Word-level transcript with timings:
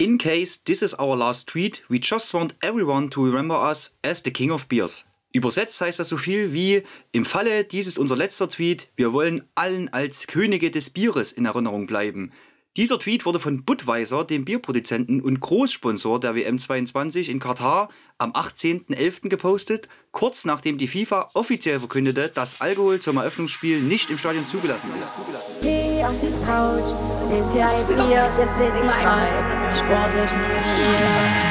In 0.00 0.16
case 0.16 0.64
this 0.64 0.80
is 0.80 0.98
our 0.98 1.14
last 1.14 1.46
tweet, 1.46 1.82
we 1.90 1.98
just 2.00 2.32
want 2.32 2.54
everyone 2.62 3.10
to 3.10 3.22
remember 3.22 3.54
us 3.54 3.98
as 4.02 4.22
the 4.22 4.30
king 4.30 4.50
of 4.50 4.66
beers. 4.66 5.04
Übersetzt 5.34 5.78
heißt 5.78 5.98
das 5.98 6.08
so 6.08 6.16
viel 6.16 6.54
wie, 6.54 6.84
im 7.12 7.26
Falle 7.26 7.64
dies 7.64 7.86
ist 7.86 7.98
unser 7.98 8.16
letzter 8.16 8.48
Tweet, 8.48 8.88
wir 8.96 9.12
wollen 9.12 9.42
allen 9.54 9.92
als 9.92 10.26
Könige 10.26 10.70
des 10.70 10.88
Bieres 10.88 11.32
in 11.32 11.44
Erinnerung 11.44 11.86
bleiben. 11.86 12.32
Dieser 12.78 12.98
Tweet 12.98 13.26
wurde 13.26 13.40
von 13.40 13.66
Budweiser, 13.66 14.24
dem 14.24 14.46
Bierproduzenten 14.46 15.20
und 15.20 15.40
Großsponsor 15.40 16.18
der 16.18 16.34
WM 16.34 16.58
22 16.58 17.28
in 17.28 17.38
Katar, 17.38 17.90
am 18.16 18.32
18.11. 18.32 19.28
gepostet, 19.28 19.86
kurz 20.12 20.46
nachdem 20.46 20.78
die 20.78 20.88
FIFA 20.88 21.28
offiziell 21.34 21.78
verkündete, 21.78 22.30
dass 22.32 22.62
Alkohol 22.62 23.00
zum 23.00 23.18
Eröffnungsspiel 23.18 23.82
nicht 23.82 24.08
im 24.08 24.16
Stadion 24.16 24.48
zugelassen 24.48 24.88
ist. 24.98 25.12
Auf 26.02 26.14
die 26.18 26.32
Couch, 26.46 26.94
nimm 27.28 27.52
dir 27.52 27.68
ein 27.68 27.86
Bier, 27.86 28.32
wir 28.36 28.46
sind 28.46 28.72
drei 28.88 29.74
sportlichen 29.74 30.40
Vier. 30.44 31.50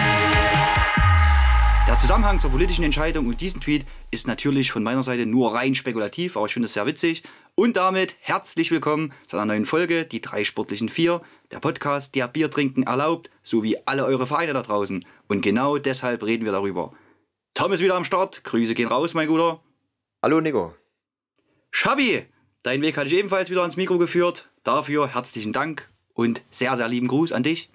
Der 1.87 1.97
Zusammenhang 1.99 2.39
zur 2.39 2.49
politischen 2.49 2.83
Entscheidung 2.83 3.27
und 3.27 3.41
diesen 3.41 3.61
Tweet 3.61 3.85
ist 4.09 4.25
natürlich 4.25 4.71
von 4.71 4.81
meiner 4.81 5.03
Seite 5.03 5.27
nur 5.27 5.53
rein 5.53 5.75
spekulativ, 5.75 6.35
aber 6.35 6.47
ich 6.47 6.53
finde 6.53 6.65
es 6.65 6.73
sehr 6.73 6.87
witzig. 6.87 7.21
Und 7.53 7.77
damit 7.77 8.15
herzlich 8.21 8.71
willkommen 8.71 9.13
zu 9.27 9.37
einer 9.37 9.45
neuen 9.45 9.67
Folge, 9.67 10.05
die 10.05 10.19
drei 10.19 10.43
sportlichen 10.43 10.89
Vier, 10.89 11.21
der 11.51 11.59
Podcast, 11.59 12.15
der 12.15 12.27
Bier 12.27 12.49
trinken 12.49 12.83
erlaubt, 12.83 13.29
sowie 13.43 13.77
alle 13.85 14.03
eure 14.05 14.25
Vereine 14.25 14.53
da 14.53 14.63
draußen. 14.63 15.05
Und 15.27 15.41
genau 15.41 15.77
deshalb 15.77 16.23
reden 16.23 16.45
wir 16.45 16.51
darüber. 16.51 16.91
Tom 17.53 17.71
ist 17.71 17.81
wieder 17.81 17.95
am 17.95 18.05
Start, 18.05 18.43
Grüße 18.43 18.73
gehen 18.73 18.87
raus, 18.87 19.13
mein 19.13 19.27
Guter. 19.27 19.61
Hallo 20.23 20.41
Nico. 20.41 20.73
Schabi, 21.71 22.25
dein 22.63 22.81
Weg 22.81 22.97
hatte 22.97 23.07
ich 23.07 23.15
ebenfalls 23.15 23.49
wieder 23.49 23.61
ans 23.61 23.77
Mikro 23.77 23.97
geführt. 23.97 24.49
Dafür 24.63 25.13
herzlichen 25.13 25.53
Dank 25.53 25.87
und 26.13 26.43
sehr, 26.49 26.75
sehr 26.75 26.87
lieben 26.87 27.07
Gruß 27.07 27.31
an 27.31 27.43
dich. 27.43 27.71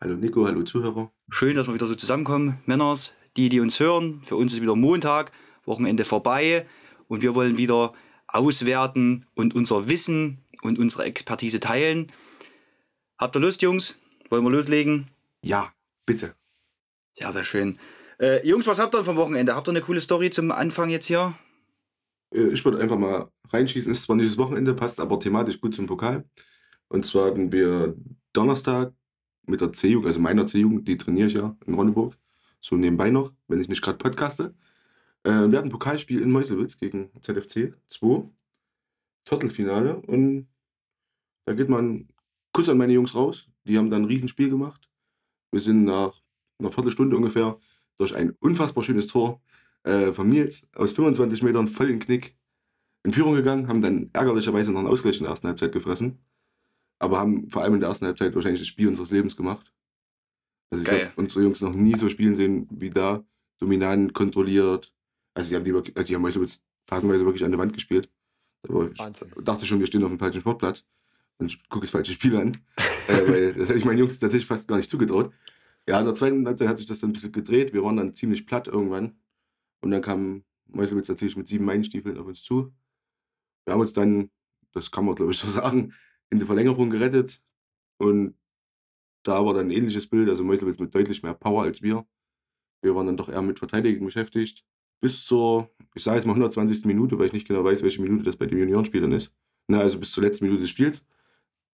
Hallo 0.00 0.16
Nico, 0.16 0.46
hallo 0.46 0.62
Zuhörer. 0.62 1.10
Schön, 1.30 1.56
dass 1.56 1.66
wir 1.66 1.74
wieder 1.74 1.86
so 1.86 1.94
zusammenkommen, 1.94 2.58
Männers, 2.66 3.16
die, 3.36 3.48
die 3.48 3.60
uns 3.60 3.80
hören. 3.80 4.22
Für 4.24 4.36
uns 4.36 4.52
ist 4.52 4.62
wieder 4.62 4.76
Montag, 4.76 5.32
Wochenende 5.64 6.04
vorbei 6.04 6.66
und 7.08 7.22
wir 7.22 7.34
wollen 7.34 7.56
wieder 7.56 7.94
auswerten 8.26 9.26
und 9.34 9.54
unser 9.54 9.88
Wissen 9.88 10.38
und 10.62 10.78
unsere 10.78 11.04
Expertise 11.04 11.60
teilen. 11.60 12.12
Habt 13.18 13.36
ihr 13.36 13.40
Lust, 13.40 13.62
Jungs? 13.62 13.98
Wollen 14.30 14.44
wir 14.44 14.50
loslegen? 14.50 15.06
Ja, 15.42 15.72
bitte. 16.06 16.34
Sehr, 17.12 17.32
sehr 17.32 17.44
schön. 17.44 17.78
Äh, 18.20 18.46
Jungs, 18.46 18.66
was 18.66 18.78
habt 18.78 18.94
ihr 18.94 19.02
vom 19.02 19.16
Wochenende? 19.16 19.54
Habt 19.54 19.68
ihr 19.68 19.72
eine 19.72 19.80
coole 19.80 20.00
Story 20.00 20.30
zum 20.30 20.52
Anfang 20.52 20.90
jetzt 20.90 21.06
hier? 21.06 21.34
Äh, 22.32 22.48
Ich 22.52 22.64
würde 22.64 22.78
einfach 22.80 22.98
mal 22.98 23.30
reinschießen. 23.48 23.92
Ist 23.92 24.04
zwar 24.04 24.16
nicht 24.16 24.28
das 24.30 24.38
Wochenende, 24.38 24.74
passt 24.74 25.00
aber 25.00 25.18
thematisch 25.20 25.60
gut 25.60 25.74
zum 25.74 25.86
Pokal. 25.86 26.24
Und 26.88 27.06
zwar 27.06 27.26
hatten 27.26 27.52
wir 27.52 27.96
Donnerstag 28.32 28.94
mit 29.46 29.60
der 29.60 29.72
C-Jugend, 29.72 30.06
also 30.08 30.20
meiner 30.20 30.46
C-Jugend, 30.46 30.88
die 30.88 30.96
trainiere 30.98 31.28
ich 31.28 31.34
ja 31.34 31.56
in 31.66 31.74
Ronneburg, 31.74 32.16
so 32.60 32.76
nebenbei 32.76 33.10
noch, 33.10 33.32
wenn 33.48 33.60
ich 33.60 33.68
nicht 33.68 33.82
gerade 33.82 33.98
podcaste. 33.98 34.54
Äh, 35.24 35.30
wir 35.30 35.58
hatten 35.58 35.68
ein 35.68 35.70
Pokalspiel 35.70 36.22
in 36.22 36.30
Meuselwitz 36.32 36.78
gegen 36.78 37.10
ZFC 37.22 37.74
2, 37.88 38.30
Viertelfinale. 39.26 39.96
Und 40.02 40.48
da 41.46 41.54
geht 41.54 41.68
man 41.68 42.08
Kuss 42.52 42.68
an 42.68 42.78
meine 42.78 42.92
Jungs 42.92 43.14
raus. 43.14 43.48
Die 43.64 43.78
haben 43.78 43.90
dann 43.90 44.02
ein 44.02 44.08
Riesenspiel 44.08 44.50
gemacht. 44.50 44.90
Wir 45.50 45.60
sind 45.60 45.84
nach 45.84 46.20
einer 46.58 46.72
Viertelstunde 46.72 47.16
ungefähr 47.16 47.58
durch 47.98 48.14
ein 48.14 48.32
unfassbar 48.40 48.84
schönes 48.84 49.06
Tor 49.06 49.40
äh, 49.88 50.12
von 50.12 50.28
Nils 50.28 50.68
aus 50.74 50.92
25 50.92 51.42
Metern 51.42 51.68
voll 51.68 51.90
in 51.90 51.98
Knick 51.98 52.36
in 53.04 53.12
Führung 53.12 53.34
gegangen, 53.34 53.68
haben 53.68 53.80
dann 53.80 54.10
ärgerlicherweise 54.12 54.72
noch 54.72 54.80
einen 54.80 54.88
Ausgleich 54.88 55.16
in 55.16 55.22
der 55.22 55.30
ersten 55.30 55.48
Halbzeit 55.48 55.72
gefressen, 55.72 56.18
aber 56.98 57.18
haben 57.18 57.48
vor 57.48 57.62
allem 57.62 57.74
in 57.74 57.80
der 57.80 57.88
ersten 57.88 58.06
Halbzeit 58.06 58.34
wahrscheinlich 58.34 58.60
das 58.60 58.68
Spiel 58.68 58.88
unseres 58.88 59.10
Lebens 59.10 59.36
gemacht. 59.36 59.72
Also 60.70 60.84
ich 60.84 60.90
habe 60.90 61.12
unsere 61.16 61.42
Jungs 61.42 61.60
noch 61.60 61.74
nie 61.74 61.96
so 61.96 62.08
spielen 62.08 62.36
sehen 62.36 62.68
wie 62.70 62.90
da, 62.90 63.24
dominant, 63.58 64.12
kontrolliert. 64.12 64.92
Also 65.32 65.48
sie 65.48 65.56
haben 65.56 65.64
die 65.64 65.72
wirklich, 65.72 65.96
also 65.96 66.06
die 66.06 66.14
haben 66.14 66.22
Meuselwitz 66.22 66.60
phasenweise 66.86 67.24
wirklich 67.24 67.44
an 67.44 67.50
der 67.50 67.58
Wand 67.58 67.72
gespielt. 67.72 68.10
Aber 68.68 68.90
ich 68.90 68.98
Wahnsinn. 68.98 69.28
dachte 69.42 69.64
schon, 69.64 69.78
wir 69.78 69.86
stehen 69.86 70.02
auf 70.04 70.10
dem 70.10 70.18
falschen 70.18 70.40
Sportplatz 70.40 70.84
und 71.38 71.46
ich 71.46 71.68
gucke 71.68 71.86
das 71.86 71.90
falsche 71.90 72.12
Spiel 72.12 72.36
an, 72.36 72.58
äh, 73.08 73.30
weil 73.30 73.52
das 73.54 73.68
hätte 73.68 73.78
ich 73.78 73.84
meinen 73.84 73.98
Jungs 73.98 74.18
tatsächlich 74.18 74.46
fast 74.46 74.68
gar 74.68 74.76
nicht 74.76 74.90
zugetraut. 74.90 75.32
Ja, 75.88 76.00
in 76.00 76.04
der 76.04 76.14
zweiten 76.14 76.46
Halbzeit 76.46 76.68
hat 76.68 76.78
sich 76.78 76.86
das 76.86 76.98
dann 76.98 77.10
ein 77.10 77.12
bisschen 77.14 77.32
gedreht. 77.32 77.72
Wir 77.72 77.82
waren 77.82 77.96
dann 77.96 78.14
ziemlich 78.14 78.44
platt 78.46 78.68
irgendwann. 78.68 79.16
Und 79.80 79.90
dann 79.90 80.02
kam 80.02 80.44
Meuselwitz 80.66 81.08
natürlich 81.08 81.36
mit 81.36 81.48
sieben 81.48 81.64
Meilenstiefeln 81.64 82.18
auf 82.18 82.26
uns 82.26 82.42
zu. 82.42 82.72
Wir 83.64 83.74
haben 83.74 83.80
uns 83.80 83.92
dann, 83.92 84.30
das 84.72 84.90
kann 84.90 85.04
man 85.04 85.14
glaube 85.14 85.32
ich 85.32 85.38
so 85.38 85.48
sagen, 85.60 85.94
in 86.30 86.38
die 86.38 86.46
Verlängerung 86.46 86.90
gerettet. 86.90 87.42
Und 87.98 88.34
da 89.22 89.44
war 89.44 89.54
dann 89.54 89.66
ein 89.68 89.70
ähnliches 89.70 90.06
Bild. 90.06 90.28
Also 90.28 90.44
Meuselwitz 90.44 90.78
mit 90.78 90.94
deutlich 90.94 91.22
mehr 91.22 91.34
Power 91.34 91.64
als 91.64 91.82
wir. 91.82 92.06
Wir 92.82 92.94
waren 92.94 93.06
dann 93.06 93.16
doch 93.16 93.28
eher 93.28 93.42
mit 93.42 93.58
Verteidigung 93.58 94.06
beschäftigt. 94.06 94.64
Bis 95.00 95.24
zur, 95.24 95.70
ich 95.94 96.02
sage 96.02 96.16
jetzt 96.16 96.26
mal 96.26 96.32
120. 96.32 96.84
Minute, 96.84 97.18
weil 97.18 97.26
ich 97.26 97.32
nicht 97.32 97.46
genau 97.46 97.64
weiß, 97.64 97.82
welche 97.82 98.02
Minute 98.02 98.24
das 98.24 98.36
bei 98.36 98.46
den 98.46 98.58
Juniorenspielern 98.58 99.12
ist. 99.12 99.34
Na, 99.68 99.80
also 99.80 99.98
bis 99.98 100.12
zur 100.12 100.24
letzten 100.24 100.44
Minute 100.44 100.62
des 100.62 100.70
Spiels. 100.70 101.06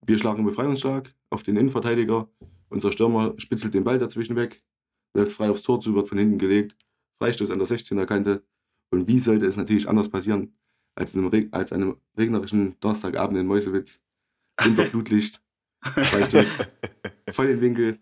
Wir 0.07 0.19
schlagen 0.19 0.39
einen 0.39 0.47
Befreiungsschlag 0.47 1.15
auf 1.31 1.43
den 1.43 1.57
Innenverteidiger. 1.57 2.29
Unser 2.69 2.93
Stürmer 2.93 3.35
spitzelt 3.39 3.73
den 3.73 3.85
Ball 3.85 3.99
dazwischen 3.99 4.37
weg, 4.37 4.63
läuft 5.15 5.33
frei 5.33 5.49
aufs 5.49 5.63
Tor 5.63 5.81
zu, 5.81 5.95
wird 5.95 6.09
von 6.09 6.19
hinten 6.19 6.39
gelegt. 6.39 6.77
Freistoß 7.25 7.51
an 7.53 7.59
der 7.59 7.67
16er 7.67 8.05
Kante. 8.05 8.45
Und 8.91 9.09
wie 9.09 9.19
sollte 9.19 9.47
es 9.47 9.57
natürlich 9.57 9.89
anders 9.89 10.11
passieren, 10.11 10.57
als, 10.95 11.15
in 11.15 11.21
einem, 11.21 11.29
Reg- 11.31 11.49
als 11.53 11.73
einem 11.73 11.97
regnerischen 12.19 12.79
Donnerstagabend 12.81 13.39
in 13.39 13.47
Meuselwitz? 13.47 14.03
Unter 14.65 14.85
Flutlicht, 14.85 15.43
Freistoß, 15.83 16.59
voll 17.31 17.47
den 17.49 17.61
Winkel, 17.61 17.99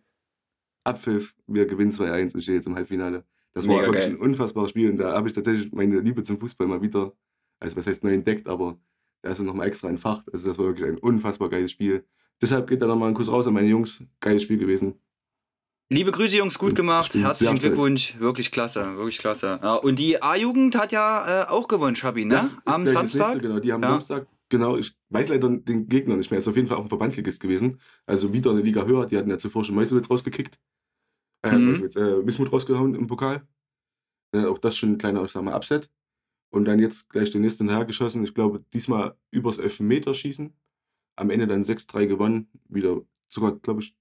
Abpfiff, 0.84 1.34
wir 1.46 1.66
gewinnen 1.66 1.92
2-1 1.92 2.34
und 2.34 2.42
stehen 2.42 2.56
jetzt 2.56 2.66
im 2.66 2.74
Halbfinale. 2.74 3.24
Das 3.54 3.68
war 3.68 3.76
Mega 3.76 3.86
wirklich 3.88 4.04
geil. 4.06 4.14
ein 4.14 4.20
unfassbares 4.20 4.70
Spiel 4.70 4.90
und 4.90 4.98
da 4.98 5.14
habe 5.14 5.28
ich 5.28 5.34
tatsächlich 5.34 5.72
meine 5.72 6.00
Liebe 6.00 6.22
zum 6.24 6.38
Fußball 6.38 6.66
mal 6.66 6.82
wieder, 6.82 7.12
also 7.60 7.76
was 7.76 7.86
heißt 7.86 8.02
neu 8.04 8.12
entdeckt, 8.12 8.48
aber 8.48 8.78
da 9.22 9.30
ist 9.30 9.38
er 9.38 9.44
nochmal 9.44 9.68
extra 9.68 9.88
entfacht. 9.88 10.30
Also 10.32 10.48
das 10.48 10.58
war 10.58 10.66
wirklich 10.66 10.86
ein 10.88 10.98
unfassbar 10.98 11.48
geiles 11.48 11.70
Spiel. 11.70 12.04
Deshalb 12.42 12.66
geht 12.68 12.82
da 12.82 12.86
nochmal 12.86 13.08
ein 13.08 13.14
Kuss 13.14 13.28
raus 13.30 13.46
an 13.46 13.54
meine 13.54 13.68
Jungs. 13.68 14.02
Geiles 14.20 14.42
Spiel 14.42 14.58
gewesen. 14.58 14.94
Liebe 15.90 16.10
Grüße, 16.10 16.38
Jungs, 16.38 16.58
gut 16.58 16.74
gemacht. 16.74 17.12
Herzlichen. 17.14 17.58
Glückwunsch. 17.58 18.18
Wirklich 18.18 18.50
klasse, 18.50 18.96
wirklich 18.96 19.18
klasse. 19.18 19.60
Ja, 19.62 19.74
und 19.74 19.98
die 19.98 20.22
A-Jugend 20.22 20.74
hat 20.76 20.90
ja 20.92 21.42
äh, 21.42 21.48
auch 21.48 21.68
gewonnen, 21.68 21.96
Schabi, 21.96 22.24
ne? 22.24 22.36
Das 22.36 22.56
Am 22.64 22.86
Samstag. 22.86 23.34
Nächste, 23.34 23.48
genau, 23.48 23.60
die 23.60 23.72
haben 23.72 23.82
Ja. 23.82 23.90
Samstag, 23.90 24.26
genau, 24.48 24.78
ich 24.78 24.96
weiß 25.10 25.28
leider 25.28 25.50
den 25.50 25.88
Gegner 25.88 26.16
nicht 26.16 26.30
mehr, 26.30 26.38
ist 26.38 26.48
auf 26.48 26.56
jeden 26.56 26.66
Fall 26.68 26.78
auch 26.78 26.82
ein 26.82 26.88
Verbandsligist 26.88 27.40
gewesen. 27.40 27.78
Also 28.06 28.32
wieder 28.32 28.52
eine 28.52 28.62
Liga 28.62 28.86
höher, 28.86 29.04
die 29.06 29.18
hatten 29.18 29.28
ja 29.28 29.36
zuvor 29.36 29.64
schon 29.64 29.74
Meuselwitz 29.74 30.08
rausgekickt. 30.08 30.58
Äh, 31.44 31.58
Mhm. 31.58 31.84
Äh, 31.84 32.26
Wismut 32.26 32.50
rausgehauen 32.52 32.94
im 32.94 33.06
Pokal. 33.06 33.46
Äh, 34.34 34.46
auch 34.46 34.58
das 34.58 34.78
schon 34.78 34.92
ein 34.92 34.98
kleiner, 34.98 35.22
ich 35.24 35.30
sag 35.32 35.42
mal, 35.42 35.54
Upset. 35.54 35.90
Und 36.54 36.64
dann 36.66 36.78
jetzt 36.78 37.10
gleich 37.10 37.30
den 37.30 37.42
nächsten 37.42 37.68
hergeschossen. 37.68 38.24
Ich 38.24 38.34
glaube, 38.34 38.64
diesmal 38.72 39.16
übers 39.30 39.58
Elfmeterschießen. 39.58 40.54
Am 41.16 41.30
Ende 41.30 41.46
dann 41.46 41.64
6-3 41.64 42.06
gewonnen. 42.06 42.48
Wieder 42.68 43.00
sogar, 43.28 43.52
glaube 43.56 43.82
ich, 43.82 43.94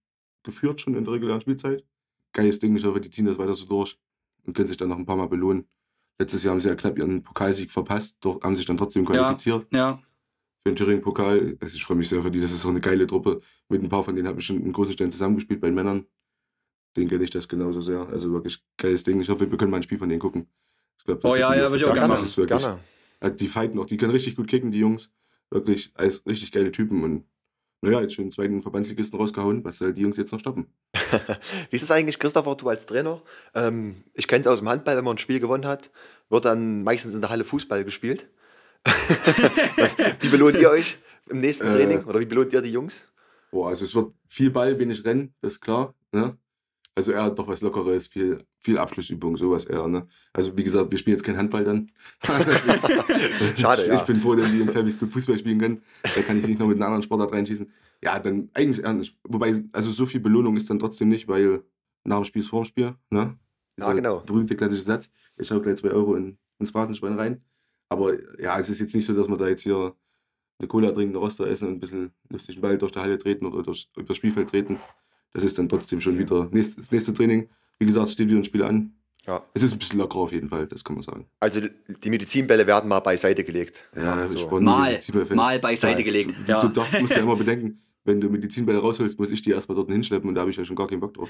geführt 0.43 0.81
schon 0.81 0.95
in 0.95 1.03
der 1.03 1.13
regulären 1.13 1.41
Spielzeit. 1.41 1.83
Geiles 2.33 2.59
Ding, 2.59 2.75
ich 2.75 2.85
hoffe, 2.85 3.01
die 3.01 3.09
ziehen 3.09 3.25
das 3.25 3.37
weiter 3.37 3.55
so 3.55 3.65
durch 3.65 3.97
und 4.45 4.53
können 4.55 4.67
sich 4.67 4.77
dann 4.77 4.89
noch 4.89 4.97
ein 4.97 5.05
paar 5.05 5.17
Mal 5.17 5.27
belohnen. 5.27 5.67
Letztes 6.19 6.43
Jahr 6.43 6.53
haben 6.53 6.61
sie 6.61 6.69
ja 6.69 6.75
knapp 6.75 6.97
ihren 6.97 7.23
Pokalsieg 7.23 7.71
verpasst, 7.71 8.17
doch 8.21 8.41
haben 8.41 8.55
sich 8.55 8.65
dann 8.65 8.77
trotzdem 8.77 9.05
qualifiziert 9.05 9.67
Ja, 9.71 9.97
für 10.63 10.71
den 10.71 10.75
Thüringen-Pokal. 10.75 11.57
Also 11.59 11.75
ich 11.75 11.83
freue 11.83 11.97
mich 11.97 12.09
sehr 12.09 12.21
für 12.21 12.31
die, 12.31 12.39
das 12.39 12.51
ist 12.51 12.61
so 12.61 12.69
eine 12.69 12.79
geile 12.79 13.07
Truppe. 13.07 13.41
Mit 13.69 13.81
ein 13.81 13.89
paar 13.89 14.03
von 14.03 14.15
denen 14.15 14.27
habe 14.27 14.39
ich 14.39 14.45
schon 14.45 14.61
in 14.61 14.71
großen 14.71 14.93
Stellen 14.93 15.11
zusammengespielt 15.11 15.59
bei 15.61 15.67
den 15.67 15.75
Männern. 15.75 16.05
Den 16.97 17.07
kenne 17.07 17.23
ich 17.23 17.29
das 17.29 17.47
genauso 17.47 17.81
sehr. 17.81 18.07
Also 18.09 18.31
wirklich 18.31 18.63
geiles 18.77 19.03
Ding. 19.03 19.19
Ich 19.21 19.29
hoffe, 19.29 19.49
wir 19.49 19.57
können 19.57 19.71
mal 19.71 19.77
ein 19.77 19.83
Spiel 19.83 19.97
von 19.97 20.09
denen 20.09 20.19
gucken. 20.19 20.47
Ich 20.97 21.05
glaub, 21.05 21.21
das 21.21 21.31
Oh 21.33 21.35
ja, 21.35 21.55
ja, 21.55 21.65
auf- 21.65 21.71
würd 21.71 21.81
ich 21.81 21.85
auch 21.87 21.95
das 21.95 21.99
gerne 22.07 22.13
ist 22.13 22.19
machen. 22.21 22.37
wirklich, 22.37 22.61
Gerne. 22.61 22.79
Also 23.19 23.35
die 23.35 23.47
fighten 23.47 23.79
auch, 23.79 23.85
die 23.85 23.97
können 23.97 24.11
richtig 24.11 24.35
gut 24.35 24.47
kicken, 24.47 24.71
die 24.71 24.79
Jungs. 24.79 25.11
Wirklich 25.49 25.91
als 25.95 26.25
richtig 26.25 26.51
geile 26.51 26.71
Typen 26.71 27.03
und 27.03 27.25
naja, 27.81 28.01
jetzt 28.01 28.13
schon 28.13 28.25
den 28.25 28.31
zweiten 28.31 28.61
Verbandsligisten 28.61 29.19
rausgehauen. 29.19 29.63
Was 29.65 29.79
soll 29.79 29.93
die 29.93 30.01
Jungs 30.03 30.17
jetzt 30.17 30.31
noch 30.31 30.39
stoppen? 30.39 30.67
Wie 31.69 31.75
ist 31.75 31.81
es 31.81 31.91
eigentlich, 31.91 32.19
Christopher, 32.19 32.55
du 32.55 32.69
als 32.69 32.85
Trainer? 32.85 33.21
Ähm, 33.55 34.03
ich 34.13 34.27
kenne 34.27 34.41
es 34.41 34.47
aus 34.47 34.59
dem 34.59 34.69
Handball, 34.69 34.97
wenn 34.97 35.03
man 35.03 35.15
ein 35.15 35.19
Spiel 35.19 35.39
gewonnen 35.39 35.65
hat, 35.65 35.89
wird 36.29 36.45
dann 36.45 36.83
meistens 36.83 37.15
in 37.15 37.21
der 37.21 37.31
Halle 37.31 37.43
Fußball 37.43 37.83
gespielt. 37.83 38.29
Was, 38.85 39.97
wie 40.19 40.29
belohnt 40.29 40.57
ihr 40.57 40.69
euch 40.69 40.97
im 41.29 41.39
nächsten 41.39 41.67
Äh. 41.67 41.75
Training? 41.75 42.03
Oder 42.05 42.19
wie 42.19 42.25
belohnt 42.25 42.53
ihr 42.53 42.61
die 42.61 42.71
Jungs? 42.71 43.07
Boah, 43.51 43.69
also 43.69 43.83
es 43.83 43.93
wird 43.93 44.13
viel 44.27 44.49
Ball, 44.51 44.77
wenig 44.79 45.03
Rennen, 45.03 45.33
das 45.41 45.53
ist 45.53 45.61
klar. 45.61 45.93
Ne? 46.11 46.37
Also 46.93 47.13
eher 47.13 47.29
doch 47.29 47.47
was 47.47 47.61
Lockeres, 47.61 48.07
viel, 48.07 48.43
viel 48.59 48.77
Abschlussübung, 48.77 49.37
sowas 49.37 49.63
eher. 49.65 49.87
Ne? 49.87 50.07
Also 50.33 50.55
wie 50.57 50.63
gesagt, 50.63 50.91
wir 50.91 50.97
spielen 50.97 51.15
jetzt 51.15 51.23
kein 51.25 51.37
Handball 51.37 51.63
dann. 51.63 51.89
Ist- 52.21 53.59
Schade, 53.59 53.81
ich, 53.83 53.87
ja. 53.87 53.95
Ich 53.95 54.01
bin 54.03 54.17
froh, 54.17 54.35
dass 54.35 54.51
die 54.51 54.59
Jungs 54.59 54.75
halbwegs 54.75 54.99
gut 54.99 55.11
Fußball 55.13 55.37
spielen 55.37 55.59
können. 55.59 55.81
Da 56.03 56.21
kann 56.21 56.37
ich 56.39 56.47
nicht 56.47 56.59
noch 56.59 56.67
mit 56.67 56.77
einer 56.77 56.87
anderen 56.87 57.03
Sportart 57.03 57.31
reinschießen. 57.31 57.71
Ja, 58.03 58.19
dann 58.19 58.49
eigentlich 58.53 58.85
nicht. 58.85 59.17
Wobei, 59.23 59.63
also 59.71 59.89
so 59.91 60.05
viel 60.05 60.19
Belohnung 60.19 60.57
ist 60.57 60.69
dann 60.69 60.79
trotzdem 60.79 61.07
nicht, 61.09 61.27
weil 61.29 61.63
nach 62.03 62.17
dem 62.17 62.25
Spiel 62.25 62.41
ist 62.41 62.49
vor 62.49 62.63
dem 62.63 62.65
Spiel. 62.67 62.95
Ne? 63.09 63.37
Ja, 63.77 63.85
Dieser 63.85 63.95
genau. 63.95 64.19
Berühmte 64.19 64.57
klassische 64.57 64.83
Satz. 64.83 65.09
Ich 65.37 65.49
hau 65.49 65.61
gleich 65.61 65.77
zwei 65.77 65.91
Euro 65.91 66.15
in, 66.15 66.37
ins 66.59 66.71
Phrasenschwein 66.71 67.17
rein. 67.17 67.41
Aber 67.87 68.13
ja, 68.41 68.59
es 68.59 68.69
ist 68.69 68.79
jetzt 68.79 68.93
nicht 68.95 69.05
so, 69.05 69.13
dass 69.13 69.27
wir 69.29 69.37
da 69.37 69.47
jetzt 69.47 69.61
hier 69.63 69.95
eine 70.59 70.67
Cola 70.67 70.91
trinken, 70.91 71.15
eine 71.15 71.19
Roster 71.23 71.47
essen 71.47 71.67
und 71.69 71.73
ein 71.75 71.79
bisschen 71.79 72.11
lustigen 72.29 72.61
Ball 72.61 72.77
durch 72.77 72.91
die 72.91 72.99
Halle 72.99 73.17
treten 73.17 73.45
oder 73.45 73.63
durch, 73.63 73.89
durch 73.93 74.07
das 74.07 74.17
Spielfeld 74.17 74.49
treten. 74.49 74.77
Das 75.33 75.43
ist 75.43 75.57
dann 75.57 75.69
trotzdem 75.69 76.01
schon 76.01 76.17
wieder 76.17 76.47
nächst, 76.51 76.77
das 76.79 76.91
nächste 76.91 77.13
Training. 77.13 77.49
Wie 77.79 77.85
gesagt, 77.85 78.07
es 78.07 78.13
steht 78.13 78.27
wieder 78.29 78.39
ein 78.39 78.43
Spiel 78.43 78.63
an. 78.63 78.93
Ja. 79.27 79.43
Es 79.53 79.61
ist 79.63 79.71
ein 79.73 79.77
bisschen 79.79 79.99
lockerer 79.99 80.21
auf 80.21 80.31
jeden 80.31 80.49
Fall, 80.49 80.65
das 80.67 80.83
kann 80.83 80.95
man 80.95 81.03
sagen. 81.03 81.27
Also 81.39 81.61
die 81.61 82.09
Medizinbälle 82.09 82.65
werden 82.65 82.87
mal 82.89 82.99
beiseite 83.01 83.43
gelegt. 83.43 83.87
Ja, 83.95 84.27
so. 84.27 84.33
ich 84.33 84.49
war 84.51 84.59
Mal, 84.61 84.99
mal 85.35 85.59
beiseite 85.59 86.03
gelegt. 86.03 86.33
Du, 86.45 86.51
Ja. 86.51 86.59
du 86.61 86.69
darfst, 86.69 86.99
musst 86.99 87.13
ja 87.15 87.21
immer 87.21 87.35
bedenken, 87.37 87.81
wenn 88.03 88.19
du 88.19 88.29
Medizinbälle 88.29 88.79
rausholst, 88.79 89.19
muss 89.19 89.29
ich 89.29 89.43
die 89.43 89.51
erstmal 89.51 89.75
dort 89.75 89.91
hinschleppen 89.91 90.27
und 90.27 90.33
da 90.33 90.41
habe 90.41 90.49
ich 90.49 90.57
ja 90.57 90.65
schon 90.65 90.75
gar 90.75 90.87
keinen 90.87 91.01
Bock 91.01 91.13
drauf. 91.13 91.29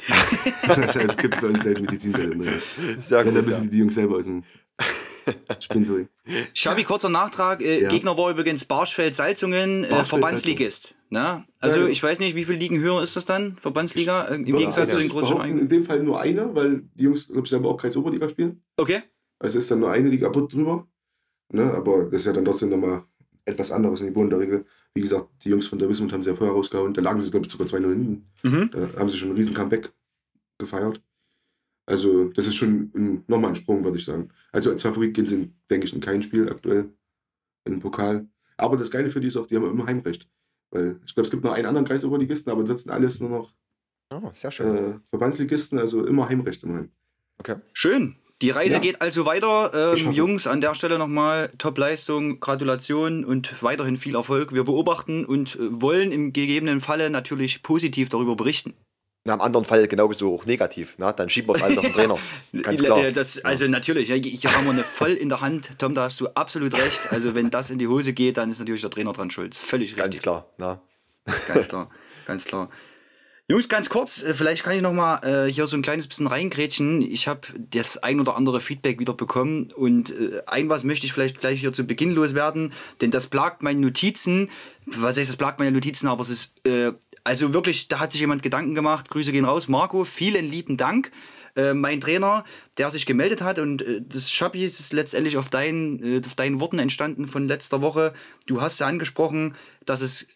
Deshalb 0.67 1.17
gibt 1.17 1.35
es 1.35 1.41
bei 1.41 1.47
uns 1.47 1.63
selten 1.63 1.81
Medizinbälle. 1.81 2.61
Sehr 2.99 3.23
dann 3.25 3.33
gut. 3.33 3.43
Ja. 3.43 3.57
müssen 3.57 3.69
die 3.69 3.77
Jungs 3.79 3.95
selber 3.95 4.15
aus 4.17 4.23
dem 4.23 4.43
Spind 5.59 5.87
durch. 5.87 6.07
Schabi, 6.53 6.83
kurzer 6.83 7.09
Nachtrag. 7.09 7.61
Äh, 7.61 7.83
Ja. 7.83 7.89
Gegner 7.89 8.17
war 8.17 8.31
übrigens 8.31 8.65
Barschfeld-Salzungen, 8.65 9.83
äh. 9.83 10.05
Verbandsligist. 10.05 10.95
Ne? 11.09 11.45
Also 11.59 11.79
Ja, 11.79 11.85
ja. 11.85 11.91
ich 11.91 12.01
weiß 12.01 12.19
nicht, 12.19 12.35
wie 12.35 12.45
viele 12.45 12.57
Ligen 12.59 12.79
höher 12.79 13.01
ist 13.01 13.15
das 13.15 13.25
dann? 13.25 13.57
Verbandsliga? 13.57 14.25
Äh, 14.25 14.35
Im 14.35 14.45
Gegensatz 14.45 14.91
zu 14.91 14.97
den 14.97 15.07
Ich 15.07 15.11
großen 15.11 15.39
In 15.41 15.67
dem 15.69 15.83
Fall 15.83 16.01
nur 16.03 16.21
eine, 16.21 16.53
weil 16.55 16.83
die 16.95 17.03
Jungs, 17.03 17.27
glaube 17.27 17.41
ich, 17.43 17.49
selber 17.49 17.69
auch 17.69 17.77
Kreisoberliga 17.77 18.29
spielen. 18.29 18.63
Okay. 18.77 19.03
Also 19.39 19.59
ist 19.59 19.69
dann 19.71 19.79
nur 19.79 19.91
eine 19.91 20.09
Liga 20.09 20.27
kaputt 20.27 20.53
drüber. 20.53 20.87
Ne? 21.51 21.73
Aber 21.73 22.05
das 22.05 22.21
ist 22.21 22.25
ja 22.27 22.33
dann 22.33 22.45
trotzdem 22.45 22.69
nochmal 22.69 23.03
etwas 23.45 23.71
anderes 23.71 24.01
in 24.01 24.13
die 24.13 24.35
Regel. 24.35 24.65
Wie 24.93 25.01
gesagt, 25.01 25.27
die 25.43 25.49
Jungs 25.49 25.67
von 25.67 25.79
der 25.79 25.89
Wismut 25.89 26.13
haben 26.13 26.21
sie 26.23 26.29
ja 26.29 26.35
vorher 26.35 26.55
rausgehauen. 26.55 26.93
Da 26.93 27.01
lagen 27.01 27.19
sie, 27.19 27.31
glaube 27.31 27.45
ich, 27.45 27.51
sogar 27.51 27.67
2-0 27.67 27.89
hinten. 27.89 28.29
Mhm. 28.43 28.69
Da 28.71 28.99
haben 28.99 29.09
sie 29.09 29.17
schon 29.17 29.29
einen 29.29 29.37
riesen 29.37 29.53
Comeback 29.53 29.91
gefeiert. 30.57 31.01
Also, 31.85 32.25
das 32.29 32.47
ist 32.47 32.55
schon 32.55 32.91
ein, 32.95 33.23
nochmal 33.27 33.51
ein 33.51 33.55
Sprung, 33.55 33.83
würde 33.83 33.97
ich 33.97 34.05
sagen. 34.05 34.29
Also, 34.51 34.71
als 34.71 34.81
Favorit 34.83 35.13
gehen 35.13 35.25
sie, 35.25 35.51
denke 35.69 35.87
ich, 35.87 35.93
in 35.93 35.99
kein 35.99 36.21
Spiel 36.21 36.49
aktuell. 36.49 36.89
In 37.65 37.73
den 37.73 37.79
Pokal. 37.79 38.27
Aber 38.57 38.77
das 38.77 38.89
Geile 38.91 39.09
für 39.09 39.19
die 39.19 39.27
ist 39.27 39.37
auch, 39.37 39.47
die 39.47 39.55
haben 39.55 39.69
immer 39.69 39.85
Heimrecht. 39.87 40.27
Weil 40.71 40.99
ich 41.05 41.13
glaube, 41.13 41.25
es 41.25 41.31
gibt 41.31 41.43
noch 41.43 41.51
einen 41.53 41.65
anderen 41.65 41.85
Kreisoberligisten, 41.85 42.51
aber 42.51 42.61
ansonsten 42.61 42.89
alles 42.91 43.19
nur 43.19 43.29
noch 43.29 43.53
Oh, 44.13 44.29
sehr 44.33 44.51
schön. 44.51 44.75
äh, 44.75 44.99
Verbandsligisten, 45.07 45.79
also 45.79 46.05
immer 46.05 46.27
Heimrecht 46.29 46.63
immerhin. 46.63 46.91
Okay. 47.39 47.55
Schön. 47.73 48.15
Die 48.41 48.49
Reise 48.49 48.75
Ja. 48.75 48.79
geht 48.81 49.01
also 49.01 49.25
weiter. 49.25 49.93
Ähm. 49.95 50.11
Jungs, 50.11 50.47
an 50.47 50.61
der 50.61 50.73
Stelle 50.75 50.97
nochmal 50.97 51.51
Top-Leistung, 51.59 52.39
Gratulation 52.39 53.23
und 53.23 53.61
weiterhin 53.63 53.97
viel 53.97 54.15
Erfolg. 54.15 54.53
Wir 54.53 54.63
beobachten 54.63 55.25
und 55.25 55.55
äh, 55.55 55.81
wollen 55.81 56.11
im 56.11 56.33
gegebenen 56.33 56.81
Falle 56.81 57.09
natürlich 57.09 57.61
positiv 57.63 58.09
darüber 58.09 58.35
berichten. 58.35 58.73
In 59.23 59.31
einem 59.31 59.41
anderen 59.41 59.65
Fall 59.65 59.87
genauso 59.87 60.33
auch 60.33 60.45
negativ. 60.47 60.95
Na, 60.97 61.13
dann 61.13 61.29
schieben 61.29 61.49
wir 61.49 61.55
es 61.55 61.61
alles 61.61 61.77
auf 61.77 61.83
den 61.83 61.93
Trainer. 61.93 62.17
Ganz 62.63 62.81
klar. 62.81 63.03
äh, 63.03 63.13
Das, 63.13 63.43
also 63.45 63.67
natürlich, 63.67 64.07
hier 64.11 64.51
haben 64.55 64.65
wir 64.65 64.71
eine 64.71 64.83
voll 64.83 65.11
in 65.11 65.29
der 65.29 65.41
Hand. 65.41 65.77
Tom, 65.77 65.93
da 65.93 66.03
hast 66.05 66.19
du 66.19 66.27
absolut 66.29 66.73
recht. 66.75 67.11
Also 67.11 67.35
wenn 67.35 67.51
das 67.51 67.69
in 67.69 67.77
die 67.77 67.87
Hose 67.87 68.13
geht, 68.13 68.37
dann 68.37 68.49
ist 68.49 68.57
natürlich 68.59 68.81
der 68.81 68.89
Trainer 68.89 69.13
dran 69.13 69.29
schuld. 69.29 69.53
Völlig 69.53 69.95
Ganz 69.95 70.07
richtig. 70.07 70.23
klar. 70.23 70.47
Na. 70.57 70.81
Ganz 71.47 71.67
klar, 71.67 71.91
ganz 72.25 72.45
klar. 72.45 72.71
Jungs, 73.47 73.67
ganz 73.69 73.89
kurz, 73.89 74.23
äh, 74.23 74.33
vielleicht 74.33 74.63
kann 74.63 74.73
ich 74.75 74.81
noch 74.81 74.93
mal 74.93 75.17
äh, 75.23 75.51
hier 75.51 75.67
so 75.67 75.75
ein 75.75 75.81
kleines 75.81 76.07
bisschen 76.07 76.25
reingrätschen. 76.25 77.01
Ich 77.01 77.27
habe 77.27 77.41
das 77.57 77.97
ein 78.01 78.19
oder 78.19 78.35
andere 78.37 78.59
Feedback 78.61 78.97
wieder 78.99 79.13
bekommen 79.13 79.71
und 79.75 80.09
äh, 80.09 80.41
ein 80.47 80.69
was 80.69 80.83
möchte 80.83 81.05
ich 81.05 81.13
vielleicht 81.13 81.41
gleich 81.41 81.59
hier 81.59 81.73
zu 81.73 81.83
Beginn 81.83 82.11
loswerden, 82.11 82.71
denn 83.01 83.11
das 83.11 83.27
plagt 83.27 83.61
meine 83.61 83.79
Notizen. 83.81 84.49
Was 84.85 85.17
heißt, 85.17 85.29
das 85.29 85.35
plagt 85.37 85.59
meine 85.59 85.73
Notizen, 85.73 86.07
aber 86.07 86.21
es 86.21 86.29
ist 86.29 86.65
äh, 86.65 86.93
also 87.23 87.53
wirklich, 87.53 87.87
da 87.87 87.99
hat 87.99 88.11
sich 88.11 88.21
jemand 88.21 88.43
Gedanken 88.43 88.75
gemacht. 88.75 89.09
Grüße 89.09 89.31
gehen 89.31 89.45
raus, 89.45 89.67
Marco. 89.67 90.03
Vielen 90.03 90.49
lieben 90.49 90.77
Dank. 90.77 91.11
Äh, 91.55 91.73
mein 91.73 91.99
Trainer, 91.99 92.45
der 92.77 92.91
sich 92.91 93.05
gemeldet 93.05 93.41
hat 93.41 93.59
und 93.59 93.81
äh, 93.81 94.01
das 94.01 94.31
Schabi 94.31 94.63
ist 94.63 94.93
letztendlich 94.93 95.37
auf, 95.37 95.49
dein, 95.49 96.01
äh, 96.01 96.21
auf 96.25 96.35
deinen 96.35 96.61
Worten 96.61 96.79
entstanden 96.79 97.27
von 97.27 97.47
letzter 97.47 97.81
Woche. 97.81 98.13
Du 98.45 98.61
hast 98.61 98.79
ja 98.79 98.87
angesprochen, 98.87 99.55
dass 99.85 100.01
es 100.01 100.27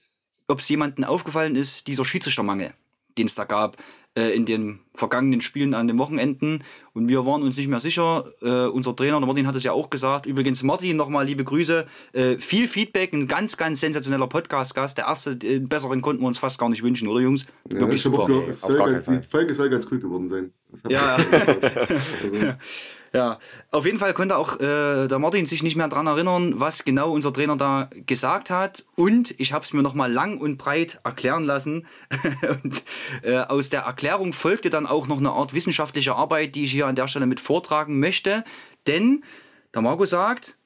ob 0.47 0.59
es 0.59 0.69
jemandem 0.69 1.05
aufgefallen 1.05 1.55
ist, 1.55 1.87
dieser 1.87 2.05
Schiedsrichtermangel, 2.05 2.73
den 3.17 3.25
es 3.25 3.33
da 3.33 3.45
gab 3.45 3.77
in 4.15 4.45
den 4.45 4.79
vergangenen 4.93 5.41
Spielen 5.41 5.73
an 5.73 5.87
den 5.87 5.97
Wochenenden. 5.97 6.63
Und 6.93 7.09
wir 7.09 7.25
waren 7.25 7.41
uns 7.41 7.57
nicht 7.57 7.67
mehr 7.67 7.81
sicher. 7.81 8.23
Äh, 8.41 8.67
unser 8.67 8.95
Trainer, 8.95 9.19
der 9.19 9.27
Martin, 9.27 9.47
hat 9.47 9.55
es 9.55 9.63
ja 9.63 9.73
auch 9.73 9.89
gesagt. 9.89 10.25
Übrigens, 10.25 10.63
Martin, 10.63 10.95
nochmal 10.95 11.25
liebe 11.25 11.43
Grüße. 11.43 11.85
Äh, 12.13 12.37
viel 12.37 12.67
Feedback, 12.69 13.11
ein 13.11 13.27
ganz, 13.27 13.57
ganz 13.57 13.81
sensationeller 13.81 14.27
Podcast-Gast. 14.27 14.97
Der 14.97 15.05
erste, 15.07 15.31
äh, 15.31 15.59
besseren 15.59 16.01
konnten 16.01 16.21
wir 16.23 16.27
uns 16.27 16.39
fast 16.39 16.57
gar 16.57 16.69
nicht 16.69 16.83
wünschen, 16.83 17.09
oder 17.09 17.19
Jungs? 17.19 17.45
Ja, 17.71 17.79
Wirklich 17.79 18.01
super. 18.01 18.25
gehört, 18.25 18.47
Nee, 18.47 18.53
soll 18.53 18.77
gar 18.77 18.91
ganz, 18.91 19.05
keinen 19.05 19.21
die 19.21 19.27
Folge 19.27 19.53
soll 19.53 19.69
ganz 19.69 19.87
cool 19.91 19.99
geworden 19.99 20.29
sein. 20.29 20.51
Ja, 20.89 21.15
also, 21.15 21.25
Ja, 23.15 23.39
auf 23.71 23.85
jeden 23.85 23.97
Fall 23.97 24.13
konnte 24.13 24.35
auch 24.35 24.59
äh, 24.59 25.07
der 25.07 25.19
Martin 25.19 25.45
sich 25.45 25.63
nicht 25.63 25.77
mehr 25.77 25.87
daran 25.87 26.05
erinnern, 26.05 26.59
was 26.59 26.83
genau 26.83 27.13
unser 27.13 27.31
Trainer 27.31 27.55
da 27.55 27.89
gesagt 28.05 28.49
hat. 28.49 28.83
Und 28.97 29.39
ich 29.39 29.53
habe 29.53 29.63
es 29.63 29.71
mir 29.71 29.83
nochmal 29.83 30.11
lang 30.11 30.37
und 30.37 30.57
breit 30.57 30.99
erklären 31.05 31.45
lassen. 31.45 31.87
und 32.63 32.83
äh, 33.23 33.37
aus 33.37 33.69
der 33.69 33.83
Erklärung 33.83 34.33
folgte 34.33 34.69
dann 34.69 34.85
auch 34.85 35.07
noch 35.07 35.19
eine 35.19 35.31
Art 35.31 35.53
wissenschaftliche 35.53 36.13
Arbeit, 36.13 36.55
die 36.55 36.65
ich 36.65 36.71
hier 36.71 36.87
an 36.87 36.95
der 36.95 37.07
Stelle 37.07 37.25
mit 37.25 37.39
vortragen 37.39 37.99
möchte. 38.01 38.43
Denn 38.85 39.23
der 39.73 39.81
Marco 39.81 40.05
sagt, 40.05 40.57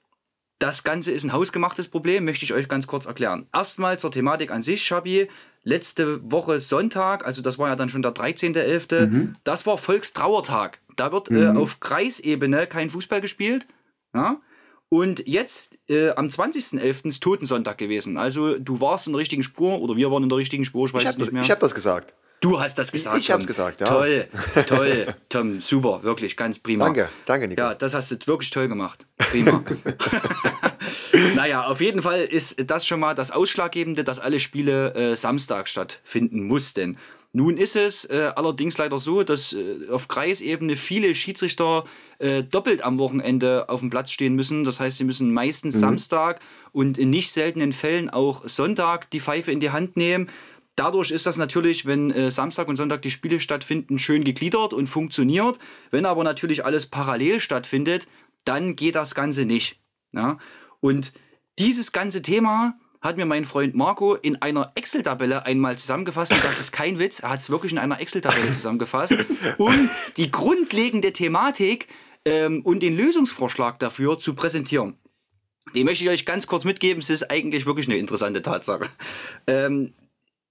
das 0.58 0.84
Ganze 0.84 1.12
ist 1.12 1.26
ein 1.26 1.34
hausgemachtes 1.34 1.88
Problem, 1.88 2.26
möchte 2.26 2.46
ich 2.46 2.54
euch 2.54 2.68
ganz 2.68 2.88
kurz 2.88 3.06
erklären. 3.06 3.46
Erstmal 3.54 4.00
zur 4.00 4.12
Thematik 4.12 4.50
an 4.50 4.64
sich, 4.64 4.84
Schabi. 4.84 5.30
Letzte 5.64 6.32
Woche 6.32 6.60
Sonntag, 6.62 7.26
also 7.28 7.44
das 7.44 7.60
war 7.60 7.68
ja 7.68 7.76
dann 7.76 7.90
schon 7.90 8.02
der 8.02 8.14
13.11., 8.14 9.34
das 9.44 9.66
war 9.66 9.78
Volkstrauertag. 9.78 10.80
Da 11.00 11.12
wird 11.12 11.32
äh, 11.32 11.48
auf 11.48 11.80
Kreisebene 11.80 12.68
kein 12.68 12.90
Fußball 12.90 13.22
gespielt. 13.22 13.68
Ja? 14.14 14.42
Und 14.90 15.28
jetzt 15.28 15.78
äh, 15.88 16.10
am 16.12 16.28
20.11. 16.28 17.08
ist 17.08 17.22
Totensonntag 17.22 17.78
gewesen. 17.78 18.18
Also 18.18 18.58
du 18.58 18.82
warst 18.82 19.06
in 19.08 19.14
der 19.14 19.20
richtigen 19.20 19.44
Spur 19.44 19.80
oder 19.82 19.96
wir 19.96 20.12
waren 20.12 20.24
in 20.24 20.30
der 20.30 20.38
richtigen 20.40 20.66
Spur, 20.66 20.88
ich 20.88 20.94
weiß 20.94 21.04
Ich 21.04 21.08
es 21.10 21.14
habe 21.14 21.20
nicht 21.20 21.28
das, 21.28 21.34
mehr. 21.34 21.44
ich 21.44 21.52
hab 21.52 21.60
das 21.60 21.76
gesagt. 21.76 22.14
du 22.42 22.60
hast 22.60 22.80
das 22.80 22.92
gesagt. 22.92 23.20
ich 23.20 23.30
hab's 23.30 23.44
Tom. 23.44 23.48
gesagt, 23.48 23.82
ja. 23.82 23.88
Toll, 23.88 24.28
toll, 24.66 25.16
Tom, 25.30 25.62
super, 25.62 26.02
wirklich, 26.04 26.36
ganz 26.36 26.58
prima. 26.58 26.86
Danke, 26.86 27.10
danke, 27.26 27.48
Nico. 27.48 27.62
Ja, 27.62 27.76
das 27.76 27.94
hast 27.94 28.12
du 28.12 28.18
wirklich 28.26 28.50
toll 28.50 28.68
gemacht. 28.68 29.06
Prima. 29.18 29.64
naja, 31.36 31.66
auf 31.66 31.82
jeden 31.82 32.02
Fall 32.02 32.22
ist 32.22 32.70
das 32.70 32.88
schon 32.88 33.00
mal 33.00 33.14
das 33.14 33.30
Ausschlaggebende, 33.30 34.04
dass 34.04 34.20
alle 34.20 34.40
Spiele 34.40 34.94
äh, 34.96 35.16
Samstag 35.16 35.70
stattfinden 35.70 36.44
mussten. 36.44 36.98
Nun 37.32 37.58
ist 37.58 37.76
es 37.76 38.06
äh, 38.06 38.32
allerdings 38.36 38.78
leider 38.80 38.98
so, 38.98 39.22
dass 39.22 39.54
äh, 39.54 39.88
auf 39.92 40.08
Kreisebene 40.08 40.76
viele 40.76 41.14
Schiedsrichter 41.14 41.84
äh, 42.18 42.44
doppelt 42.44 42.82
am 42.82 42.98
Wochenende 42.98 43.70
auf 43.70 43.82
dem 43.82 43.92
Platz 43.92 44.12
stehen 44.12 44.34
müssen. 44.34 44.64
Das 44.64 44.80
heißt, 44.80 44.98
sie 44.98 45.04
müssen 45.04 45.32
meistens 45.32 45.80
Samstag 45.80 46.40
und 46.72 46.98
in 46.98 47.12
nicht 47.12 47.32
seltenen 47.32 47.72
Fällen 47.72 48.10
auch 48.10 48.48
Sonntag 48.48 49.12
die 49.12 49.20
Pfeife 49.20 49.52
in 49.52 49.60
die 49.60 49.70
Hand 49.70 49.96
nehmen. 49.96 50.28
Dadurch 50.76 51.12
ist 51.12 51.26
das 51.26 51.38
natürlich, 51.38 51.86
wenn 51.86 52.10
äh, 52.10 52.32
Samstag 52.32 52.68
und 52.68 52.78
Sonntag 52.78 53.04
die 53.04 53.12
Spiele 53.12 53.40
stattfinden, 53.40 54.00
schön 54.00 54.24
gegliedert 54.24 54.74
und 54.74 54.88
funktioniert. 54.88 55.60
Wenn 55.92 56.06
aber 56.06 56.24
natürlich 56.24 56.66
alles 56.66 56.88
parallel 56.88 57.40
stattfindet, 57.42 58.08
dann 58.44 58.76
geht 58.76 58.96
das 58.96 59.14
Ganze 59.14 59.46
nicht. 59.46 59.80
Ja? 60.14 60.40
Und 60.80 61.14
dieses 61.60 61.92
ganze 61.92 62.22
Thema 62.22 62.80
hat 63.02 63.18
mir 63.18 63.26
mein 63.26 63.46
Freund 63.46 63.76
Marco 63.76 64.16
in 64.16 64.42
einer 64.42 64.72
Excel-Tabelle 64.76 65.46
einmal 65.46 65.78
zusammengefasst. 65.78 66.34
Und 66.34 66.44
das 66.44 66.60
ist 66.60 66.72
kein 66.72 67.00
Witz, 67.00 67.20
er 67.20 67.30
hat 67.30 67.40
es 67.40 67.50
wirklich 67.50 67.72
in 67.72 67.78
einer 67.78 68.00
Excel-Tabelle 68.00 68.54
zusammengefasst, 68.54 69.16
um 69.58 69.90
die 70.18 70.32
grundlegende 70.32 71.14
Thematik 71.14 71.88
ähm, 72.26 72.62
und 72.64 72.82
den 72.84 72.98
Lösungsvorschlag 72.98 73.80
dafür 73.80 74.20
zu 74.20 74.36
präsentieren. 74.36 74.98
Den 75.76 75.86
möchte 75.86 76.04
ich 76.04 76.10
euch 76.10 76.26
ganz 76.26 76.48
kurz 76.48 76.66
mitgeben. 76.66 77.02
Es 77.02 77.10
ist 77.10 77.30
eigentlich 77.30 77.66
wirklich 77.66 77.88
eine 77.88 77.98
interessante 77.98 78.42
Tatsache. 78.42 78.90
Ähm, 79.48 79.94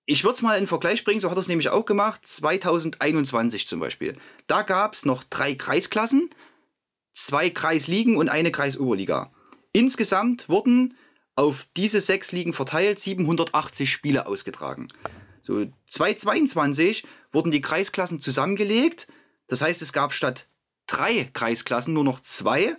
ich 0.07 0.25
würde 0.25 0.37
es 0.37 0.43
mal 0.43 0.59
in 0.59 0.67
Vergleich 0.67 1.05
bringen, 1.05 1.21
so 1.21 1.29
hat 1.31 1.37
er 1.37 1.41
es 1.41 1.49
nämlich 1.49 1.69
auch 1.69 1.85
gemacht, 1.85 2.27
2021 2.27 3.67
zum 3.69 3.81
Beispiel. 3.81 4.15
Da 4.47 4.63
gab 4.63 4.95
es 4.95 5.05
noch 5.05 5.23
drei 5.23 5.55
Kreisklassen, 5.55 6.31
zwei 7.13 7.51
Kreisligen 7.51 8.17
und 8.17 8.31
eine 8.31 8.51
Kreisoberliga. 8.51 9.31
Insgesamt 9.73 10.49
wurden 10.49 10.97
auf 11.39 11.69
diese 11.77 12.01
sechs 12.01 12.33
Ligen 12.33 12.53
verteilt 12.53 12.99
780 12.99 13.89
Spiele 13.89 14.27
ausgetragen. 14.27 14.89
So 15.41 15.67
2022 15.87 17.07
wurden 17.31 17.53
die 17.53 17.61
Kreisklassen 17.61 18.19
zusammengelegt. 18.19 19.07
Das 19.47 19.63
heißt, 19.63 19.81
es 19.81 19.93
gab 19.93 20.13
statt 20.13 20.49
drei 20.89 21.31
Kreisklassen 21.33 21.95
nur 21.95 22.03
noch 22.03 22.19
zwei. 22.21 22.77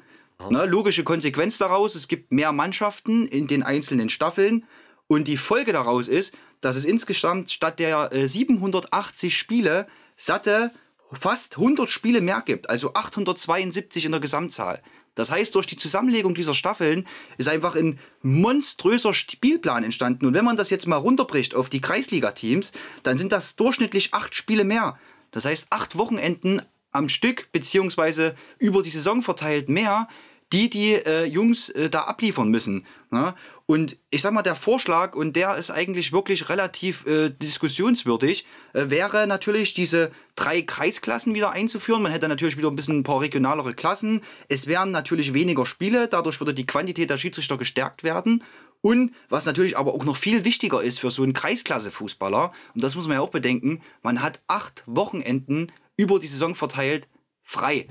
Ne, 0.50 0.66
logische 0.66 1.06
Konsequenz 1.06 1.58
daraus, 1.58 1.96
es 1.96 2.10
gibt 2.10 2.34
mehr 2.34 2.52
Mannschaften 2.52 3.26
in 3.28 3.48
den 3.48 3.64
einzelnen 3.64 4.10
Staffeln. 4.10 4.66
Und 5.08 5.30
die 5.30 5.38
Folge 5.38 5.72
daraus 5.72 6.10
ist, 6.10 6.36
dass 6.60 6.76
es 6.76 6.84
insgesamt 6.84 7.52
statt 7.52 7.80
der 7.80 8.12
äh, 8.12 8.28
780 8.28 9.38
Spiele 9.38 9.88
satte 10.18 10.72
fast 11.14 11.58
100 11.58 11.90
Spiele 11.90 12.20
mehr 12.20 12.44
gibt, 12.46 12.70
also 12.70 12.94
872 12.94 14.06
in 14.06 14.12
der 14.12 14.22
Gesamtzahl. 14.22 14.82
Das 15.20 15.32
heißt, 15.32 15.54
durch 15.54 15.68
die 15.68 15.76
Zusammenlegung 15.76 16.34
dieser 16.34 16.54
Staffeln 16.54 17.06
ist 17.38 17.50
einfach 17.50 17.76
ein 17.76 18.00
monströser 18.22 19.14
Spielplan 19.14 19.84
entstanden. 19.84 20.26
Und 20.26 20.34
wenn 20.34 20.46
man 20.46 20.56
das 20.56 20.70
jetzt 20.70 20.88
mal 20.88 20.96
runterbricht 20.96 21.56
auf 21.56 21.68
die 21.68 21.82
Kreisliga-Teams, 21.82 22.72
dann 23.04 23.18
sind 23.18 23.34
das 23.34 23.58
durchschnittlich 23.58 24.14
acht 24.14 24.34
Spiele 24.34 24.64
mehr. 24.64 24.98
Das 25.32 25.44
heißt, 25.44 25.68
acht 25.72 25.98
Wochenenden 25.98 26.62
am 26.92 27.10
Stück, 27.10 27.52
beziehungsweise 27.52 28.34
über 28.60 28.82
die 28.82 28.92
Saison 28.92 29.22
verteilt 29.22 29.68
mehr, 29.68 30.08
die 30.54 30.70
die 30.70 30.94
äh, 30.94 31.26
Jungs 31.26 31.68
äh, 31.68 31.90
da 31.90 32.04
abliefern 32.04 32.48
müssen. 32.48 32.86
Ne? 33.12 33.36
Und 33.70 33.98
ich 34.10 34.24
sag 34.24 34.34
mal, 34.34 34.42
der 34.42 34.56
Vorschlag, 34.56 35.16
und 35.16 35.36
der 35.36 35.56
ist 35.56 35.70
eigentlich 35.70 36.12
wirklich 36.12 36.50
relativ 36.50 37.06
äh, 37.06 37.30
diskussionswürdig, 37.30 38.48
äh, 38.74 38.90
wäre 38.90 39.28
natürlich 39.28 39.76
diese 39.76 40.12
drei 40.34 40.64
Kreisklassen 40.64 41.36
wieder 41.36 41.52
einzuführen. 41.52 42.02
Man 42.02 42.12
hätte 42.12 42.28
natürlich 42.28 42.58
wieder 42.58 42.70
ein 42.70 42.76
bisschen 42.76 42.98
ein 42.98 43.04
paar 43.04 43.22
regionalere 43.22 43.76
Klassen. 43.76 44.22
Es 44.48 44.66
wären 44.66 44.90
natürlich 44.90 45.36
weniger 45.36 45.68
Spiele, 45.68 46.08
dadurch 46.08 46.40
würde 46.42 46.56
die 46.56 46.66
Quantität 46.66 47.12
der 47.12 47.18
Schiedsrichter 47.18 47.60
gestärkt 47.60 48.02
werden. 48.02 48.44
Und 48.82 49.14
was 49.30 49.46
natürlich 49.46 49.78
aber 49.78 49.94
auch 49.94 50.04
noch 50.04 50.18
viel 50.18 50.46
wichtiger 50.46 50.82
ist 50.82 51.00
für 51.00 51.12
so 51.12 51.22
einen 51.22 51.34
Kreisklasse-Fußballer, 51.34 52.52
und 52.74 52.84
das 52.84 52.96
muss 52.96 53.06
man 53.06 53.18
ja 53.18 53.22
auch 53.22 53.30
bedenken, 53.30 53.84
man 54.02 54.24
hat 54.24 54.42
acht 54.48 54.82
Wochenenden 54.88 55.72
über 55.96 56.18
die 56.18 56.26
Saison 56.26 56.56
verteilt 56.56 57.08
frei, 57.44 57.88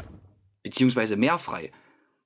beziehungsweise 0.64 1.16
mehr 1.16 1.38
frei. 1.38 1.70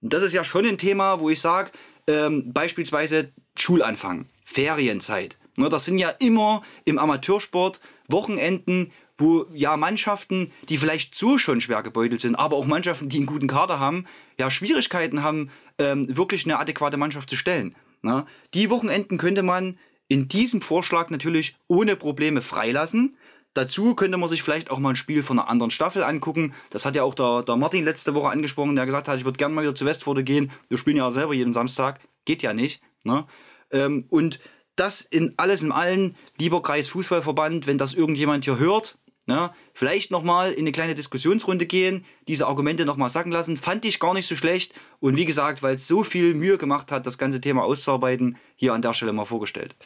Und 0.00 0.12
das 0.12 0.22
ist 0.22 0.32
ja 0.32 0.42
schon 0.42 0.66
ein 0.66 0.78
Thema, 0.78 1.20
wo 1.20 1.30
ich 1.30 1.40
sage, 1.40 1.70
ähm, 2.06 2.52
beispielsweise 2.52 3.32
Schulanfang, 3.56 4.26
Ferienzeit. 4.44 5.38
Ne, 5.56 5.68
das 5.68 5.84
sind 5.84 5.98
ja 5.98 6.08
immer 6.08 6.62
im 6.84 6.98
Amateursport 6.98 7.80
Wochenenden, 8.08 8.92
wo 9.18 9.46
ja 9.52 9.76
Mannschaften, 9.76 10.50
die 10.68 10.78
vielleicht 10.78 11.14
so 11.14 11.38
schon 11.38 11.60
schwer 11.60 11.82
gebeutelt 11.82 12.20
sind, 12.20 12.34
aber 12.34 12.56
auch 12.56 12.66
Mannschaften, 12.66 13.08
die 13.08 13.18
einen 13.18 13.26
guten 13.26 13.48
Kader 13.48 13.78
haben, 13.78 14.06
ja 14.38 14.50
Schwierigkeiten 14.50 15.22
haben, 15.22 15.50
ähm, 15.78 16.16
wirklich 16.16 16.44
eine 16.44 16.58
adäquate 16.58 16.96
Mannschaft 16.96 17.28
zu 17.28 17.36
stellen. 17.36 17.76
Ne? 18.02 18.26
Die 18.54 18.70
Wochenenden 18.70 19.18
könnte 19.18 19.42
man 19.42 19.78
in 20.08 20.28
diesem 20.28 20.60
Vorschlag 20.60 21.10
natürlich 21.10 21.56
ohne 21.68 21.96
Probleme 21.96 22.42
freilassen. 22.42 23.16
Dazu 23.54 23.94
könnte 23.94 24.16
man 24.16 24.28
sich 24.28 24.42
vielleicht 24.42 24.70
auch 24.70 24.78
mal 24.78 24.90
ein 24.90 24.96
Spiel 24.96 25.22
von 25.22 25.38
einer 25.38 25.48
anderen 25.48 25.70
Staffel 25.70 26.02
angucken. 26.02 26.54
Das 26.70 26.84
hat 26.86 26.96
ja 26.96 27.02
auch 27.02 27.14
der, 27.14 27.42
der 27.42 27.56
Martin 27.56 27.84
letzte 27.84 28.14
Woche 28.14 28.30
angesprochen, 28.30 28.76
der 28.76 28.86
gesagt 28.86 29.08
hat, 29.08 29.18
ich 29.18 29.24
würde 29.24 29.36
gerne 29.36 29.54
mal 29.54 29.62
wieder 29.62 29.74
zu 29.74 29.84
Westforde 29.84 30.24
gehen. 30.24 30.50
Wir 30.68 30.78
spielen 30.78 30.96
ja 30.96 31.10
selber 31.10 31.34
jeden 31.34 31.52
Samstag. 31.52 32.00
Geht 32.24 32.42
ja 32.42 32.54
nicht. 32.54 32.82
Ne? 33.04 33.26
Ähm, 33.70 34.06
und 34.08 34.40
das 34.76 35.02
in 35.02 35.34
alles 35.36 35.62
in 35.62 35.72
allen, 35.72 36.16
lieber 36.38 36.62
Kreis 36.62 36.88
Fußballverband, 36.88 37.66
wenn 37.66 37.78
das 37.78 37.94
irgendjemand 37.94 38.44
hier 38.44 38.58
hört, 38.58 38.96
ne, 39.26 39.50
vielleicht 39.74 40.10
nochmal 40.10 40.52
in 40.52 40.60
eine 40.60 40.72
kleine 40.72 40.94
Diskussionsrunde 40.94 41.66
gehen, 41.66 42.04
diese 42.28 42.46
Argumente 42.46 42.84
nochmal 42.84 43.10
sacken 43.10 43.32
lassen, 43.32 43.56
fand 43.56 43.84
ich 43.84 44.00
gar 44.00 44.14
nicht 44.14 44.26
so 44.26 44.34
schlecht. 44.34 44.74
Und 45.00 45.16
wie 45.16 45.24
gesagt, 45.24 45.62
weil 45.62 45.76
es 45.76 45.86
so 45.86 46.04
viel 46.04 46.34
Mühe 46.34 46.58
gemacht 46.58 46.90
hat, 46.90 47.06
das 47.06 47.18
ganze 47.18 47.40
Thema 47.40 47.64
auszuarbeiten, 47.64 48.38
hier 48.56 48.72
an 48.72 48.82
der 48.82 48.94
Stelle 48.94 49.12
mal 49.12 49.24
vorgestellt. 49.24 49.76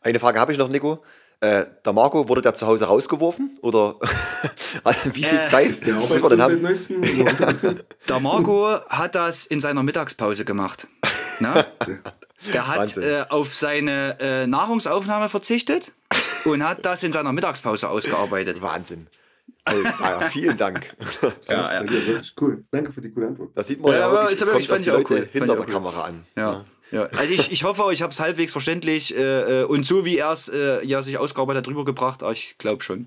Eine 0.00 0.20
Frage 0.20 0.40
habe 0.40 0.52
ich 0.52 0.58
noch, 0.58 0.68
Nico. 0.68 1.02
Äh, 1.40 1.64
der 1.84 1.92
Marco, 1.92 2.28
wurde 2.28 2.40
der 2.40 2.54
zu 2.54 2.66
Hause 2.66 2.86
rausgeworfen? 2.86 3.58
Oder 3.60 3.94
wie 5.12 5.22
viel 5.22 5.38
Äh, 5.38 5.46
Zeit 5.46 5.68
Ist 5.68 5.86
der 5.86 5.94
muss 5.94 6.08
man 6.20 6.30
denn 6.30 6.42
haben? 6.42 7.80
Der 8.08 8.20
Marco 8.20 8.66
hat 8.88 9.14
das 9.14 9.44
in 9.44 9.60
seiner 9.60 9.82
Mittagspause 9.82 10.44
gemacht. 10.44 10.86
Ne? 11.40 11.66
Der 12.52 12.66
hat 12.68 12.96
äh, 12.98 13.24
auf 13.30 13.54
seine 13.54 14.18
äh, 14.20 14.46
Nahrungsaufnahme 14.46 15.30
verzichtet 15.30 15.92
und 16.44 16.62
hat 16.66 16.84
das 16.84 17.02
in 17.02 17.10
seiner 17.10 17.32
Mittagspause 17.32 17.88
ausgearbeitet. 17.88 18.60
Wahnsinn. 18.60 19.06
Alter, 19.64 19.94
ja, 20.00 20.20
vielen 20.30 20.56
Dank. 20.56 20.94
ja, 21.48 21.82
ja. 21.82 21.84
Cool. 22.40 22.64
Danke 22.70 22.92
für 22.92 23.00
die 23.00 23.10
coole 23.10 23.28
Antwort. 23.28 23.50
Da 23.54 23.64
sieht 23.64 23.80
man 23.80 23.92
Ja, 23.92 23.98
ja, 23.98 24.06
aber 24.06 24.20
wirklich, 24.22 24.40
es 24.40 24.46
kommt 24.46 24.60
ich 24.60 24.70
auf 24.70 24.78
die 24.78 24.90
Leute 24.90 25.14
cool. 25.14 25.28
Hinter 25.32 25.46
der 25.46 25.54
auch 25.56 25.66
cool. 25.66 25.72
Kamera 25.72 26.04
an. 26.04 26.22
Ja. 26.36 26.52
Ja, 26.52 26.64
also 26.92 27.34
ich, 27.34 27.50
ich 27.52 27.64
hoffe, 27.64 27.92
ich 27.92 28.02
habe 28.02 28.12
es 28.12 28.20
halbwegs 28.20 28.52
verständlich 28.52 29.16
äh, 29.16 29.62
äh, 29.62 29.64
und 29.64 29.84
so 29.84 30.04
wie 30.04 30.18
er 30.18 30.32
es 30.32 30.48
äh, 30.48 30.84
ja 30.86 31.02
sich 31.02 31.18
ausgearbeitet 31.18 31.64
hat, 31.64 31.68
rübergebracht, 31.68 32.22
aber 32.22 32.32
ich 32.32 32.58
glaube 32.58 32.82
schon. 32.82 33.06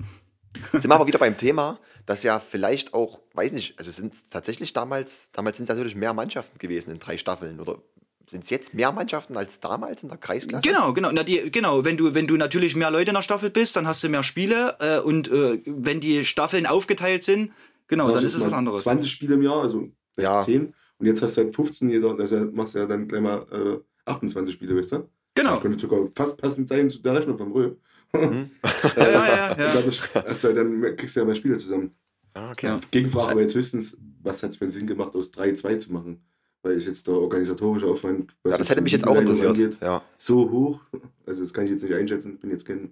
Sind 0.74 0.88
wir 0.88 0.95
aber 0.95 1.07
wieder 1.07 1.19
beim 1.19 1.38
Thema, 1.38 1.79
dass 2.05 2.24
ja 2.24 2.39
vielleicht 2.39 2.93
auch, 2.93 3.19
weiß 3.33 3.51
nicht, 3.51 3.77
also 3.77 3.91
sind 3.91 4.13
es 4.13 4.29
tatsächlich 4.29 4.74
damals, 4.74 5.31
damals 5.31 5.57
sind 5.57 5.65
es 5.65 5.69
natürlich 5.69 5.95
mehr 5.95 6.13
Mannschaften 6.13 6.57
gewesen 6.57 6.91
in 6.91 7.00
drei 7.00 7.17
Staffeln 7.17 7.59
oder 7.59 7.77
sind 8.25 8.43
es 8.43 8.50
jetzt 8.50 8.74
mehr 8.74 8.91
Mannschaften 8.91 9.38
als 9.38 9.59
damals 9.59 10.03
in 10.03 10.09
der 10.09 10.17
Kreisklasse? 10.17 10.67
Genau, 10.67 10.93
genau. 10.93 11.12
Na, 11.12 11.24
die, 11.24 11.50
genau, 11.51 11.86
wenn 11.86 11.98
du, 11.98 12.13
wenn 12.13 12.27
du 12.27 12.36
natürlich 12.38 12.75
mehr 12.75 12.91
Leute 12.91 13.09
in 13.12 13.15
der 13.15 13.21
Staffel 13.21 13.50
bist, 13.50 13.75
dann 13.75 13.88
hast 13.88 14.03
du 14.03 14.09
mehr 14.09 14.24
Spiele 14.24 14.75
äh, 14.79 15.00
und 15.00 15.29
äh, 15.29 15.62
wenn 15.65 16.00
die 16.00 16.25
Staffeln 16.25 16.65
aufgeteilt 16.65 17.24
sind, 17.24 17.51
genau, 17.88 18.05
dann 18.07 18.15
Also 18.15 18.27
ist 18.27 18.36
es 18.36 18.41
was 18.41 18.53
anderes. 18.53 18.83
20 18.83 19.09
Spiele 19.09 19.36
im 19.36 19.41
Jahr, 19.41 19.62
also 19.62 19.88
vielleicht 20.15 20.31
Ja. 20.31 20.39
10. 20.39 20.74
Und 21.00 21.06
jetzt 21.06 21.22
hast 21.22 21.38
du 21.38 21.44
halt 21.44 21.56
15 21.56 21.89
jeder, 21.89 22.18
also 22.18 22.38
machst 22.51 22.75
du 22.75 22.79
ja 22.79 22.86
dann 22.86 23.08
gleich 23.08 23.22
mal 23.22 23.46
äh, 23.51 23.79
28 24.06 24.53
Spiele, 24.53 24.75
weißt 24.75 24.91
du? 24.91 25.10
Genau. 25.36 25.51
Das 25.51 25.62
könnte 25.62 25.79
sogar 25.79 26.08
fast 26.15 26.38
passend 26.38 26.68
sein 26.68 26.89
zu 26.89 27.01
der 27.01 27.15
Rechnung 27.15 27.38
vom 27.38 27.51
Rö. 27.51 27.75
Mhm. 28.13 28.51
Ja, 28.96 29.10
ja, 29.10 29.27
ja, 29.27 29.58
ja. 29.58 29.74
Dadurch 29.74 30.01
halt 30.13 30.58
dann, 30.58 30.96
kriegst 30.96 31.15
du 31.15 31.20
ja 31.22 31.25
mehr 31.25 31.36
Spiele 31.36 31.58
zusammen. 31.58 31.91
Ah, 32.34 32.51
okay. 32.51 32.68
Ja. 32.68 32.79
Gegenfrage 32.91 33.32
aber 33.32 33.41
jetzt 33.41 33.56
höchstens, 33.56 33.98
was 34.22 34.44
hat 34.44 34.51
es 34.51 34.58
für 34.58 34.65
einen 34.65 34.72
Sinn 34.72 34.88
gemacht, 34.88 35.15
aus 35.15 35.32
3-2 35.32 35.79
zu 35.79 35.94
machen? 35.94 36.22
Weil 36.62 36.74
ist 36.74 36.88
jetzt 36.88 37.08
der 37.08 37.13
organisatorische 37.13 37.86
Aufwand, 37.86 38.36
was 38.44 38.51
Ja, 38.51 38.58
das 38.58 38.70
hätte 38.70 38.82
mich 38.82 38.91
jetzt 38.91 39.08
auch 39.08 39.15
interessiert. 39.15 39.77
Ja. 39.82 40.01
so 40.18 40.50
hoch. 40.50 40.82
Also 41.25 41.44
das 41.44 41.53
kann 41.53 41.65
ich 41.65 41.72
jetzt 41.72 41.84
nicht 41.84 41.94
einschätzen, 41.94 42.38
bin 42.38 42.51
jetzt 42.51 42.65
kein. 42.65 42.91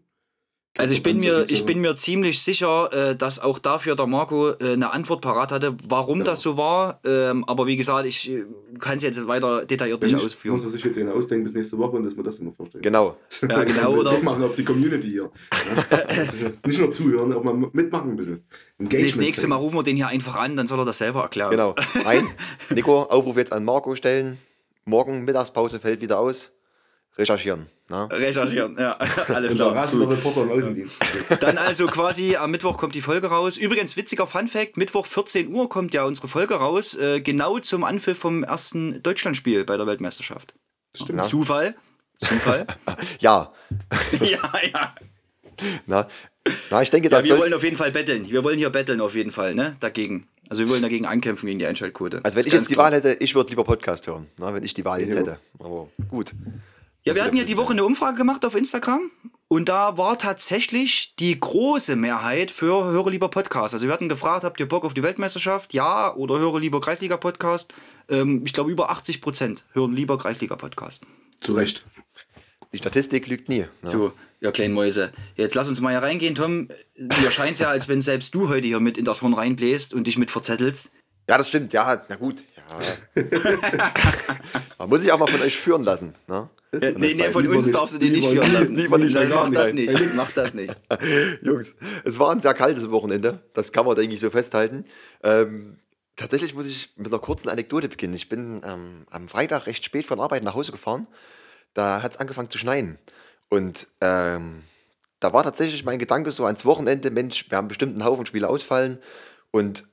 Also 0.77 0.93
ich 0.93 1.01
bin, 1.03 1.17
mir, 1.17 1.45
ich 1.49 1.65
bin 1.65 1.79
mir 1.81 1.95
ziemlich 1.95 2.39
sicher, 2.41 2.91
äh, 3.11 3.15
dass 3.15 3.39
auch 3.39 3.57
dafür 3.59 3.95
der 3.95 4.05
Marco 4.07 4.49
äh, 4.51 4.73
eine 4.73 4.93
Antwort 4.93 5.21
parat 5.21 5.51
hatte, 5.51 5.75
warum 5.87 6.23
das 6.23 6.41
so 6.41 6.55
war. 6.57 6.99
Ähm, 7.03 7.43
aber 7.45 7.65
wie 7.67 7.77
gesagt, 7.77 8.05
ich 8.05 8.29
äh, 8.29 8.43
kann 8.79 8.97
es 8.97 9.03
jetzt 9.03 9.27
weiter 9.27 9.65
detailliert 9.65 10.01
Wenn 10.01 10.11
nicht 10.13 10.23
ausführen. 10.23 10.53
muss 10.55 10.63
man 10.63 10.71
sich 10.71 10.83
jetzt 10.83 10.97
einen 10.97 11.09
ausdenken 11.11 11.43
bis 11.45 11.53
nächste 11.53 11.77
Woche 11.77 11.97
und 11.97 12.03
dass 12.03 12.15
wir 12.15 12.23
das 12.23 12.39
immer 12.39 12.51
vorstellen. 12.51 12.81
Genau. 12.81 13.17
Ja, 13.49 13.63
genau, 13.63 13.93
oder- 13.95 14.11
Druck 14.11 14.23
machen 14.23 14.43
auf 14.43 14.55
die 14.55 14.63
Community 14.63 15.09
hier. 15.09 15.29
Ja? 15.51 16.49
Nicht 16.65 16.79
nur 16.79 16.91
zuhören, 16.91 17.31
auch 17.33 17.43
mal 17.43 17.53
mitmachen 17.73 18.11
ein 18.11 18.15
bisschen. 18.15 18.43
Engagement 18.79 19.09
Das 19.09 19.17
nächste. 19.17 19.47
Mal 19.47 19.55
rufen 19.55 19.77
wir 19.77 19.83
den 19.83 19.95
hier 19.95 20.07
einfach 20.07 20.35
an, 20.35 20.55
dann 20.55 20.67
soll 20.67 20.79
er 20.79 20.85
das 20.85 20.97
selber 20.97 21.21
erklären. 21.21 21.51
Genau. 21.51 21.75
Ein, 22.05 22.23
Nico, 22.73 23.03
Aufruf 23.03 23.37
jetzt 23.37 23.53
an 23.53 23.63
Marco 23.65 23.95
stellen. 23.95 24.37
Morgen 24.85 25.25
Mittagspause 25.25 25.79
fällt 25.79 26.01
wieder 26.01 26.19
aus. 26.19 26.51
Recherchieren. 27.17 27.67
Na? 27.89 28.05
Recherchieren, 28.05 28.75
ja, 28.77 28.93
alles 29.27 29.55
klar. 29.55 29.73
rasender 29.75 30.09
Reporter 30.09 30.43
im 30.43 30.51
Außendienst. 30.51 30.97
Dann 31.39 31.57
also 31.57 31.85
quasi 31.87 32.35
am 32.35 32.51
Mittwoch 32.51 32.77
kommt 32.77 32.93
die 32.95 33.01
Folge 33.01 33.27
raus. 33.27 33.57
Übrigens, 33.57 33.95
witziger 33.97 34.27
Funfact: 34.27 34.77
Mittwoch 34.77 35.05
14 35.05 35.47
Uhr 35.53 35.69
kommt 35.69 35.93
ja 35.93 36.03
unsere 36.03 36.27
Folge 36.27 36.55
raus, 36.55 36.95
äh, 36.95 37.21
genau 37.21 37.59
zum 37.59 37.83
Anpfiff 37.83 38.19
vom 38.19 38.43
ersten 38.43 39.01
Deutschlandspiel 39.03 39.63
bei 39.65 39.77
der 39.77 39.87
Weltmeisterschaft. 39.87 40.53
Stimmt. 40.95 41.23
Zufall. 41.23 41.75
Zufall. 42.17 42.67
Ja. 43.19 43.51
ja, 44.19 44.51
ja. 44.73 44.95
Na, 45.85 46.07
na, 46.69 46.81
ich 46.81 46.89
denke, 46.89 47.07
Ja, 47.07 47.17
das 47.17 47.23
wir 47.23 47.29
soll, 47.29 47.39
wollen 47.39 47.53
auf 47.53 47.63
jeden 47.63 47.77
Fall 47.77 47.91
betteln. 47.91 48.29
Wir 48.29 48.43
wollen 48.43 48.57
hier 48.57 48.69
betteln 48.69 49.01
auf 49.01 49.15
jeden 49.15 49.31
Fall, 49.31 49.53
ne? 49.55 49.75
Dagegen. 49.79 50.27
Also 50.49 50.63
wir 50.63 50.69
wollen 50.69 50.81
dagegen 50.81 51.05
ankämpfen 51.05 51.45
gegen 51.47 51.59
die 51.59 51.65
Einschaltquote. 51.65 52.21
also 52.23 52.37
wenn 52.37 52.45
ich 52.45 52.53
jetzt 52.53 52.69
die 52.69 52.75
ganz 52.75 52.85
Wahl 52.85 52.93
hätte, 52.93 53.13
ich 53.19 53.35
würde 53.35 53.49
lieber 53.49 53.63
Podcast 53.63 54.07
hören, 54.07 54.27
na, 54.37 54.53
wenn 54.53 54.63
ich 54.63 54.73
die 54.73 54.85
Wahl 54.85 55.01
jetzt 55.01 55.13
Ja. 55.13 55.19
hätte. 55.21 55.39
Aber 55.59 55.89
gut. 56.09 56.31
Ja, 57.07 57.15
wir 57.15 57.23
hatten 57.23 57.37
ja 57.37 57.45
die 57.45 57.55
Woche 57.55 57.71
eine 57.71 57.85
Umfrage 57.85 58.17
gemacht 58.17 58.43
auf 58.43 58.53
Instagram 58.53 59.09
und 59.47 59.69
da 59.69 59.97
war 59.97 60.19
tatsächlich 60.19 61.15
die 61.19 61.39
große 61.39 61.95
Mehrheit 61.95 62.51
für 62.51 62.83
Höre 62.83 63.09
lieber 63.09 63.29
Podcast. 63.29 63.73
Also 63.73 63.87
wir 63.87 63.93
hatten 63.93 64.09
gefragt, 64.09 64.43
habt 64.43 64.59
ihr 64.59 64.67
Bock 64.67 64.83
auf 64.83 64.93
die 64.93 65.03
Weltmeisterschaft? 65.03 65.73
Ja 65.73 66.13
oder 66.13 66.37
Höre 66.37 66.59
lieber 66.59 66.81
Kreisliga 66.81 67.15
Podcast? 67.15 67.73
Ähm, 68.09 68.41
ich 68.45 68.51
glaube 68.51 68.71
über 68.71 68.89
80 68.89 69.21
Prozent 69.21 69.63
hören 69.71 69.93
lieber 69.93 70.17
Kreisliga 70.17 70.57
Podcast. 70.57 71.05
Zu 71.39 71.53
Recht. 71.53 71.85
Die 72.73 72.77
Statistik 72.77 73.27
lügt 73.27 73.47
nie. 73.47 73.65
Na. 73.81 73.89
So, 73.89 74.11
ja 74.41 74.51
kleinen 74.51 74.73
Mäuse. 74.73 75.13
Jetzt 75.37 75.55
lass 75.55 75.69
uns 75.69 75.79
mal 75.79 75.91
hier 75.91 76.01
reingehen, 76.01 76.35
Tom. 76.35 76.67
Mir 76.97 77.31
scheint 77.31 77.53
es 77.53 77.59
ja, 77.59 77.69
als 77.69 77.87
wenn 77.87 78.01
selbst 78.01 78.35
du 78.35 78.49
heute 78.49 78.67
hier 78.67 78.81
mit 78.81 78.97
in 78.97 79.05
das 79.05 79.21
Horn 79.21 79.33
reinbläst 79.33 79.93
und 79.93 80.07
dich 80.07 80.17
mit 80.17 80.29
verzettelst. 80.29 80.91
Ja, 81.29 81.37
das 81.37 81.49
stimmt. 81.49 81.73
Ja, 81.73 82.01
na 82.07 82.15
gut. 82.15 82.43
Ja. 82.55 83.23
Man 84.77 84.89
muss 84.89 85.01
sich 85.01 85.11
auch 85.11 85.19
mal 85.19 85.27
von 85.27 85.41
euch 85.41 85.57
führen 85.57 85.83
lassen. 85.83 86.15
Ne? 86.27 86.49
Äh, 86.71 86.93
nee, 86.97 87.13
nee, 87.15 87.31
von 87.31 87.45
uns 87.47 87.65
nicht. 87.67 87.77
darfst 87.77 87.95
du 87.95 87.99
den 87.99 88.13
nicht 88.13 88.27
führen 88.27 88.51
lassen. 88.51 88.75
Lieber 88.77 88.97
nicht. 88.97 89.13
Nein, 89.13 89.29
mach 89.29 89.49
das 89.49 89.73
nicht. 89.73 89.93
Mach 90.15 90.31
das 90.31 90.53
nicht. 90.53 90.75
Jungs, 91.41 91.75
es 92.05 92.19
war 92.19 92.31
ein 92.31 92.41
sehr 92.41 92.53
kaltes 92.53 92.89
Wochenende. 92.91 93.41
Das 93.53 93.71
kann 93.71 93.85
man, 93.85 93.95
denke 93.95 94.13
ich, 94.13 94.21
so 94.21 94.29
festhalten. 94.29 94.85
Ähm, 95.21 95.79
tatsächlich 96.15 96.55
muss 96.55 96.65
ich 96.65 96.93
mit 96.95 97.07
einer 97.07 97.19
kurzen 97.19 97.49
Anekdote 97.49 97.89
beginnen. 97.89 98.13
Ich 98.13 98.29
bin 98.29 98.61
ähm, 98.65 99.05
am 99.09 99.27
Freitag 99.27 99.65
recht 99.67 99.83
spät 99.83 100.07
von 100.07 100.19
Arbeit 100.19 100.43
nach 100.43 100.55
Hause 100.55 100.71
gefahren. 100.71 101.07
Da 101.73 102.01
hat 102.01 102.13
es 102.13 102.19
angefangen 102.19 102.49
zu 102.49 102.57
schneien. 102.57 102.97
Und 103.49 103.87
ähm, 104.01 104.61
da 105.19 105.33
war 105.33 105.43
tatsächlich 105.43 105.83
mein 105.83 105.99
Gedanke 105.99 106.31
so 106.31 106.45
ans 106.45 106.65
Wochenende, 106.65 107.11
Mensch, 107.11 107.49
wir 107.49 107.57
haben 107.57 107.67
bestimmt 107.67 107.93
einen 107.93 108.05
Haufen 108.05 108.25
Spiele 108.25 108.49
ausfallen. 108.49 108.99
Und 109.51 109.87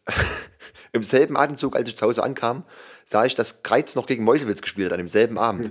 im 0.92 1.02
selben 1.02 1.36
Atemzug, 1.36 1.76
als 1.76 1.88
ich 1.88 1.96
zu 1.96 2.06
Hause 2.06 2.22
ankam, 2.22 2.64
sah 3.04 3.24
ich, 3.24 3.34
dass 3.34 3.62
Kreiz 3.62 3.94
noch 3.94 4.06
gegen 4.06 4.24
Meuselwitz 4.24 4.62
gespielt 4.62 4.86
hat, 4.86 4.94
an 4.94 4.98
demselben 4.98 5.38
Abend. 5.38 5.70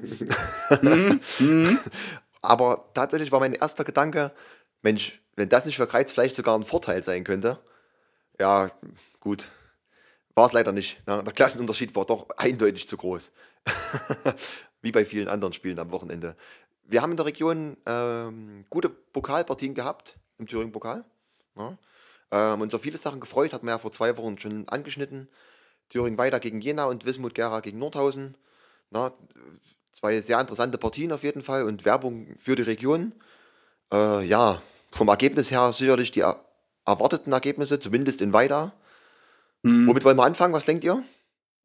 Aber 2.41 2.89
tatsächlich 2.93 3.31
war 3.31 3.39
mein 3.39 3.53
erster 3.53 3.83
Gedanke, 3.83 4.31
Mensch, 4.81 5.21
wenn 5.35 5.49
das 5.49 5.65
nicht 5.65 5.77
für 5.77 5.87
Kreiz 5.87 6.11
vielleicht 6.11 6.35
sogar 6.35 6.57
ein 6.57 6.63
Vorteil 6.63 7.03
sein 7.03 7.23
könnte, 7.23 7.59
ja, 8.39 8.69
gut. 9.19 9.49
War 10.35 10.47
es 10.47 10.53
leider 10.53 10.71
nicht. 10.71 11.05
Ne? 11.07 11.23
Der 11.23 11.33
Klassenunterschied 11.33 11.95
war 11.95 12.05
doch 12.05 12.29
eindeutig 12.37 12.87
zu 12.87 12.97
groß. 12.97 13.31
Wie 14.81 14.91
bei 14.91 15.05
vielen 15.05 15.27
anderen 15.27 15.53
Spielen 15.53 15.79
am 15.79 15.91
Wochenende. 15.91 16.35
Wir 16.83 17.01
haben 17.01 17.11
in 17.11 17.17
der 17.17 17.27
Region 17.27 17.77
ähm, 17.85 18.65
gute 18.69 18.89
Pokalpartien 18.89 19.73
gehabt, 19.73 20.17
im 20.39 20.47
Thüringen-Pokal. 20.47 21.05
Ne? 21.55 21.77
Ähm, 22.33 22.61
uns 22.61 22.73
auf 22.73 22.81
viele 22.81 22.97
Sachen 22.97 23.19
gefreut, 23.19 23.53
hatten 23.53 23.67
wir 23.67 23.73
ja 23.73 23.77
vor 23.77 23.91
zwei 23.91 24.17
Wochen 24.17 24.39
schon 24.39 24.67
angeschnitten. 24.67 25.27
Thüringen 25.89 26.17
weiter 26.17 26.39
gegen 26.39 26.61
Jena 26.61 26.85
und 26.85 27.05
Wismut 27.05 27.35
Gera 27.35 27.59
gegen 27.59 27.77
Nordhausen. 27.77 28.35
Na, 28.89 29.11
zwei 29.91 30.19
sehr 30.19 30.39
interessante 30.41 30.79
Partien 30.79 31.11
auf 31.11 31.21
jeden 31.21 31.43
Fall 31.43 31.63
und 31.63 31.85
Werbung 31.85 32.35
für 32.37 32.55
die 32.55 32.63
Region. 32.63 33.11
Äh, 33.91 34.25
ja, 34.25 34.61
vom 34.91 35.09
Ergebnis 35.09 35.51
her 35.51 35.71
sicherlich 35.73 36.11
die 36.11 36.21
er 36.21 36.39
erwarteten 36.85 37.31
Ergebnisse, 37.31 37.79
zumindest 37.79 38.19
in 38.21 38.33
Weida. 38.33 38.73
Hm. 39.63 39.87
Womit 39.87 40.03
wollen 40.03 40.17
wir 40.17 40.23
anfangen? 40.25 40.53
Was 40.53 40.65
denkt 40.65 40.83
ihr? 40.83 41.03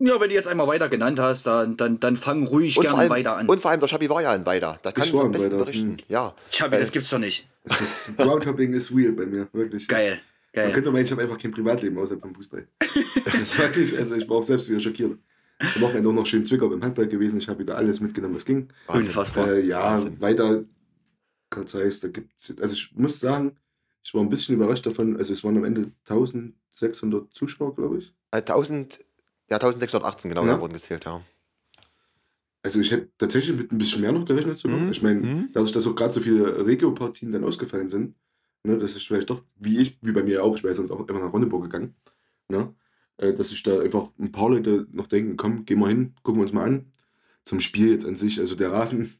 Ja, 0.01 0.21
wenn 0.21 0.29
du 0.29 0.35
jetzt 0.35 0.47
einmal 0.49 0.69
weiter 0.69 0.89
genannt 0.89 1.19
hast, 1.19 1.47
dann, 1.47 1.77
dann, 1.77 1.99
dann 1.99 2.17
fang 2.17 2.47
ruhig 2.47 2.77
Und 2.77 2.83
gerne 2.85 2.99
allem, 2.99 3.11
weiter 3.11 3.37
an. 3.37 3.49
und 3.49 3.61
vor 3.61 3.71
allem 3.73 3.81
der 3.81 3.89
Schabi 3.89 4.09
war 4.09 4.23
ja 4.23 4.33
in 4.35 4.47
Weida. 4.47 4.79
Da 4.83 4.93
kann 4.93 5.05
ich 5.05 5.13
war 5.13 5.23
am 5.23 5.27
in 5.27 5.33
besten 5.33 5.53
Weida, 5.53 5.65
berichten. 5.65 5.91
hm. 5.93 5.97
Ja. 6.09 6.35
Chabi, 6.51 6.77
Äh, 6.77 6.81
das 6.81 6.93
gibt's 6.93 7.11
doch 7.11 7.19
nicht. 7.19 7.49
Ist, 7.65 8.17
Groundhopping 8.17 8.75
ist 8.75 8.95
real 8.95 9.13
bei 9.13 9.27
mir, 9.27 9.49
wirklich. 9.53 9.89
Geil, 9.89 10.21
Man 10.59 10.67
geil. 10.67 10.75
könnte 10.75 10.91
meinen, 10.93 11.05
ich 11.05 11.11
habe 11.13 11.23
einfach 11.23 11.39
kein 11.39 11.51
Privatleben 11.51 11.99
außerhalb 11.99 12.21
vom 12.21 12.35
Fußball. 12.35 12.67
Das 13.25 13.35
ist 13.41 13.59
wirklich, 13.59 13.99
also 13.99 14.15
ich 14.17 14.29
war 14.29 14.37
auch 14.39 14.43
selbst 14.43 14.69
wieder 14.69 14.81
schockiert. 14.81 15.19
Am 15.59 15.83
Wochenende 15.83 16.09
auch 16.09 16.13
noch 16.13 16.27
schön 16.27 16.45
Zwickau 16.45 16.69
beim 16.69 16.83
Handball 16.83 17.09
gewesen. 17.09 17.39
Ich 17.39 17.49
habe 17.49 17.59
wieder 17.61 17.77
alles 17.77 18.01
mitgenommen, 18.01 18.35
was 18.37 18.45
ging. 18.45 18.69
Unfassbar. 18.87 19.49
Äh, 19.55 19.67
ja, 19.67 19.97
Wahnsinn. 19.97 20.21
weiter, 20.21 20.65
Karl 21.51 21.67
Zeiss, 21.67 22.01
da 22.01 22.09
gibt's, 22.09 22.55
also 22.61 22.73
ich 22.75 22.93
muss 22.95 23.19
sagen, 23.19 23.57
ich 24.05 24.15
war 24.15 24.21
ein 24.23 24.29
bisschen 24.29 24.55
überrascht 24.55 24.87
davon, 24.87 25.17
also 25.17 25.33
es 25.33 25.43
waren 25.43 25.57
am 25.57 25.65
Ende 25.65 25.91
1600 26.09 27.33
Zuschauer, 27.33 27.75
glaube 27.75 27.99
ich. 27.99 28.15
Äh, 28.31 28.37
1000, 28.39 28.99
ja, 29.51 29.57
1618 29.57 30.29
genau, 30.31 30.45
Ja. 30.47 30.55
da 30.55 30.61
wurden 30.61 30.75
gezählt, 30.75 31.05
ja. 31.05 31.23
Also 32.63 32.81
ich 32.81 32.91
hätte 32.91 33.09
tatsächlich 33.19 33.57
mit 33.57 33.73
ein 33.73 33.79
bisschen 33.79 34.01
mehr 34.03 34.13
noch 34.13 34.25
gerechnet 34.27 34.59
sogar. 34.59 34.79
Mhm, 34.79 34.91
Ich 34.91 35.03
meine, 35.03 35.21
mhm. 35.21 35.49
dadurch, 35.53 35.73
dass 35.73 35.87
auch 35.87 35.95
gerade 35.95 36.13
so 36.13 36.21
viele 36.21 36.67
Regio-Partien 36.67 37.33
dann 37.33 37.45
ausgefallen 37.45 37.89
sind, 37.89 38.15
ne, 38.65 38.79
dass 38.79 38.97
ich 38.97 39.07
vielleicht 39.07 39.31
doch, 39.31 39.43
wie 39.57 39.79
ich, 39.79 39.99
wie 40.03 40.13
bei 40.13 40.23
mir 40.23 40.45
auch, 40.45 40.57
ich 40.57 40.65
wäre 40.65 40.75
sonst 40.75 40.91
auch 40.91 41.01
einfach 41.01 41.21
nach 41.21 41.33
Ronneburg 41.33 41.65
gegangen, 41.65 41.95
ne, 42.49 42.75
äh, 43.19 43.35
dass 43.35 43.53
ich 43.53 43.63
da 43.63 43.81
einfach 43.81 44.11
ein 44.19 44.33
paar 44.33 44.51
Leute 44.51 44.87
noch 44.93 45.07
denken, 45.07 45.37
komm, 45.37 45.65
gehen 45.65 45.79
wir 45.81 45.89
hin, 45.89 46.15
gucken 46.23 46.41
wir 46.41 46.43
uns 46.43 46.53
mal 46.53 46.65
an. 46.65 46.87
Zum 47.45 47.61
Spiel 47.61 47.93
jetzt 47.93 48.07
an 48.07 48.17
sich, 48.17 48.39
also 48.39 48.55
der 48.55 48.73
Rasen, 48.73 49.19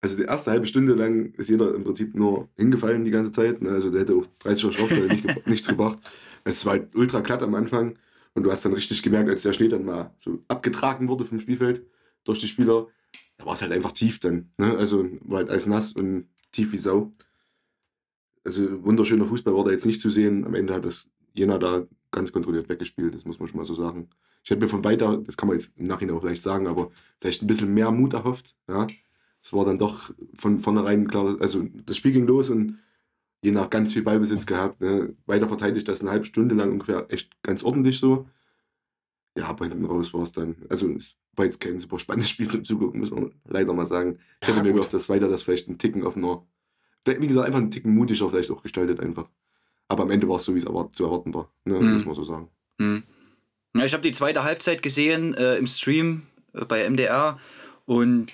also 0.00 0.16
die 0.16 0.24
erste 0.24 0.50
halbe 0.50 0.66
Stunde 0.66 0.94
lang 0.94 1.32
ist 1.34 1.48
jeder 1.48 1.74
im 1.74 1.84
Prinzip 1.84 2.14
nur 2.14 2.48
hingefallen 2.56 3.04
die 3.04 3.10
ganze 3.10 3.32
Zeit, 3.32 3.62
ne, 3.62 3.70
also 3.70 3.90
der 3.90 4.02
hätte 4.02 4.14
auch 4.14 4.26
30er 4.44 4.72
Strafstelle 4.72 5.08
nicht, 5.08 5.46
nichts 5.46 5.68
gebracht. 5.68 5.98
Es 6.44 6.64
war 6.66 6.72
halt 6.72 6.94
ultra 6.96 7.20
glatt 7.20 7.42
am 7.42 7.54
Anfang 7.54 7.94
und 8.34 8.42
du 8.44 8.50
hast 8.50 8.64
dann 8.64 8.72
richtig 8.72 9.02
gemerkt, 9.02 9.28
als 9.28 9.42
der 9.42 9.52
Schnee 9.52 9.68
dann 9.68 9.84
mal 9.84 10.12
so 10.18 10.42
abgetragen 10.48 11.08
wurde 11.08 11.24
vom 11.24 11.40
Spielfeld 11.40 11.86
durch 12.24 12.40
die 12.40 12.48
Spieler, 12.48 12.88
da 13.36 13.46
war 13.46 13.54
es 13.54 13.62
halt 13.62 13.72
einfach 13.72 13.92
tief 13.92 14.18
dann. 14.20 14.52
Ne? 14.58 14.76
Also 14.76 15.06
war 15.22 15.38
halt 15.38 15.50
alles 15.50 15.66
nass 15.66 15.92
und 15.92 16.28
tief 16.52 16.72
wie 16.72 16.78
Sau. 16.78 17.12
Also 18.44 18.84
wunderschöner 18.84 19.26
Fußball 19.26 19.54
war 19.54 19.64
da 19.64 19.70
jetzt 19.70 19.86
nicht 19.86 20.00
zu 20.00 20.10
sehen. 20.10 20.44
Am 20.44 20.54
Ende 20.54 20.74
hat 20.74 20.84
das 20.84 21.10
Jena 21.34 21.58
da 21.58 21.86
ganz 22.10 22.32
kontrolliert 22.32 22.68
weggespielt, 22.68 23.14
das 23.14 23.24
muss 23.24 23.38
man 23.38 23.48
schon 23.48 23.56
mal 23.58 23.64
so 23.64 23.74
sagen. 23.74 24.10
Ich 24.44 24.50
hätte 24.50 24.60
mir 24.60 24.68
von 24.68 24.84
weiter, 24.84 25.16
das 25.18 25.36
kann 25.36 25.48
man 25.48 25.56
jetzt 25.56 25.70
im 25.76 25.86
Nachhinein 25.86 26.16
auch 26.16 26.24
leicht 26.24 26.42
sagen, 26.42 26.66
aber 26.66 26.90
vielleicht 27.20 27.42
ein 27.42 27.46
bisschen 27.46 27.72
mehr 27.72 27.90
Mut 27.90 28.12
erhofft. 28.12 28.54
Ja? 28.68 28.86
Es 29.40 29.52
war 29.52 29.64
dann 29.64 29.78
doch 29.78 30.12
von 30.34 30.60
vornherein 30.60 31.08
klar, 31.08 31.36
also 31.40 31.64
das 31.86 31.96
Spiel 31.96 32.12
ging 32.12 32.26
los 32.26 32.50
und 32.50 32.78
Jena 33.44 33.62
hat 33.62 33.70
ganz 33.70 33.92
viel 33.92 34.02
Ballbesitz 34.02 34.44
gehabt. 34.46 34.80
Ne? 34.80 35.16
Weiter 35.26 35.48
verteidigt 35.48 35.88
das 35.88 36.00
eine 36.00 36.10
halbe 36.10 36.26
Stunde 36.26 36.54
lang 36.54 36.70
ungefähr 36.70 37.06
echt 37.08 37.42
ganz 37.42 37.62
ordentlich 37.64 37.98
so. 37.98 38.28
Ja, 39.36 39.46
aber 39.46 39.64
hinten 39.66 39.84
raus 39.86 40.12
war 40.12 40.22
es 40.22 40.32
dann. 40.32 40.56
Also, 40.68 40.90
es 40.90 41.16
war 41.34 41.46
jetzt 41.46 41.58
kein 41.58 41.80
super 41.80 41.98
spannendes 41.98 42.28
Spiel 42.28 42.48
zum 42.48 42.64
Zugucken, 42.64 43.00
muss 43.00 43.10
man 43.10 43.32
leider 43.48 43.72
mal 43.72 43.86
sagen. 43.86 44.18
Ich 44.42 44.48
hätte 44.48 44.58
Ja, 44.58 44.62
mir 44.62 44.72
gut. 44.72 44.80
gedacht, 44.82 44.92
dass 44.94 45.08
weiter 45.08 45.28
das 45.28 45.42
vielleicht 45.42 45.68
ein 45.68 45.78
Ticken 45.78 46.04
offener. 46.04 46.46
Wie 47.06 47.26
gesagt, 47.26 47.46
einfach 47.46 47.58
einen 47.60 47.70
Ticken 47.70 47.94
mutiger 47.94 48.28
vielleicht 48.30 48.50
auch 48.50 48.62
gestaltet, 48.62 49.00
einfach. 49.00 49.28
Aber 49.88 50.04
am 50.04 50.10
Ende 50.10 50.28
war 50.28 50.36
es 50.36 50.44
so, 50.44 50.54
wie 50.54 50.58
es 50.58 50.64
erwart 50.64 50.94
zu 50.94 51.04
erwarten 51.04 51.34
war. 51.34 51.50
Ne, 51.64 51.74
Mhm. 51.80 51.94
Muss 51.94 52.04
man 52.06 52.14
so 52.14 52.24
sagen. 52.24 52.48
Hm. 52.80 53.02
Ja, 53.76 53.84
ich 53.84 53.92
habe 53.92 54.02
die 54.02 54.12
zweite 54.12 54.44
Halbzeit 54.44 54.82
gesehen 54.82 55.34
äh, 55.34 55.56
im 55.56 55.66
Stream 55.66 56.22
äh, 56.54 56.64
bei 56.64 56.88
MDR 56.88 57.38
und 57.86 58.32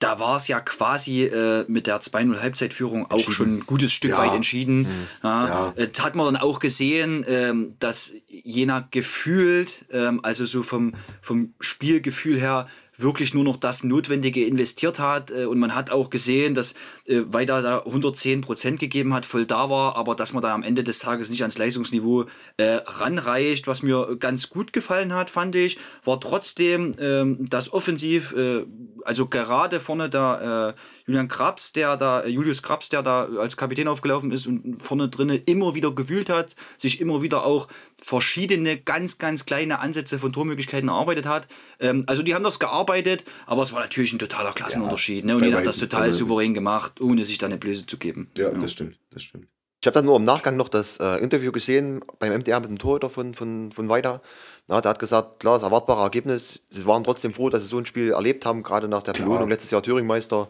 da 0.00 0.18
war 0.18 0.36
es 0.36 0.48
ja 0.48 0.60
quasi 0.60 1.22
äh, 1.24 1.64
mit 1.68 1.86
der 1.86 2.00
2-0 2.00 2.40
Halbzeitführung 2.40 3.10
auch 3.10 3.30
schon 3.30 3.58
ein 3.58 3.60
gutes 3.66 3.92
Stück 3.92 4.10
Ja. 4.10 4.18
weit 4.18 4.34
entschieden. 4.34 4.86
Ja, 5.22 5.46
Ja. 5.46 5.72
äh, 5.76 5.88
Das 5.88 6.04
hat 6.04 6.14
man 6.14 6.26
dann 6.34 6.42
auch 6.42 6.58
gesehen, 6.58 7.24
ähm, 7.26 7.74
dass 7.78 8.14
Jena 8.28 8.86
gefühlt, 8.90 9.86
ähm, 9.90 10.20
also 10.22 10.44
so 10.44 10.62
vom, 10.62 10.94
vom 11.22 11.54
Spielgefühl 11.60 12.38
her, 12.38 12.66
wirklich 12.96 13.34
nur 13.34 13.44
noch 13.44 13.56
das 13.56 13.84
Notwendige 13.84 14.44
investiert 14.44 14.98
hat. 14.98 15.30
Äh, 15.30 15.46
und 15.46 15.58
man 15.58 15.74
hat 15.74 15.90
auch 15.90 16.10
gesehen, 16.10 16.54
dass 16.54 16.74
äh, 17.06 17.22
Weida 17.26 17.60
da 17.60 17.78
110 17.78 18.40
Prozent 18.40 18.80
gegeben 18.80 19.14
hat, 19.14 19.26
voll 19.26 19.46
da 19.46 19.70
war, 19.70 19.96
aber 19.96 20.14
dass 20.14 20.32
man 20.32 20.42
da 20.42 20.54
am 20.54 20.62
Ende 20.62 20.84
des 20.84 20.98
Tages 20.98 21.30
nicht 21.30 21.42
ans 21.42 21.58
Leistungsniveau 21.58 22.24
äh, 22.56 22.80
ranreicht, 22.84 23.66
was 23.66 23.82
mir 23.82 24.16
ganz 24.18 24.48
gut 24.48 24.72
gefallen 24.72 25.12
hat, 25.12 25.30
fand 25.30 25.56
ich, 25.56 25.78
war 26.04 26.20
trotzdem 26.20 26.92
ähm, 26.98 27.48
das 27.48 27.72
Offensiv, 27.72 28.34
äh, 28.36 28.64
also 29.04 29.26
gerade 29.26 29.80
vorne 29.80 30.08
da 30.08 30.70
äh, 30.70 30.74
Julian 31.06 31.28
Krabs, 31.28 31.72
der 31.72 31.96
da, 31.96 32.22
äh, 32.22 32.28
Julius 32.28 32.62
Krabs, 32.62 32.88
der 32.88 33.02
da 33.02 33.24
als 33.38 33.56
Kapitän 33.56 33.88
aufgelaufen 33.88 34.30
ist 34.32 34.46
und 34.46 34.78
vorne 34.82 35.08
drinne 35.08 35.36
immer 35.36 35.74
wieder 35.74 35.90
gewühlt 35.92 36.30
hat, 36.30 36.56
sich 36.76 37.00
immer 37.00 37.20
wieder 37.20 37.44
auch 37.44 37.68
verschiedene 38.00 38.78
ganz, 38.78 39.18
ganz 39.18 39.44
kleine 39.44 39.80
Ansätze 39.80 40.18
von 40.18 40.32
Tormöglichkeiten 40.32 40.88
erarbeitet 40.88 41.26
hat. 41.26 41.46
Ähm, 41.78 42.04
also 42.06 42.22
die 42.22 42.34
haben 42.34 42.44
das 42.44 42.58
gearbeitet, 42.58 43.24
aber 43.46 43.62
es 43.62 43.72
war 43.72 43.80
natürlich 43.80 44.12
ein 44.12 44.18
totaler 44.18 44.52
Klassenunterschied. 44.52 45.24
ne? 45.24 45.36
Und 45.36 45.44
jeder 45.44 45.58
hat 45.58 45.66
das 45.66 45.78
total 45.78 46.12
souverän 46.12 46.54
gemacht, 46.54 47.00
ohne 47.00 47.24
sich 47.24 47.38
da 47.38 47.46
eine 47.46 47.58
Blöße 47.58 47.86
zu 47.86 47.98
geben. 47.98 48.30
Ja, 48.38 48.50
das 48.50 48.72
stimmt. 48.72 48.98
Das 49.10 49.22
stimmt. 49.22 49.48
Ich 49.84 49.86
habe 49.86 49.96
dann 49.96 50.06
nur 50.06 50.16
im 50.16 50.24
Nachgang 50.24 50.56
noch 50.56 50.70
das 50.70 50.96
äh, 50.96 51.18
Interview 51.18 51.52
gesehen 51.52 52.02
beim 52.18 52.32
MDR 52.32 52.58
mit 52.60 52.70
dem 52.70 52.78
Torhüter 52.78 53.10
von, 53.10 53.34
von, 53.34 53.70
von 53.70 53.90
Weida. 53.90 54.22
Na, 54.66 54.80
der 54.80 54.88
hat 54.88 54.98
gesagt, 54.98 55.40
klar, 55.40 55.52
das 55.52 55.62
erwartbare 55.62 56.02
Ergebnis. 56.02 56.60
Sie 56.70 56.86
waren 56.86 57.04
trotzdem 57.04 57.34
froh, 57.34 57.50
dass 57.50 57.64
sie 57.64 57.68
so 57.68 57.76
ein 57.76 57.84
Spiel 57.84 58.12
erlebt 58.12 58.46
haben, 58.46 58.62
gerade 58.62 58.88
nach 58.88 59.02
der 59.02 59.12
Belohnung 59.12 59.50
letztes 59.50 59.70
Jahr 59.70 59.82
Thüringmeister. 59.82 60.48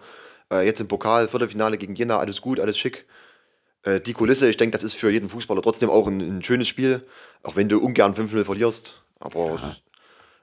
Äh, 0.52 0.64
jetzt 0.66 0.80
im 0.80 0.88
Pokal, 0.88 1.28
Viertelfinale 1.28 1.78
gegen 1.78 1.94
Jena, 1.94 2.18
alles 2.18 2.40
gut, 2.40 2.60
alles 2.60 2.78
schick. 2.78 3.06
Äh, 3.82 4.00
die 4.00 4.12
Kulisse, 4.12 4.48
ich 4.48 4.56
denke, 4.56 4.72
das 4.72 4.82
ist 4.82 4.94
für 4.94 5.10
jeden 5.10 5.28
Fußballer 5.28 5.62
trotzdem 5.62 5.90
auch 5.90 6.06
ein, 6.06 6.20
ein 6.20 6.42
schönes 6.42 6.68
Spiel, 6.68 7.06
auch 7.42 7.56
wenn 7.56 7.68
du 7.68 7.78
ungern 7.78 8.14
5-0 8.14 8.44
verlierst. 8.44 9.02
Aber 9.20 9.54
es 9.54 9.82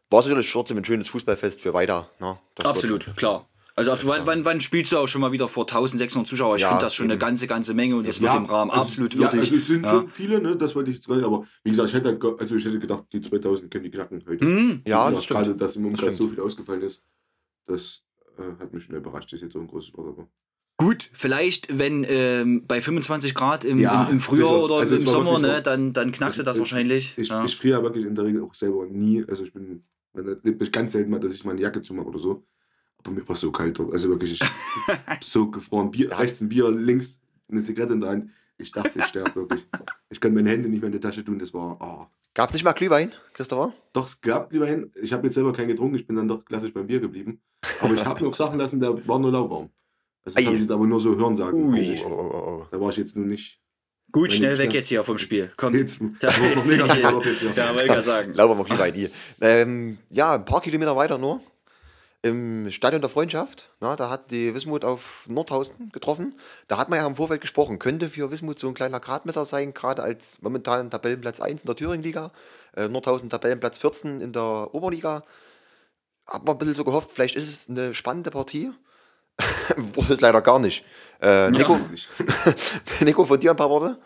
war 0.10 0.24
sicherlich 0.24 0.52
trotzdem 0.52 0.78
ein 0.78 0.86
schönes 0.86 1.10
Fußballfest 1.10 1.62
für 1.62 1.74
Weida. 1.74 2.10
Na, 2.20 2.40
das 2.56 2.66
Absolut, 2.66 3.16
klar. 3.16 3.48
Also 3.74 3.92
wann, 4.08 4.28
wann, 4.28 4.44
wann 4.44 4.60
spielst 4.60 4.92
du 4.92 4.98
auch 4.98 5.08
schon 5.08 5.22
mal 5.22 5.32
wieder 5.32 5.48
vor 5.48 5.64
1600 5.64 6.28
Zuschauern? 6.28 6.58
Ich 6.58 6.62
Ja, 6.64 6.70
finde 6.70 6.84
das 6.84 6.94
schon 6.94 7.06
eine 7.06 7.18
ganze, 7.18 7.48
ganze 7.48 7.74
Menge 7.74 7.96
und 7.96 8.06
das 8.06 8.20
wird 8.22 8.36
im 8.36 8.46
Rahmen 8.46 8.70
also- 8.70 8.84
absolut 8.84 9.14
Ja, 9.14 9.22
würdig. 9.22 9.40
also 9.40 9.56
es 9.56 9.68
sind 9.68 9.86
Ja. 9.86 9.90
schon 9.92 10.10
viele, 10.10 10.42
ne? 10.42 10.58
das 10.58 10.76
wollte 10.76 10.90
ich 10.92 10.98
jetzt 10.98 11.08
gar 11.08 11.16
nicht, 11.16 11.26
aber 11.26 11.46
wie 11.64 11.70
gesagt, 11.70 11.88
ich 11.90 11.96
hätte, 11.96 12.20
also 12.38 12.56
ich 12.56 12.66
hätte 12.66 12.80
gedacht, 12.80 13.06
die 13.14 13.22
2000 13.22 13.72
können 13.72 13.86
die 13.86 13.92
knacken 13.92 14.24
heute. 14.28 14.44
Mhm. 14.44 14.82
Ja, 14.86 15.10
Wie 15.10 15.16
das 15.16 15.24
stimmt. 15.24 15.40
Gerade, 15.40 15.56
dass 15.56 15.78
im 15.78 15.86
Umkreis 15.86 16.06
Das 16.08 16.18
so 16.18 16.28
viel 16.28 16.42
ausgefallen 16.42 16.82
ist, 16.82 17.04
das 17.66 18.04
äh, 18.42 18.60
hat 18.60 18.74
mich 18.74 18.84
schon 18.84 18.96
überrascht, 18.96 19.32
das 19.32 19.38
ist 19.38 19.42
jetzt 19.44 19.54
so 19.54 19.60
ein 19.60 19.68
großes 19.68 19.96
Wort, 19.96 20.08
aber. 20.08 20.28
Gut, 20.78 21.10
vielleicht, 21.14 21.78
wenn 21.78 22.04
ähm, 22.10 22.66
bei 22.66 22.82
25 22.82 23.36
Grad 23.36 23.66
im, 23.66 23.78
Ja, 23.78 24.06
im, 24.06 24.14
im 24.14 24.20
Frühjahr 24.20 24.48
sicher. 24.48 24.64
oder 24.64 24.76
Also 24.78 24.96
im 24.96 25.06
war 25.06 25.12
Sommer, 25.14 25.40
ne, 25.40 25.62
dann, 25.62 25.94
dann 25.94 26.12
knackst 26.12 26.40
du 26.40 26.44
das 26.44 26.50
Also, 26.50 26.62
wahrscheinlich. 26.62 27.18
Ich, 27.18 27.28
ja. 27.28 27.46
ich 27.46 27.56
friere 27.56 27.84
wirklich 27.84 28.04
in 28.06 28.16
der 28.16 28.26
Regel 28.26 28.42
auch 28.44 28.56
selber 28.56 28.88
nie. 28.88 29.24
Also 29.28 29.44
ich 29.44 29.54
bin, 29.54 29.84
erlebt 30.16 30.60
mich 30.60 30.72
ganz 30.72 30.94
selten 30.94 31.12
mal, 31.12 31.20
dass 31.20 31.34
ich 31.36 31.46
mal 31.46 31.52
eine 31.52 31.62
Jacke 31.62 31.84
zumache 31.84 32.08
oder 32.08 32.18
so. 32.18 32.44
Aber 32.98 33.12
mir 33.12 33.28
war 33.30 33.36
so 33.36 33.52
kalt 33.52 33.78
dort. 33.78 33.94
Also 33.94 34.10
wirklich, 34.10 34.42
ich 34.42 34.48
so 35.22 35.52
gefroren. 35.52 35.92
Bier, 35.92 36.18
rechts 36.18 36.42
ein 36.42 36.50
Bier, 36.50 36.72
links 36.72 37.22
eine 37.48 37.62
Zigarette 37.62 37.94
in 37.94 38.02
der 38.02 38.10
Hand. 38.10 38.32
Ich 38.62 38.72
dachte, 38.72 39.00
ich 39.00 39.06
sterbe 39.06 39.36
wirklich. 39.36 39.66
Ich 40.10 40.20
kann 40.22 40.34
meine 40.34 40.50
Hände 40.50 40.70
nicht 40.70 40.82
mehr 40.82 40.88
in 40.88 40.94
die 40.94 41.00
Tasche 41.00 41.24
tun. 41.24 41.40
Das 41.40 41.54
war. 41.54 41.78
Oh. 41.82 42.06
Gab 42.34 42.50
es 42.50 42.54
nicht 42.54 42.64
mal 42.64 42.72
Glühwein, 42.74 43.12
Christopher? 43.34 43.74
Doch, 43.94 44.06
es 44.08 44.22
gab 44.22 44.54
lieber 44.54 44.66
hin. 44.68 44.92
Ich 45.02 45.12
habe 45.12 45.26
jetzt 45.28 45.34
selber 45.34 45.52
keinen 45.52 45.68
getrunken. 45.70 45.96
Ich 45.96 46.08
bin 46.08 46.16
dann 46.16 46.28
doch 46.28 46.46
klassisch 46.46 46.74
beim 46.74 46.88
Bier 46.88 47.00
geblieben. 47.00 47.42
Aber 47.82 47.94
ich 47.94 48.06
habe 48.06 48.24
mir 48.24 48.30
auch 48.30 48.34
Sachen 48.36 48.58
lassen, 48.60 48.80
der 48.80 49.06
war 49.08 49.20
nur 49.20 49.32
lauwarm. 49.32 49.70
Also 50.24 50.36
das 50.38 50.46
habe 50.46 50.56
ich 50.56 50.62
jetzt 50.62 50.72
aber 50.72 50.86
nur 50.88 51.00
so 51.00 51.16
hören 51.18 51.36
sagen. 51.36 51.70
Ui. 51.72 51.80
Ich, 51.80 52.06
Oh, 52.06 52.10
oh, 52.10 52.38
oh, 52.62 52.68
da 52.72 52.80
war 52.80 52.90
ich 52.90 52.98
jetzt 52.98 53.16
nur 53.18 53.26
nicht. 53.26 53.60
Gut, 54.12 54.34
schnell 54.34 54.58
weg 54.58 54.74
jetzt 54.74 54.90
hier 54.90 55.04
vom 55.04 55.18
Spiel. 55.18 55.52
Komm. 55.58 55.74
Jetzt, 55.74 56.02
Da- 56.20 56.28
noch 56.28 56.96
ja. 56.98 57.14
Wollte 57.14 57.30
ich 57.30 57.56
gerade 57.56 58.04
sagen. 58.04 58.34
Lauber 58.34 58.56
mal 58.56 58.64
Glühwein 58.66 58.94
hier. 58.94 59.10
Ähm, 59.40 59.98
ja, 60.10 60.36
ein 60.36 60.46
paar 60.46 60.62
Kilometer 60.62 60.96
weiter 60.96 61.18
nur. 61.18 61.42
Im 62.24 62.70
Stadion 62.70 63.02
der 63.02 63.10
Freundschaft, 63.10 63.72
na, 63.80 63.96
da 63.96 64.12
hat 64.12 64.30
die 64.30 64.54
Wismut 64.54 64.86
auf 64.86 65.26
Nordhausen 65.28 65.92
getroffen. 65.92 66.40
Da 66.68 66.78
hat 66.78 66.88
man 66.88 67.00
ja 67.00 67.08
im 67.08 67.16
Vorfeld 67.16 67.42
gesprochen, 67.42 67.80
könnte 67.80 68.10
für 68.10 68.30
Wismut 68.30 68.60
so 68.60 68.68
ein 68.68 68.76
kleiner 68.76 69.00
Gradmesser 69.00 69.44
sein, 69.44 69.74
gerade 69.74 70.04
als 70.04 70.40
momentan 70.40 70.92
Tabellenplatz 70.92 71.42
1 71.42 71.64
in 71.64 71.66
der 71.66 71.76
Thüringen-Liga, 71.76 72.32
äh, 72.76 72.88
Nordhausen 72.88 73.32
Tabellenplatz 73.32 73.80
14 73.80 74.22
in 74.22 74.34
der 74.34 74.70
Oberliga. 74.72 75.24
Hat 76.28 76.46
man 76.46 76.56
ein 76.56 76.60
bisschen 76.60 76.76
so 76.76 76.84
gehofft, 76.84 77.10
vielleicht 77.12 77.36
ist 77.36 77.50
es 77.50 77.70
eine 77.70 77.96
spannende 77.96 78.30
Partie. 78.30 78.72
Wurde 79.94 80.14
es 80.14 80.22
leider 80.22 80.42
gar 80.42 80.60
nicht. 80.60 80.86
Äh, 81.22 81.50
Nico, 81.50 81.80
Nicht. 81.90 82.08
Nico, 83.02 83.26
von 83.26 83.40
dir 83.40 83.50
ein 83.50 83.58
paar 83.58 83.72
Worte? 83.72 84.00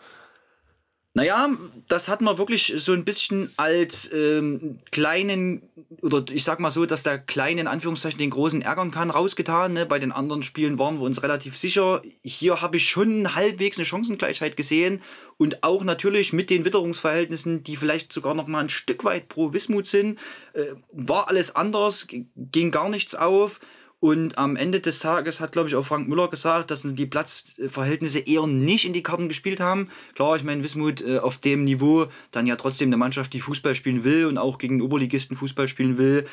Naja, 1.16 1.48
das 1.88 2.08
hat 2.08 2.20
man 2.20 2.36
wirklich 2.36 2.74
so 2.76 2.92
ein 2.92 3.06
bisschen 3.06 3.50
als 3.56 4.12
ähm, 4.12 4.80
kleinen, 4.92 5.62
oder 6.02 6.22
ich 6.30 6.44
sag 6.44 6.60
mal 6.60 6.70
so, 6.70 6.84
dass 6.84 7.04
der 7.04 7.16
kleine 7.18 7.62
in 7.62 7.68
Anführungszeichen 7.68 8.18
den 8.18 8.28
großen 8.28 8.60
ärgern 8.60 8.90
kann, 8.90 9.08
rausgetan. 9.08 9.72
Ne? 9.72 9.86
Bei 9.86 9.98
den 9.98 10.12
anderen 10.12 10.42
Spielen 10.42 10.78
waren 10.78 10.98
wir 10.98 11.04
uns 11.06 11.22
relativ 11.22 11.56
sicher. 11.56 12.02
Hier 12.22 12.60
habe 12.60 12.76
ich 12.76 12.86
schon 12.86 13.34
halbwegs 13.34 13.78
eine 13.78 13.86
Chancengleichheit 13.86 14.58
gesehen 14.58 15.00
und 15.38 15.62
auch 15.64 15.84
natürlich 15.84 16.34
mit 16.34 16.50
den 16.50 16.66
Witterungsverhältnissen, 16.66 17.64
die 17.64 17.76
vielleicht 17.76 18.12
sogar 18.12 18.34
noch 18.34 18.46
mal 18.46 18.60
ein 18.60 18.68
Stück 18.68 19.02
weit 19.02 19.30
pro 19.30 19.54
Wismut 19.54 19.86
sind, 19.86 20.18
äh, 20.52 20.74
war 20.92 21.28
alles 21.28 21.56
anders, 21.56 22.08
ging 22.34 22.70
gar 22.70 22.90
nichts 22.90 23.14
auf. 23.14 23.58
Und 24.06 24.38
am 24.38 24.54
Ende 24.54 24.78
des 24.78 25.00
Tages 25.00 25.40
hat, 25.40 25.50
glaube 25.50 25.68
ich, 25.68 25.74
auch 25.74 25.84
Frank 25.84 26.06
Müller 26.06 26.28
gesagt, 26.28 26.70
dass 26.70 26.82
die 26.82 27.06
Platzverhältnisse 27.06 28.20
eher 28.20 28.46
nicht 28.46 28.84
in 28.84 28.92
die 28.92 29.02
Karten 29.02 29.26
gespielt 29.26 29.58
haben. 29.58 29.88
Klar, 30.14 30.36
ich 30.36 30.44
meine, 30.44 30.62
Wismut 30.62 31.00
äh, 31.00 31.18
auf 31.18 31.38
dem 31.38 31.64
Niveau 31.64 32.06
dann 32.30 32.46
ja 32.46 32.54
trotzdem 32.54 32.88
eine 32.90 32.98
Mannschaft, 32.98 33.32
die 33.32 33.40
Fußball 33.40 33.74
spielen 33.74 34.04
will 34.04 34.26
und 34.26 34.38
auch 34.38 34.58
gegen 34.58 34.80
Oberligisten 34.80 35.36
Fußball 35.36 35.66
spielen 35.66 35.98
will. 35.98 36.24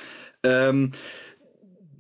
Ähm, 0.43 0.91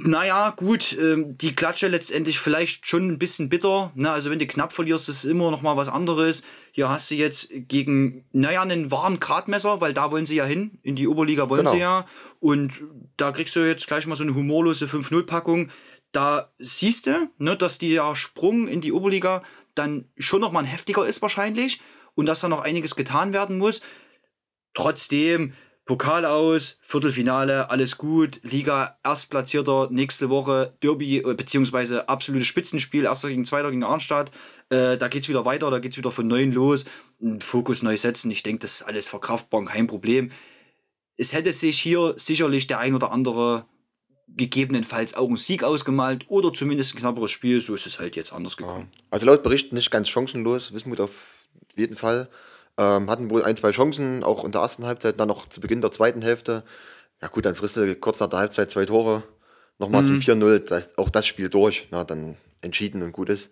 naja, 0.05 0.51
gut, 0.51 0.97
ähm, 0.99 1.37
die 1.37 1.55
Klatsche 1.55 1.87
letztendlich 1.87 2.39
vielleicht 2.39 2.87
schon 2.87 3.07
ein 3.07 3.19
bisschen 3.19 3.49
bitter. 3.49 3.91
Ne? 3.95 4.11
Also 4.11 4.29
wenn 4.29 4.39
du 4.39 4.45
knapp 4.45 4.73
verlierst, 4.73 5.07
ist 5.09 5.23
immer 5.23 5.49
noch 5.49 5.61
mal 5.61 5.77
was 5.77 5.87
anderes. 5.87 6.43
Hier 6.71 6.89
hast 6.89 7.09
du 7.09 7.15
jetzt 7.15 7.49
gegen, 7.51 8.25
naja, 8.31 8.61
einen 8.61 8.91
wahren 8.91 9.19
Gradmesser, 9.19 9.81
weil 9.81 9.93
da 9.93 10.11
wollen 10.11 10.25
sie 10.25 10.35
ja 10.35 10.45
hin. 10.45 10.79
In 10.83 10.95
die 10.95 11.07
Oberliga 11.07 11.49
wollen 11.49 11.61
Genau. 11.61 11.71
sie 11.73 11.79
ja. 11.79 12.05
Und 12.39 12.81
da 13.17 13.31
kriegst 13.31 13.55
du 13.55 13.61
jetzt 13.61 13.87
gleich 13.87 14.05
mal 14.05 14.15
so 14.15 14.23
eine 14.23 14.35
humorlose 14.35 14.87
5-0-Packung. 14.87 15.69
Da 16.11 16.51
siehst 16.59 17.07
du, 17.07 17.29
ne, 17.37 17.55
dass 17.55 17.77
der 17.77 18.15
Sprung 18.15 18.67
in 18.67 18.81
die 18.81 18.91
Oberliga 18.91 19.41
dann 19.73 20.05
schon 20.17 20.41
noch 20.41 20.51
mal 20.51 20.59
ein 20.59 20.65
heftiger 20.65 21.05
ist 21.07 21.21
wahrscheinlich. 21.21 21.81
Und 22.15 22.25
dass 22.25 22.41
da 22.41 22.49
noch 22.49 22.61
einiges 22.61 22.95
getan 22.95 23.33
werden 23.33 23.57
muss. 23.57 23.81
Trotzdem, 24.73 25.53
Pokal 25.85 26.25
aus, 26.25 26.77
Viertelfinale, 26.81 27.69
alles 27.69 27.97
gut. 27.97 28.39
Liga 28.43 28.97
Erstplatzierter, 29.03 29.89
nächste 29.91 30.29
Woche 30.29 30.73
Derby, 30.81 31.17
äh, 31.17 31.33
beziehungsweise 31.33 32.07
absolutes 32.07 32.47
Spitzenspiel, 32.47 33.03
erster 33.03 33.27
gegen 33.27 33.43
zweiter 33.43 33.69
gegen 33.69 33.83
Arnstadt. 33.83 34.31
Äh, 34.69 34.97
da 34.97 35.09
geht's 35.09 35.27
wieder 35.27 35.45
weiter, 35.45 35.69
da 35.71 35.79
geht's 35.79 35.97
wieder 35.97 36.11
von 36.11 36.27
neuem 36.27 36.53
los. 36.53 36.85
Fokus 37.39 37.83
neu 37.83 37.97
setzen. 37.97 38.31
Ich 38.31 38.43
denke, 38.43 38.59
das 38.59 38.75
ist 38.75 38.83
alles 38.83 39.09
verkraftbar, 39.09 39.65
kein 39.65 39.87
Problem. 39.87 40.31
Es 41.17 41.33
hätte 41.33 41.51
sich 41.51 41.79
hier 41.79 42.13
sicherlich 42.17 42.67
der 42.67 42.79
ein 42.79 42.95
oder 42.95 43.11
andere 43.11 43.65
gegebenenfalls 44.29 45.13
auch 45.13 45.27
einen 45.27 45.37
Sieg 45.37 45.63
ausgemalt 45.63 46.25
oder 46.29 46.53
zumindest 46.53 46.95
ein 46.95 46.99
knapperes 46.99 47.31
Spiel. 47.31 47.59
So 47.59 47.75
ist 47.75 47.85
es 47.85 47.99
halt 47.99 48.15
jetzt 48.15 48.31
anders 48.31 48.55
gekommen. 48.55 48.89
Also 49.11 49.25
laut 49.25 49.43
Berichten 49.43 49.75
nicht 49.75 49.91
ganz 49.91 50.07
chancenlos, 50.07 50.73
Wismut 50.73 51.01
auf 51.01 51.45
jeden 51.75 51.95
Fall. 51.95 52.29
Ähm, 52.77 53.09
hatten 53.09 53.29
wohl 53.29 53.43
ein, 53.43 53.55
zwei 53.55 53.71
Chancen, 53.71 54.23
auch 54.23 54.43
in 54.43 54.51
der 54.51 54.61
ersten 54.61 54.85
Halbzeit, 54.85 55.19
dann 55.19 55.27
noch 55.27 55.47
zu 55.47 55.61
Beginn 55.61 55.81
der 55.81 55.91
zweiten 55.91 56.21
Hälfte. 56.21 56.63
Ja 57.21 57.27
gut, 57.27 57.45
dann 57.45 57.55
frisst 57.55 57.77
du 57.77 57.95
kurz 57.95 58.19
nach 58.19 58.29
der 58.29 58.39
Halbzeit 58.39 58.71
zwei 58.71 58.85
Tore. 58.85 59.23
Nochmal 59.79 60.05
zum 60.05 60.17
4-0, 60.17 60.59
das 60.59 60.87
ist 60.87 60.97
auch 60.97 61.09
das 61.09 61.25
Spiel 61.25 61.49
durch. 61.49 61.87
Na, 61.91 62.03
dann 62.03 62.37
entschieden 62.61 63.01
und 63.01 63.11
gut 63.11 63.29
ist. 63.29 63.51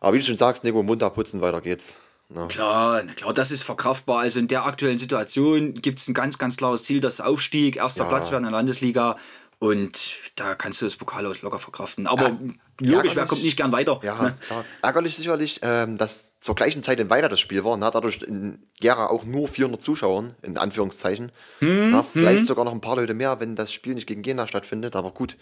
Aber 0.00 0.14
wie 0.14 0.18
du 0.18 0.24
schon 0.24 0.36
sagst, 0.36 0.64
Nico, 0.64 0.82
Mund 0.82 1.02
putzen, 1.14 1.40
weiter 1.40 1.60
geht's. 1.60 1.96
Na. 2.28 2.46
Klar, 2.46 3.02
klar, 3.04 3.32
das 3.32 3.50
ist 3.50 3.62
verkraftbar. 3.62 4.20
Also 4.20 4.38
in 4.38 4.48
der 4.48 4.66
aktuellen 4.66 4.98
Situation 4.98 5.74
gibt 5.74 5.98
es 5.98 6.08
ein 6.08 6.14
ganz, 6.14 6.38
ganz 6.38 6.56
klares 6.56 6.84
Ziel, 6.84 7.00
das 7.00 7.20
Aufstieg, 7.20 7.76
erster 7.76 8.04
Ja. 8.04 8.08
Platz 8.08 8.30
werden 8.30 8.44
in 8.44 8.50
der 8.50 8.58
Landesliga. 8.58 9.16
Und 9.60 10.14
da 10.36 10.54
kannst 10.54 10.80
du 10.80 10.86
das 10.86 10.94
Pokal 10.94 11.26
aus 11.26 11.42
locker 11.42 11.58
verkraften. 11.58 12.06
Aber 12.06 12.38
Ja, 12.80 12.92
logisch, 12.92 13.16
wer 13.16 13.26
kommt 13.26 13.42
nicht 13.42 13.56
gern 13.56 13.72
weiter? 13.72 13.98
Ja, 14.04 14.36
klar. 14.46 14.64
Ärgerlich 14.82 15.16
sicherlich, 15.16 15.58
ähm, 15.62 15.98
dass 15.98 16.38
zur 16.38 16.54
gleichen 16.54 16.84
Zeit 16.84 17.00
in 17.00 17.10
Weiter 17.10 17.28
das 17.28 17.40
Spiel 17.40 17.64
war. 17.64 17.76
Na, 17.76 17.90
dadurch 17.90 18.22
in 18.22 18.62
Gera 18.78 19.06
auch 19.08 19.24
nur 19.24 19.48
400 19.48 19.82
Zuschauer, 19.82 20.30
in 20.42 20.58
Anführungszeichen. 20.58 21.32
na, 21.60 22.04
vielleicht 22.04 22.46
sogar 22.46 22.64
noch 22.64 22.72
ein 22.72 22.80
paar 22.80 22.94
Leute 22.96 23.14
mehr, 23.14 23.40
wenn 23.40 23.56
das 23.56 23.72
Spiel 23.72 23.94
nicht 23.94 24.06
gegen 24.06 24.22
Jena 24.22 24.46
stattfindet. 24.46 24.94
Aber 24.94 25.10
gut, 25.10 25.36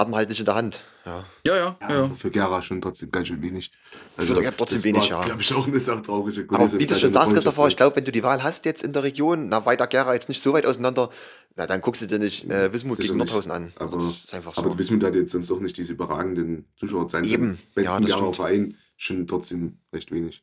hat 0.00 0.08
man 0.08 0.18
halt 0.18 0.28
nicht 0.28 0.40
in 0.40 0.46
der 0.46 0.54
Hand. 0.56 0.82
Ja. 1.06 1.24
Ja, 1.44 1.56
ja, 1.56 1.76
ja. 1.80 1.88
Aber 2.04 2.14
für 2.14 2.30
Gera 2.30 2.60
schon 2.60 2.80
trotzdem 2.80 3.10
ganz 3.10 3.28
schön 3.28 3.40
wenig. 3.40 3.70
Also, 4.16 4.34
Für- 4.34 4.42
ja, 4.42 4.50
trotzdem 4.50 4.82
wenig, 4.84 5.02
war, 5.12 5.20
ja. 5.20 5.20
glaube 5.22 5.40
ich, 5.40 5.54
auch 5.54 5.66
eine 5.66 5.78
sehr 5.78 6.02
traurige 6.02 6.42
Aber 6.48 6.58
Kulisse. 6.58 6.78
wie 6.78 6.86
du 6.86 6.96
schon 6.96 7.10
sagst, 7.10 7.32
Christopher, 7.34 7.68
ich 7.68 7.76
glaube, 7.76 7.96
wenn 7.96 8.04
du 8.04 8.12
die 8.12 8.22
Wahl 8.22 8.42
hast 8.42 8.64
jetzt 8.64 8.82
in 8.82 8.92
der 8.92 9.02
Region, 9.04 9.48
na, 9.48 9.64
weiter 9.64 9.86
Gera 9.86 10.14
jetzt 10.14 10.28
nicht 10.28 10.42
so 10.42 10.52
weit 10.52 10.66
auseinander, 10.66 11.10
na, 11.56 11.66
dann 11.66 11.80
guckst 11.80 12.02
du 12.02 12.06
dir 12.06 12.18
nicht 12.18 12.44
äh, 12.50 12.72
Wismut 12.72 12.96
Sicher 12.96 13.08
gegen. 13.08 13.18
Nordhausen 13.18 13.52
an. 13.52 13.72
Aber, 13.76 13.96
das 13.98 14.04
ist 14.24 14.34
einfach 14.34 14.54
so. 14.54 14.60
aber 14.62 14.76
Wismut 14.78 15.02
hat 15.04 15.14
jetzt 15.14 15.32
sonst 15.32 15.50
auch 15.50 15.60
nicht 15.60 15.76
diese 15.76 15.92
überragenden 15.92 16.66
Zuschauerzahlen. 16.76 17.24
Eben. 17.26 17.58
Beim 17.74 17.84
Ja, 17.84 17.92
besten 17.98 18.06
das 18.12 18.20
Gera. 18.20 18.32
Verein 18.32 18.76
schon 18.96 19.26
trotzdem 19.26 19.78
recht 19.92 20.10
wenig. 20.12 20.42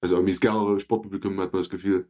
Also 0.00 0.14
irgendwie 0.16 0.32
das 0.32 0.40
Gera 0.40 0.78
Sportpublikum 0.78 1.40
hat 1.40 1.52
man 1.52 1.60
das 1.62 1.70
Gefühl, 1.70 2.06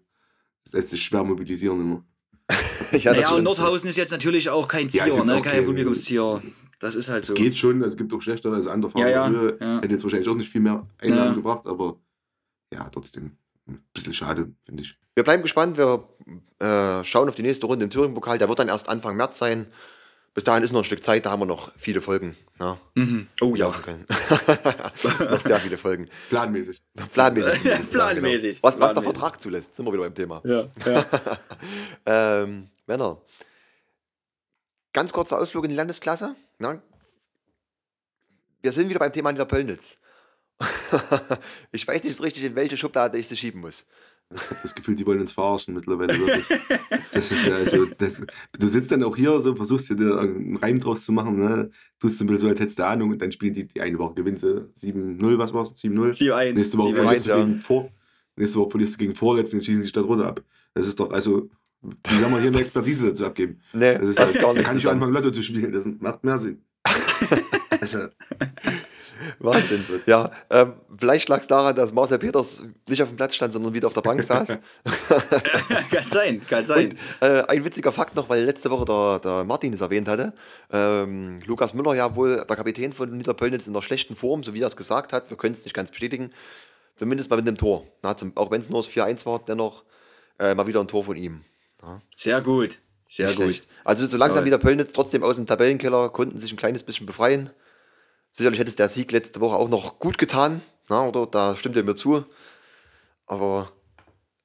es 0.64 0.72
lässt 0.72 0.90
sich 0.90 1.02
schwer 1.02 1.22
mobilisieren 1.24 1.80
immer. 1.80 2.04
ja, 2.92 3.12
naja, 3.12 3.30
und. 3.30 3.42
Nordhausen 3.44 3.88
ist 3.88 3.96
jetzt 3.96 4.10
natürlich 4.10 4.50
auch 4.50 4.68
kein 4.68 4.88
Ja, 4.88 5.04
Zier, 5.04 5.06
jetzt 5.14 5.24
ne? 5.24 5.34
kein 5.34 5.42
kein- 5.42 5.64
Publikumstier. 5.66 6.42
Das 6.78 6.94
ist 6.94 7.08
halt 7.08 7.22
Es 7.22 7.28
so. 7.28 7.34
geht 7.34 7.56
schon, 7.56 7.82
es 7.82 7.96
gibt 7.96 8.12
auch 8.12 8.20
schlechtere, 8.20 8.54
also 8.54 8.70
andere 8.70 8.98
Ja, 9.00 9.08
ja, 9.08 9.28
Höhe 9.28 9.56
ja. 9.60 9.76
hätte 9.80 9.92
jetzt 9.94 10.02
wahrscheinlich 10.04 10.28
auch 10.28 10.34
nicht 10.34 10.50
viel 10.50 10.60
mehr 10.60 10.86
Einnahmen 11.00 11.28
Ja. 11.30 11.32
gebracht, 11.34 11.66
aber 11.66 11.98
ja, 12.72 12.88
trotzdem 12.90 13.32
ein 13.68 13.82
bisschen 13.94 14.12
schade, 14.12 14.52
finde 14.62 14.82
ich. 14.82 14.98
Wir 15.14 15.24
bleiben 15.24 15.42
gespannt. 15.42 15.76
Wir 15.78 16.06
äh, 16.58 17.02
schauen 17.04 17.28
auf 17.28 17.34
die 17.34 17.42
nächste 17.42 17.66
Runde 17.66 17.84
im 17.84 17.90
Thüringen-Pokal. 17.90 18.38
Der 18.38 18.48
wird 18.48 18.58
dann 18.58 18.68
erst 18.68 18.88
Anfang 18.88 19.16
März 19.16 19.38
sein. 19.38 19.66
Bis 20.34 20.44
dahin 20.44 20.62
ist 20.62 20.70
noch 20.72 20.80
ein 20.80 20.84
Stück 20.84 21.02
Zeit, 21.02 21.24
da 21.24 21.30
haben 21.30 21.40
wir 21.40 21.46
noch 21.46 21.72
viele 21.78 22.02
Folgen. 22.02 22.36
Ja, 22.60 22.76
Mhm. 22.94 23.26
Oh 23.40 23.54
ja. 23.56 23.68
noch 25.20 25.40
sehr 25.40 25.58
viele 25.60 25.78
Folgen. 25.78 26.08
Planmäßig. 26.28 26.82
Planmäßig. 27.14 27.62
ja, 27.64 27.78
Planmäßig. 27.90 28.56
Genau. 28.60 28.62
Was, 28.68 28.78
was 28.78 28.92
der 28.92 29.00
Planmäßig. 29.00 29.02
Vertrag 29.20 29.40
zulässt, 29.40 29.74
sind 29.74 29.86
wir 29.86 29.92
wieder 29.94 30.02
beim 30.02 30.14
Thema. 30.14 30.42
Ja, 30.44 30.66
ja. 30.84 31.06
Ähm, 32.06 32.68
Männer, 32.86 33.18
ganz 34.96 35.12
kurzer 35.12 35.38
Ausflug 35.38 35.64
in 35.64 35.70
die 35.70 35.76
Landesklasse. 35.76 36.34
Ja. 36.58 36.80
Wir 38.62 38.72
sind 38.72 38.88
wieder 38.88 38.98
beim 38.98 39.12
Thema 39.12 39.30
Niederpöllnitz. 39.30 39.98
ich 41.70 41.86
weiß 41.86 42.02
nicht 42.02 42.16
so 42.16 42.22
richtig, 42.22 42.44
in 42.44 42.54
welche 42.54 42.78
Schublade 42.78 43.18
ich 43.18 43.28
sie 43.28 43.36
schieben 43.36 43.60
muss. 43.60 43.86
Ich 44.34 44.42
habe 44.42 44.56
das 44.62 44.74
Gefühl, 44.74 44.96
die 44.96 45.06
wollen 45.06 45.20
uns 45.20 45.34
verarschen 45.34 45.74
mittlerweile 45.74 46.18
wirklich. 46.18 46.46
Das 47.12 47.30
ist 47.30 47.46
ja 47.46 47.56
also, 47.56 47.84
das, 47.98 48.22
du 48.58 48.68
sitzt 48.68 48.90
dann 48.90 49.04
auch 49.04 49.14
hier 49.14 49.38
so, 49.38 49.54
versuchst 49.54 49.90
dir 49.90 50.18
einen 50.18 50.56
Reim 50.56 50.78
draus 50.78 51.04
zu 51.04 51.12
machen, 51.12 51.36
ne? 51.36 51.70
tust 51.98 52.18
ein 52.22 52.26
bisschen 52.26 52.40
so, 52.40 52.48
als 52.48 52.60
hättest 52.60 52.78
du 52.78 52.86
Ahnung 52.86 53.10
und 53.10 53.20
dann 53.20 53.30
spielen 53.30 53.52
die, 53.52 53.66
die 53.66 53.82
eine 53.82 53.98
Woche 53.98 54.14
gewinnst 54.14 54.44
du 54.44 54.70
7-0, 54.74 55.38
was 55.38 55.52
war's? 55.52 55.74
7-0? 55.74 55.92
7-1. 55.92 56.54
Nächste 56.54 56.78
Woche 56.78 56.92
7-1, 56.92 56.94
verlierst 56.94 57.26
du 57.26 57.30
ja. 57.30 57.44
gegen 57.44 57.58
vor. 57.58 57.90
Nächste 58.36 58.58
Woche 58.60 58.70
verlierst 58.70 58.94
du 58.94 58.98
gegen 58.98 59.14
Vorletzten, 59.14 59.58
dann 59.58 59.64
schießen 59.64 59.82
sie 59.82 59.90
statt 59.90 60.06
runter 60.06 60.26
ab. 60.26 60.42
Das 60.72 60.86
ist 60.88 60.98
doch, 60.98 61.10
also, 61.10 61.50
wie 61.82 62.20
soll 62.20 62.30
man 62.30 62.40
hier 62.40 62.50
eine 62.50 62.60
Expertise 62.60 63.06
dazu 63.06 63.26
abgeben? 63.26 63.60
Nee, 63.72 63.98
Das 63.98 64.08
ist 64.08 64.16
passt 64.16 64.34
halt, 64.34 64.42
gar 64.42 64.52
da 64.52 64.58
nicht 64.58 64.66
kann 64.66 64.78
ich 64.78 64.88
anfangen, 64.88 65.12
Lotto 65.12 65.30
zu 65.30 65.42
spielen, 65.42 65.72
das 65.72 65.84
macht 66.00 66.24
mehr 66.24 66.38
Sinn. 66.38 66.62
also, 67.80 68.06
Wahnsinn. 69.38 69.84
Ja, 70.06 70.30
ähm, 70.50 70.74
vielleicht 70.98 71.28
lag 71.28 71.40
es 71.40 71.46
daran, 71.46 71.74
dass 71.74 71.92
Marcel 71.92 72.18
Peters 72.18 72.62
nicht 72.88 73.02
auf 73.02 73.08
dem 73.08 73.16
Platz 73.16 73.34
stand, 73.34 73.52
sondern 73.52 73.74
wieder 73.74 73.86
auf 73.86 73.94
der 73.94 74.02
Bank 74.02 74.22
saß. 74.22 74.48
kann 75.90 76.08
sein, 76.08 76.46
kann 76.46 76.66
sein. 76.66 76.90
Und 77.20 77.26
äh, 77.26 77.42
ein 77.48 77.64
witziger 77.64 77.92
Fakt 77.92 78.14
noch, 78.14 78.28
weil 78.28 78.44
letzte 78.44 78.70
Woche 78.70 78.84
der, 78.84 79.20
der 79.20 79.44
Martin 79.44 79.72
es 79.72 79.80
erwähnt 79.80 80.08
hatte. 80.08 80.32
Ähm, 80.70 81.40
Lukas 81.46 81.74
Müller 81.74 81.94
ja 81.94 82.14
wohl 82.14 82.44
der 82.48 82.56
Kapitän 82.56 82.92
von 82.92 83.16
Niederpöllnitz 83.16 83.66
in 83.66 83.74
der 83.74 83.82
schlechten 83.82 84.16
Form, 84.16 84.44
so 84.44 84.54
wie 84.54 84.60
er 84.60 84.68
es 84.68 84.76
gesagt 84.76 85.12
hat. 85.12 85.30
Wir 85.30 85.36
können 85.36 85.54
es 85.54 85.64
nicht 85.64 85.74
ganz 85.74 85.90
bestätigen. 85.90 86.30
Zumindest 86.96 87.30
mal 87.30 87.36
mit 87.36 87.46
einem 87.46 87.58
Tor. 87.58 87.84
Na, 88.02 88.16
zum, 88.16 88.32
auch 88.36 88.50
wenn 88.50 88.60
es 88.60 88.70
nur 88.70 88.82
das 88.82 88.90
4-1 88.90 89.26
war, 89.26 89.40
dennoch 89.46 89.84
äh, 90.38 90.54
mal 90.54 90.66
wieder 90.66 90.80
ein 90.80 90.88
Tor 90.88 91.04
von 91.04 91.16
ihm. 91.16 91.42
Sehr 92.12 92.40
gut. 92.40 92.78
Sehr 93.04 93.28
Nicht 93.28 93.36
gut. 93.36 93.44
schlecht. 93.46 93.66
Also 93.84 94.06
so 94.06 94.16
langsam 94.16 94.40
Toll. 94.40 94.46
wieder 94.46 94.58
Pöllnitz 94.58 94.92
trotzdem 94.92 95.22
aus 95.22 95.36
dem 95.36 95.46
Tabellenkeller, 95.46 96.08
konnten 96.08 96.38
sich 96.38 96.52
ein 96.52 96.56
kleines 96.56 96.82
bisschen 96.82 97.06
befreien. 97.06 97.50
Sicherlich 98.32 98.58
hätte 98.58 98.70
es 98.70 98.76
der 98.76 98.88
Sieg 98.88 99.12
letzte 99.12 99.40
Woche 99.40 99.56
auch 99.56 99.68
noch 99.68 99.98
gut 99.98 100.18
getan, 100.18 100.60
na, 100.88 101.06
oder? 101.06 101.26
Da 101.26 101.56
stimmt 101.56 101.76
er 101.76 101.84
mir 101.84 101.94
zu. 101.94 102.26
Aber 103.26 103.70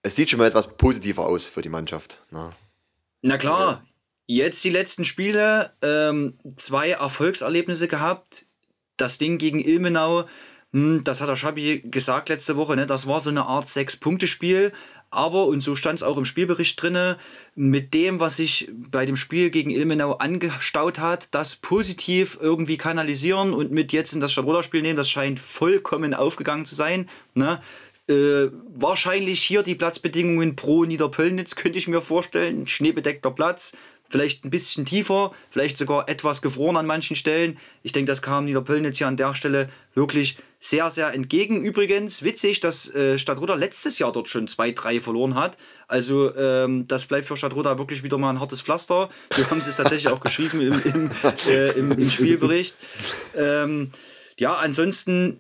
es 0.02 0.16
sieht 0.16 0.30
schon 0.30 0.40
mal 0.40 0.48
etwas 0.48 0.78
positiver 0.78 1.26
aus 1.26 1.46
für 1.46 1.62
die 1.62 1.70
Mannschaft. 1.70 2.20
Na. 2.30 2.54
Na 3.22 3.38
klar, 3.38 3.86
jetzt 4.28 4.64
die 4.64 4.70
letzten 4.70 5.06
Spiele, 5.06 5.74
ähm, 5.82 6.38
zwei 6.56 6.92
Erfolgserlebnisse 6.92 7.88
gehabt. 7.88 8.46
Das 8.98 9.18
Ding 9.18 9.38
gegen 9.38 9.60
Ilmenau, 9.60 10.26
hm, 10.74 11.04
das 11.04 11.22
hat 11.22 11.30
der 11.30 11.36
Schabi 11.36 11.82
gesagt 11.82 12.30
letzte 12.30 12.56
Woche, 12.56 12.76
ne? 12.76 12.86
das 12.86 13.08
war 13.08 13.20
so 13.20 13.30
eine 13.30 13.46
Art 13.46 13.68
Sechs-Punkte-Spiel. 13.68 14.72
Aber, 15.12 15.46
und 15.46 15.62
so 15.62 15.76
stand 15.76 16.00
es 16.00 16.04
auch 16.04 16.18
im 16.18 16.24
Spielbericht 16.24 16.82
drinne, 16.82 17.18
mit 17.54 17.94
dem, 17.94 18.22
was 18.22 18.38
sich 18.38 18.70
bei 18.72 19.06
dem 19.06 19.18
Spiel 19.18 19.50
gegen 19.50 19.70
Ilmenau 19.70 20.14
angestaut 20.14 21.00
hat, 21.00 21.28
das 21.36 21.58
positiv 21.58 22.38
irgendwie 22.42 22.78
kanalisieren 22.78 23.54
und 23.54 23.72
mit 23.72 23.92
jetzt 23.92 24.14
in 24.14 24.22
das 24.22 24.32
Stadtroder-Spiel 24.32 24.82
nehmen, 24.82 24.96
das 24.96 25.10
scheint 25.10 25.40
vollkommen 25.40 26.14
aufgegangen 26.14 26.66
zu 26.66 26.76
sein. 26.76 27.10
Ne? 27.34 27.62
Äh, 28.08 28.50
wahrscheinlich 28.74 29.44
hier 29.44 29.64
die 29.64 29.76
Platzbedingungen 29.76 30.56
pro 30.56 30.86
Niederpöllnitz, 30.86 31.56
könnte 31.56 31.78
ich 31.78 31.90
mir 31.90 32.02
vorstellen. 32.02 32.66
Schneebedeckter 32.66 33.32
Platz, 33.32 33.78
vielleicht 34.12 34.46
ein 34.46 34.50
bisschen 34.50 34.86
tiefer, 34.86 35.32
vielleicht 35.50 35.78
sogar 35.78 36.10
etwas 36.10 36.42
gefroren 36.42 36.78
an 36.78 36.86
manchen 36.86 37.16
Stellen. 37.16 37.58
Ich 37.82 37.94
denke, 37.94 38.12
das 38.12 38.22
kam 38.22 38.46
Niederpöllnitz 38.46 38.98
hier 38.98 39.08
an 39.08 39.18
der 39.18 39.34
Stelle 39.34 39.70
wirklich 39.96 40.38
sehr, 40.60 40.92
sehr 40.92 41.14
entgegen. 41.14 41.64
Übrigens, 41.64 42.22
witzig, 42.22 42.60
dass 42.60 42.94
äh, 42.94 43.18
Stadtroda 43.18 43.56
letztes 43.56 43.98
Jahr 43.98 44.12
dort 44.12 44.28
schon 44.28 44.48
2-3 44.48 45.02
verloren 45.02 45.36
hat. 45.36 45.58
Also, 45.88 46.36
ähm, 46.36 46.88
das 46.88 47.08
bleibt 47.08 47.26
für 47.26 47.38
Stadtroda 47.38 47.80
wirklich 47.80 48.04
wieder 48.04 48.18
mal 48.18 48.30
ein 48.30 48.40
hartes 48.40 48.62
Pflaster. 48.62 49.10
So 49.34 49.50
haben 49.50 49.62
sie 49.62 49.70
es 49.70 49.78
tatsächlich 49.78 50.12
auch 50.12 50.20
geschrieben 50.20 50.62
im, 50.62 50.82
im, 50.84 51.12
äh, 51.48 51.72
im, 51.72 51.92
im 51.92 52.12
Spielbericht. 52.12 52.76
Ähm, 53.36 53.92
ja, 54.38 54.56
ansonsten 54.56 55.40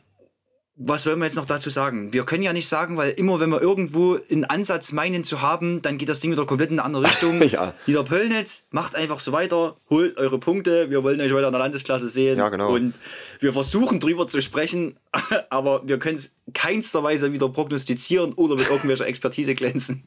was 0.84 1.04
soll 1.04 1.15
man 1.15 1.28
jetzt 1.28 1.36
noch 1.36 1.46
dazu 1.46 1.70
sagen? 1.70 2.12
Wir 2.12 2.24
können 2.24 2.44
ja 2.44 2.54
nicht 2.54 2.67
sagen, 2.67 2.98
weil 2.98 3.12
immer, 3.12 3.39
wenn 3.39 3.50
wir 3.50 3.62
irgendwo 3.62 4.17
einen 4.32 4.46
Ansatz 4.46 4.91
meinen 4.91 5.24
zu 5.24 5.41
haben, 5.41 5.82
dann 5.82 5.98
geht 5.98 6.10
das 6.10 6.20
Ding 6.20 6.32
wieder 6.32 6.46
komplett 6.46 6.72
in 6.72 6.80
eine 6.80 6.86
andere 6.86 7.04
Richtung. 7.04 7.41
Ja. 7.52 7.74
Wieder 7.86 8.04
Pöllnitz, 8.04 8.67
macht 8.72 8.96
einfach 8.96 9.20
so 9.20 9.32
weiter, 9.32 9.76
holt 9.89 10.17
eure 10.17 10.39
Punkte. 10.39 10.89
Wir 10.89 11.04
wollen 11.04 11.20
euch 11.22 11.34
weiter 11.34 11.48
in 11.48 11.54
der 11.54 11.60
Landesklasse 11.60 12.08
sehen. 12.08 12.38
Ja, 12.38 12.50
genau. 12.50 12.74
Und 12.74 12.96
wir 13.39 13.54
versuchen 13.54 14.00
drüber 14.00 14.28
zu 14.28 14.41
sprechen, 14.41 14.96
aber 15.50 15.82
wir 15.88 16.00
können 16.00 16.17
es 16.17 16.36
keinster 16.54 17.04
Weise 17.04 17.34
wieder 17.34 17.50
prognostizieren 17.50 18.34
oder 18.34 18.56
mit 18.56 18.70
irgendwelcher 18.70 19.06
Expertise 19.08 19.54
glänzen. 19.56 20.04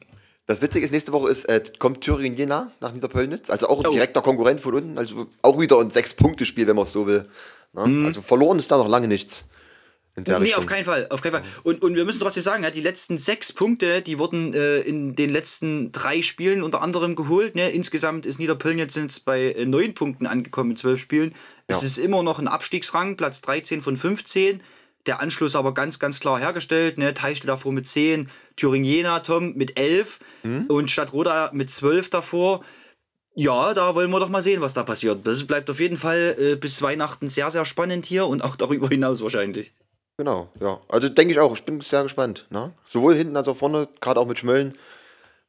Das 0.47 0.61
Witzige 0.61 0.85
ist, 0.85 0.91
nächste 0.91 1.11
Woche 1.11 1.29
ist, 1.29 1.45
äh, 1.45 1.61
kommt 1.79 2.01
Thüringen-Jena 2.01 2.71
nach 2.79 2.93
Niederpöllnitz. 2.93 3.49
Also 3.49 3.67
auch 3.67 3.79
ein 3.79 3.87
Oh. 3.87 3.91
direkter 3.91 4.21
Konkurrent 4.21 4.61
von 4.61 4.75
unten. 4.75 4.97
Also 4.97 5.27
auch 5.41 5.59
wieder 5.59 5.79
ein 5.79 5.89
Sechs-Punkte-Spiel, 5.89 6.67
wenn 6.67 6.75
man 6.75 6.83
es 6.83 6.91
so 6.91 7.07
will. 7.07 7.25
Na? 7.73 7.83
Also 8.05 8.21
verloren 8.21 8.59
ist 8.59 8.71
da 8.71 8.77
noch 8.77 8.87
lange 8.87 9.07
nichts. 9.07 9.45
In 10.17 10.23
der. 10.23 10.39
Nee, 10.39 10.45
Richtung. 10.45 10.63
auf 10.63 10.69
keinen 10.69 10.85
Fall, 10.85 11.07
auf 11.09 11.21
keinen 11.21 11.33
Fall. 11.33 11.43
Und, 11.63 11.81
und 11.81 11.95
wir 11.95 12.05
müssen 12.05 12.21
trotzdem 12.21 12.43
sagen, 12.43 12.63
ja, 12.63 12.71
die 12.71 12.81
letzten 12.81 13.17
sechs 13.17 13.51
Punkte, 13.51 14.01
die 14.01 14.17
wurden 14.17 14.53
äh, 14.53 14.79
in 14.79 15.15
den 15.15 15.29
letzten 15.29 15.91
drei 15.91 16.21
Spielen 16.21 16.63
unter 16.63 16.81
anderem 16.81 17.15
geholt. 17.15 17.55
Ne? 17.55 17.69
Insgesamt 17.69 18.25
ist 18.25 18.39
Niederpöln 18.39 18.77
jetzt 18.77 18.93
sind 18.93 19.25
bei 19.25 19.51
äh, 19.51 19.65
neun 19.65 19.93
Punkten 19.93 20.25
angekommen 20.25 20.71
in 20.71 20.77
zwölf 20.77 20.99
Spielen. 21.01 21.35
Es 21.67 21.81
Ja. 21.81 21.87
ist 21.87 21.97
immer 21.97 22.23
noch 22.23 22.39
ein 22.39 22.47
Abstiegsrang, 22.47 23.17
Platz 23.17 23.41
13 23.41 23.81
von 23.81 23.97
15. 23.97 24.61
Der 25.05 25.19
Anschluss 25.19 25.55
aber 25.55 25.73
ganz, 25.73 25.99
ganz 25.99 26.19
klar 26.19 26.39
hergestellt. 26.39 26.97
Ne? 26.97 27.13
Teichel 27.13 27.47
davor 27.47 27.71
mit 27.73 27.87
10, 27.87 28.29
Thüringen-Jena, 28.55 29.19
Tom 29.19 29.53
mit 29.55 29.77
11 29.77 30.19
Mhm. 30.43 30.65
und 30.67 30.89
Stadtroda 30.91 31.51
mit 31.53 31.69
12 31.69 32.09
davor. 32.09 32.63
Ja, 33.35 33.73
da 33.73 33.93
wollen 33.95 34.09
wir 34.11 34.19
doch 34.21 34.29
mal 34.29 34.41
sehen, 34.41 34.61
was 34.61 34.73
da 34.73 34.83
passiert. 34.83 35.27
Das 35.27 35.45
bleibt 35.45 35.69
auf 35.69 35.79
jeden 35.81 35.97
Fall 35.97 36.35
äh, 36.39 36.55
bis 36.55 36.81
Weihnachten 36.81 37.27
sehr, 37.27 37.51
sehr 37.51 37.65
spannend 37.65 38.05
hier 38.05 38.27
und 38.27 38.43
auch 38.43 38.55
darüber 38.55 38.87
hinaus 38.87 39.21
wahrscheinlich. 39.21 39.73
Genau, 40.17 40.49
ja. 40.59 40.79
Also 40.87 41.09
denke 41.09 41.33
ich 41.33 41.39
auch. 41.39 41.53
Ich 41.53 41.63
bin 41.63 41.81
sehr 41.81 42.03
gespannt. 42.03 42.47
Ne? 42.49 42.73
Sowohl 42.85 43.15
hinten 43.15 43.35
als 43.35 43.47
auch 43.47 43.57
vorne, 43.57 43.87
gerade 43.99 44.19
auch 44.19 44.27
mit 44.27 44.39
Schmölln. 44.39 44.77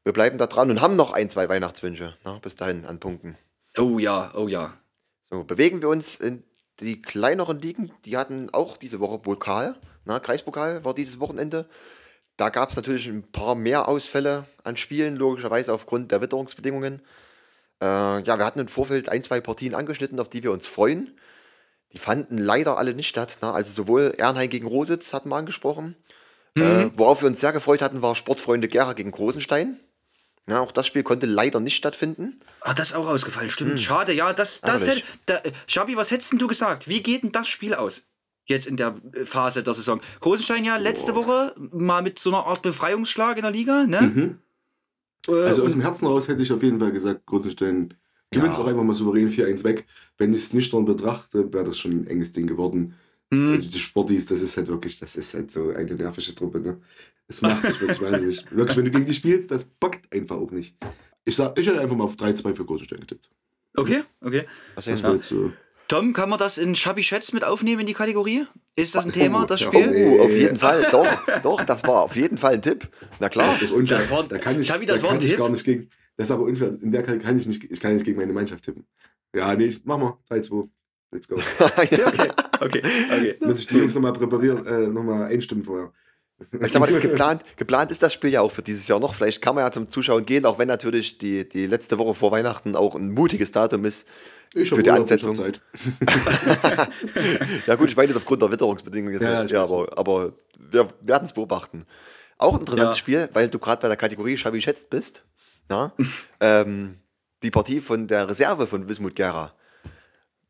Wir 0.03 0.13
bleiben 0.13 0.39
da 0.39 0.47
dran 0.47 0.71
und 0.71 0.81
haben 0.81 0.97
noch 0.97 1.13
ein, 1.13 1.31
zwei 1.31 1.49
Weihnachtswünsche. 1.49 2.17
Ne? 2.25 2.39
Bis 2.43 2.57
dahin 2.57 2.85
an 2.85 2.99
Punkten. 2.99 3.37
Oh 3.79 3.99
ja, 3.99 4.33
oh 4.35 4.49
ja. 4.49 4.75
So, 5.31 5.45
bewegen 5.45 5.83
wir 5.83 5.89
uns 5.89 6.17
in 6.17 6.43
die 6.81 7.01
kleineren 7.01 7.61
Ligen. 7.61 7.93
Die 8.05 8.17
hatten 8.17 8.51
auch 8.53 8.77
diese 8.77 9.01
Woche 9.01 9.19
Pokal. 9.19 9.77
Na, 10.05 10.21
Kreispokal 10.21 10.85
war 10.85 10.95
dieses 10.95 11.21
Wochenende. 11.21 11.69
Da 12.37 12.51
gab 12.51 12.71
es 12.71 12.77
natürlich 12.77 13.07
ein 13.07 13.23
paar 13.31 13.55
mehr 13.55 13.89
Ausfälle 13.89 14.45
an 14.63 14.77
Spielen, 14.77 15.17
logischerweise 15.17 15.73
aufgrund 15.73 16.13
der 16.13 16.21
Witterungsbedingungen. 16.21 17.01
Äh, 17.81 17.85
ja, 18.23 18.39
wir 18.39 18.45
hatten 18.45 18.61
im 18.61 18.69
Vorfeld 18.69 19.09
ein, 19.09 19.23
zwei 19.23 19.41
Partien 19.41 19.75
angeschnitten, 19.75 20.21
auf 20.21 20.29
die 20.29 20.43
wir 20.43 20.53
uns 20.53 20.67
freuen. 20.67 21.19
Die 21.93 21.99
fanden 21.99 22.39
leider 22.39 22.79
alle 22.79 22.95
nicht 22.95 23.09
statt. 23.09 23.39
Na, 23.41 23.53
also 23.53 23.73
sowohl 23.73 24.15
Ernheim 24.19 24.51
gegen 24.51 24.67
Rositz 24.67 25.13
hatten 25.13 25.29
wir 25.29 25.37
angesprochen. 25.37 25.97
Äh, 26.57 26.91
worauf 26.97 27.21
wir 27.21 27.29
uns 27.29 27.41
sehr 27.41 27.53
gefreut 27.53 27.83
hatten, 27.83 28.01
war 28.01 28.15
Sportfreunde 28.15 28.67
Gera 28.69 28.95
gegen 28.95 29.11
Großenstein. 29.11 29.79
Ja, 30.49 30.61
auch 30.61 30.73
das 30.73 30.87
Spiel 30.87 31.03
konnte 31.03 31.27
leider 31.27 31.61
nicht 31.61 31.77
stattfinden. 31.77 32.41
Ah, 32.61 32.73
das 32.73 32.91
ist 32.91 32.97
auch 32.97 33.09
ausgefallen, 33.09 33.51
stimmt. 33.51 33.81
Schade, 33.81 34.13
ja, 34.13 34.33
das, 34.33 34.61
das 34.61 34.87
hätte. 34.87 35.03
Da, 35.27 35.37
äh, 35.39 35.53
Schabi, 35.67 35.97
was 35.97 36.11
hättest 36.11 36.33
denn 36.33 36.39
du 36.39 36.47
gesagt? 36.47 36.89
Wie 36.89 37.03
geht 37.03 37.25
denn 37.25 37.33
das 37.33 37.49
Spiel 37.49 37.75
aus? 37.75 38.05
Jetzt 38.45 38.67
in 38.67 38.77
der 38.77 38.95
äh, 39.13 39.27
Phase 39.27 39.63
der 39.63 39.75
Saison. 39.75 40.01
Großenstein 40.21 40.65
ja 40.65 40.77
letzte 40.77 41.15
Woche 41.15 41.55
mal 41.73 42.01
mit 42.01 42.19
so 42.19 42.31
einer 42.31 42.47
Art 42.47 42.63
Befreiungsschlag 42.63 43.37
in 43.37 43.43
der 43.43 43.51
Liga, 43.51 43.85
ne? 43.85 44.01
Mhm. 44.03 44.39
Äh, 45.29 45.43
Also 45.47 45.65
aus 45.65 45.73
dem 45.73 45.83
Herzen 45.83 46.07
raus 46.07 46.29
hätte 46.29 46.43
ich 46.43 46.53
auf 46.53 46.63
jeden 46.63 46.79
Fall 46.79 46.93
gesagt, 46.93 47.27
Großenstein 47.27 47.93
gewinnt 48.31 48.55
Ja. 48.55 48.59
auch 48.63 48.67
einfach 48.67 48.83
mal 48.83 48.95
souverän 48.95 49.29
4-1 49.31 49.65
weg. 49.65 49.87
Wenn 50.19 50.33
ich 50.35 50.41
es 50.41 50.53
nüchtern 50.53 50.85
betrachte, 50.85 51.53
wäre 51.53 51.65
das 51.65 51.79
schon 51.79 51.93
ein 51.93 52.07
enges 52.07 52.33
Ding 52.33 52.47
geworden. 52.47 52.95
Hm. 53.33 53.55
Also 53.55 53.71
die 53.71 53.79
Sportis, 53.79 54.27
das 54.27 54.41
ist 54.43 54.57
halt 54.57 54.69
wirklich, 54.69 54.99
das 54.99 55.17
ist 55.17 55.35
halt 55.35 55.51
so 55.51 55.71
eine 55.71 55.95
nervische 55.95 56.35
Truppe. 56.35 56.61
Ne? 56.61 56.79
Das 57.29 57.43
macht 57.43 57.67
dich 57.69 57.81
wirklich 57.81 58.01
wahnsinnig. 58.13 58.45
Wirklich, 58.51 58.77
wenn 58.77 58.85
du 58.85 58.91
gegen 58.93 59.05
die 59.05 59.15
spielst, 59.15 59.51
das 59.51 59.65
bockt 59.65 60.13
einfach 60.15 60.37
auch 60.37 60.51
nicht. 60.51 60.77
Ich, 61.25 61.35
sag, 61.35 61.59
ich 61.59 61.67
hätte 61.67 61.81
einfach 61.81 61.97
mal 61.97 62.05
auf 62.05 62.15
3-2 62.15 62.55
für 62.55 62.65
Großenstein 62.65 63.01
getippt. 63.01 63.29
Okay, 63.75 64.05
okay. 64.21 64.45
Was 64.77 64.87
war 65.03 65.15
jetzt 65.15 65.29
so. 65.29 65.53
Tom, 65.89 66.13
kann 66.13 66.29
man 66.31 66.39
das 66.39 66.59
in 66.59 66.75
Schabi 66.75 67.03
Schätz 67.05 67.33
mit 67.33 67.45
aufnehmen 67.45 67.81
in 67.83 67.87
die 67.87 67.95
Kategorie? 67.95 68.47
Ist 68.75 68.95
das 68.95 69.05
ein 69.05 69.11
Oh, 69.11 69.15
Thema, 69.15 69.47
das 69.47 69.61
ja. 69.61 69.69
Spiel? 69.69 69.93
Oh, 70.19 70.23
auf 70.25 70.31
jeden 70.33 70.57
Fall, 70.57 70.87
doch, 70.91 71.07
doch, 71.43 71.63
das 71.65 71.83
war 71.85 72.03
auf 72.03 72.17
jeden 72.17 72.39
Fall 72.39 72.55
ein 72.55 72.63
Tipp. 72.63 72.89
Na 73.21 73.29
klar. 73.29 73.53
Das 73.53 73.63
ist 73.63 73.71
unfair. 73.73 73.99
Das 73.99 74.11
war- 74.11 74.27
da 74.27 74.39
kann 74.39 74.61
ich, 74.61 74.67
das 74.69 74.79
da 74.79 74.93
war 75.03 75.11
kann 75.11 75.19
ein 75.19 75.23
ich 75.23 75.29
Tipp. 75.31 75.39
gar 75.39 75.49
nicht 75.49 75.65
gegen. 75.65 75.91
Das 76.17 76.29
ist 76.29 76.31
aber 76.31 76.45
unfair. 76.45 76.71
In 76.81 76.91
der 76.93 77.03
kann, 77.03 77.19
kann 77.21 77.39
ich 77.39 77.47
nicht, 77.47 77.65
ich 77.65 77.81
kann 77.81 77.95
nicht 77.95 78.05
gegen 78.05 78.19
meine 78.19 78.33
Mannschaft 78.33 78.65
tippen. 78.65 78.87
Ja, 79.35 79.55
nee, 79.55 79.67
ich, 79.67 79.85
mach 79.85 79.99
mal. 79.99 80.17
3-2. 80.31 80.69
Let's 81.13 81.29
go. 81.29 81.37
Okay, 81.61 82.01
okay, 82.05 82.31
okay. 82.61 83.37
Muss 83.41 83.61
ich 83.61 83.67
die 83.67 83.79
Jungs 83.79 83.95
nochmal 83.95 84.13
präparieren, 84.13 84.67
äh, 84.67 84.87
nochmal 84.89 85.31
einstimmen 85.31 85.63
vorher. 85.65 85.93
Ich 86.61 86.73
sag 86.73 86.81
mal, 86.81 86.93
geplant, 87.01 87.43
geplant 87.57 87.91
ist 87.91 88.03
das 88.03 88.13
Spiel 88.13 88.31
ja 88.31 88.41
auch 88.41 88.51
für 88.51 88.63
dieses 88.63 88.89
Jahr 88.89 89.01
noch. 89.01 89.15
Vielleicht 89.15 89.41
kann 89.41 89.55
man 89.55 89.65
ja 89.65 89.71
zum 89.71 89.89
Zuschauen 89.89 90.27
gehen, 90.27 90.45
auch 90.45 90.59
wenn 90.59 90.69
natürlich 90.69 91.19
die, 91.19 91.49
die 91.49 91.67
letzte 91.67 91.99
Woche 91.99 92.15
vor 92.15 92.33
Weihnachten 92.33 92.77
auch 92.77 92.95
ein 92.95 93.13
mutiges 93.13 93.53
Datum 93.53 93.85
ist. 93.85 94.07
Ich 94.55 94.69
Für 94.69 94.83
die 94.83 94.89
Urlaub, 94.91 95.03
Ansetzung. 95.03 95.37
Zeit. 95.37 95.61
Ja 97.67 97.75
gut, 97.75 97.89
ich 97.89 97.97
meine 97.97 98.09
jetzt 98.09 98.17
aufgrund 98.17 98.43
der 98.43 98.51
Witterungsbedingungen. 98.51 99.21
Ja, 99.21 99.45
ja, 99.45 99.63
aber, 99.63 99.99
aber 99.99 100.33
wir 100.59 100.89
werden 101.01 101.25
es 101.25 101.33
beobachten. 101.33 101.85
Auch 102.39 102.55
ein 102.55 102.61
interessantes 102.61 102.97
Ja. 102.97 102.99
Spiel, 102.99 103.29
weil 103.33 103.49
du 103.49 103.59
gerade 103.59 103.83
bei 103.83 103.89
der 103.89 103.97
Kategorie 103.97 104.37
Schabi 104.37 104.61
schätzt 104.61 104.89
bist. 104.91 105.25
Na? 105.69 105.93
ähm, 106.41 106.99
die 107.43 107.51
Partie 107.51 107.81
von 107.81 108.07
der 108.07 108.29
Reserve 108.29 108.67
von 108.67 108.89
Wismut 108.89 109.17
Gera. 109.17 109.53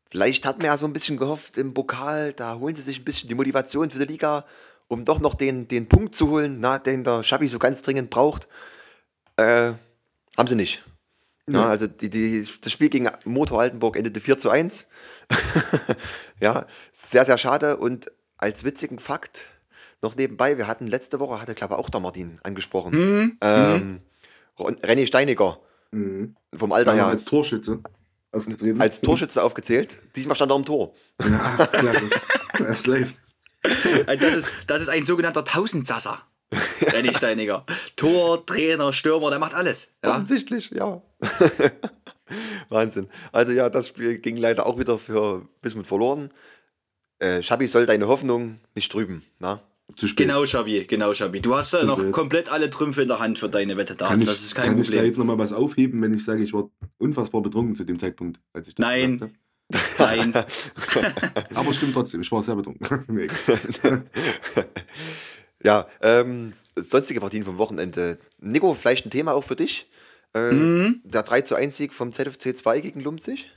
Vielleicht 0.09 0.45
hat 0.45 0.57
man 0.57 0.67
ja 0.67 0.77
so 0.77 0.85
ein 0.85 0.93
bisschen 0.93 1.17
gehofft 1.17 1.57
im 1.57 1.73
Pokal, 1.73 2.33
da 2.33 2.55
holen 2.59 2.75
sie 2.75 2.81
sich 2.81 2.99
ein 3.01 3.05
bisschen 3.05 3.27
die 3.27 3.35
Motivation 3.35 3.89
für 3.89 3.99
die 3.99 4.05
Liga, 4.11 4.45
um 4.87 5.03
doch 5.03 5.19
noch 5.19 5.35
den, 5.35 5.67
den 5.67 5.89
Punkt 5.89 6.15
zu 6.15 6.29
holen, 6.29 6.59
na, 6.61 6.79
den 6.79 7.03
der 7.03 7.23
Schabi 7.23 7.47
so 7.49 7.59
ganz 7.59 7.81
dringend 7.81 8.09
braucht. 8.09 8.47
Äh, 9.35 9.73
haben 10.37 10.47
sie 10.47 10.55
nicht. 10.55 10.83
Ja, 11.49 11.61
Ja. 11.61 11.69
also 11.69 11.87
die, 11.87 12.09
die, 12.09 12.47
das 12.61 12.71
Spiel 12.71 12.89
gegen 12.89 13.09
Motor 13.25 13.59
Altenburg 13.61 13.97
endete 13.97 14.19
4 14.21 14.37
zu 14.37 14.49
1. 14.49 14.87
ja, 16.39 16.65
sehr, 16.93 17.25
sehr 17.25 17.37
schade. 17.37 17.77
Und 17.77 18.11
als 18.37 18.63
witzigen 18.63 18.99
Fakt 18.99 19.47
noch 20.01 20.15
nebenbei, 20.15 20.57
wir 20.57 20.67
hatten 20.67 20.87
letzte 20.87 21.19
Woche, 21.19 21.41
hatte 21.41 21.55
glaube 21.55 21.73
ich 21.73 21.79
auch 21.79 21.89
der 21.89 21.99
Martin 22.01 22.39
angesprochen, 22.43 22.93
Mhm. 22.93 23.37
ähm, 23.41 23.71
Ron- 23.71 24.01
René 24.57 25.05
Steiniger 25.07 25.59
Mhm. 25.91 26.35
vom 26.55 26.71
Alter 26.73 26.93
her 26.93 27.07
als 27.07 27.23
Torschütze 27.25 27.79
aufgetreten. 28.31 28.81
als 28.81 28.99
Torschütze 29.01 29.41
aufgezählt. 29.43 29.99
Diesmal 30.15 30.35
stand 30.35 30.51
er 30.51 30.55
am 30.55 30.65
Tor. 30.65 30.93
Ja, 31.21 31.65
klasse. 31.67 32.09
Es 32.67 32.85
läuft. 32.87 33.21
Also 34.05 34.25
Das 34.25 34.35
ist, 34.35 34.47
das 34.67 34.81
ist 34.81 34.89
ein 34.89 35.03
sogenannter 35.03 35.45
Tausendsasser. 35.45 36.21
Danny 36.91 37.13
Steiniger. 37.13 37.65
Tor, 37.95 38.45
Trainer, 38.45 38.93
Stürmer, 38.93 39.29
der 39.29 39.39
macht 39.39 39.53
alles. 39.53 39.93
Ja? 40.03 40.11
Offensichtlich, 40.15 40.71
ja. 40.71 41.01
Wahnsinn. 42.69 43.09
Also 43.31 43.51
ja, 43.53 43.69
das 43.69 43.87
Spiel 43.89 44.17
ging 44.19 44.37
leider 44.37 44.65
auch 44.65 44.77
wieder 44.77 44.97
für 44.97 45.47
Bismut 45.61 45.87
verloren. 45.87 46.31
Äh, 47.19 47.41
Schabi 47.41 47.67
soll 47.67 47.85
deine 47.85 48.07
Hoffnung 48.07 48.59
nicht 48.75 48.91
trüben. 48.91 49.23
Na? 49.39 49.61
Zu 49.97 50.07
spät. 50.07 50.27
Genau, 50.27 50.45
Schabi, 50.45 50.85
genau, 50.85 51.13
Schabi. 51.13 51.41
Du 51.41 51.55
hast 51.55 51.73
da 51.73 51.79
Zu 51.79 51.85
noch 51.87 51.99
spät. 51.99 52.11
komplett 52.13 52.49
alle 52.49 52.69
Trümpfe 52.69 53.01
in 53.01 53.07
der 53.07 53.19
Hand 53.19 53.39
für 53.39 53.49
deine 53.49 53.75
Wette 53.77 53.95
da. 53.95 54.07
Kann, 54.07 54.21
ich, 54.21 54.27
das 54.27 54.41
ist 54.41 54.55
kein 54.55 54.65
kann 54.67 54.79
ich 54.79 54.87
da 54.87 54.93
Problem. 54.93 55.05
jetzt 55.09 55.17
nochmal 55.17 55.37
was 55.39 55.51
aufheben, 55.53 56.01
wenn 56.01 56.13
ich 56.13 56.23
sage, 56.23 56.43
ich 56.43 56.53
war 56.53 56.69
unfassbar 56.99 57.41
betrunken 57.41 57.75
zu 57.75 57.83
dem 57.83 57.97
Zeitpunkt, 57.99 58.39
als 58.53 58.67
ich 58.69 58.75
das 58.75 58.85
Nein. 58.87 59.19
gesagt 59.19 59.99
Nein. 59.99 60.33
habe? 60.33 60.45
Aber 61.55 61.73
stimmt 61.73 61.93
trotzdem, 61.93 62.21
ich 62.21 62.31
war 62.31 62.41
sehr 62.43 62.55
betrunken. 62.55 63.03
nee. 63.09 63.27
Ja, 65.63 65.87
ähm, 66.01 66.51
sonstige 66.75 67.19
Partien 67.19 67.43
vom 67.43 67.57
Wochenende. 67.57 68.19
Nico, 68.39 68.75
vielleicht 68.75 69.07
ein 69.07 69.09
Thema 69.09 69.33
auch 69.33 69.43
für 69.43 69.55
dich. 69.55 69.87
Äh, 70.35 70.51
Mhm. 70.51 71.01
Der 71.03 71.23
3 71.23 71.41
zu 71.41 71.55
1 71.55 71.75
Sieg 71.75 71.93
vom 71.93 72.13
ZFC 72.13 72.55
2 72.55 72.79
gegen 72.81 73.01
Lumpzig. 73.01 73.49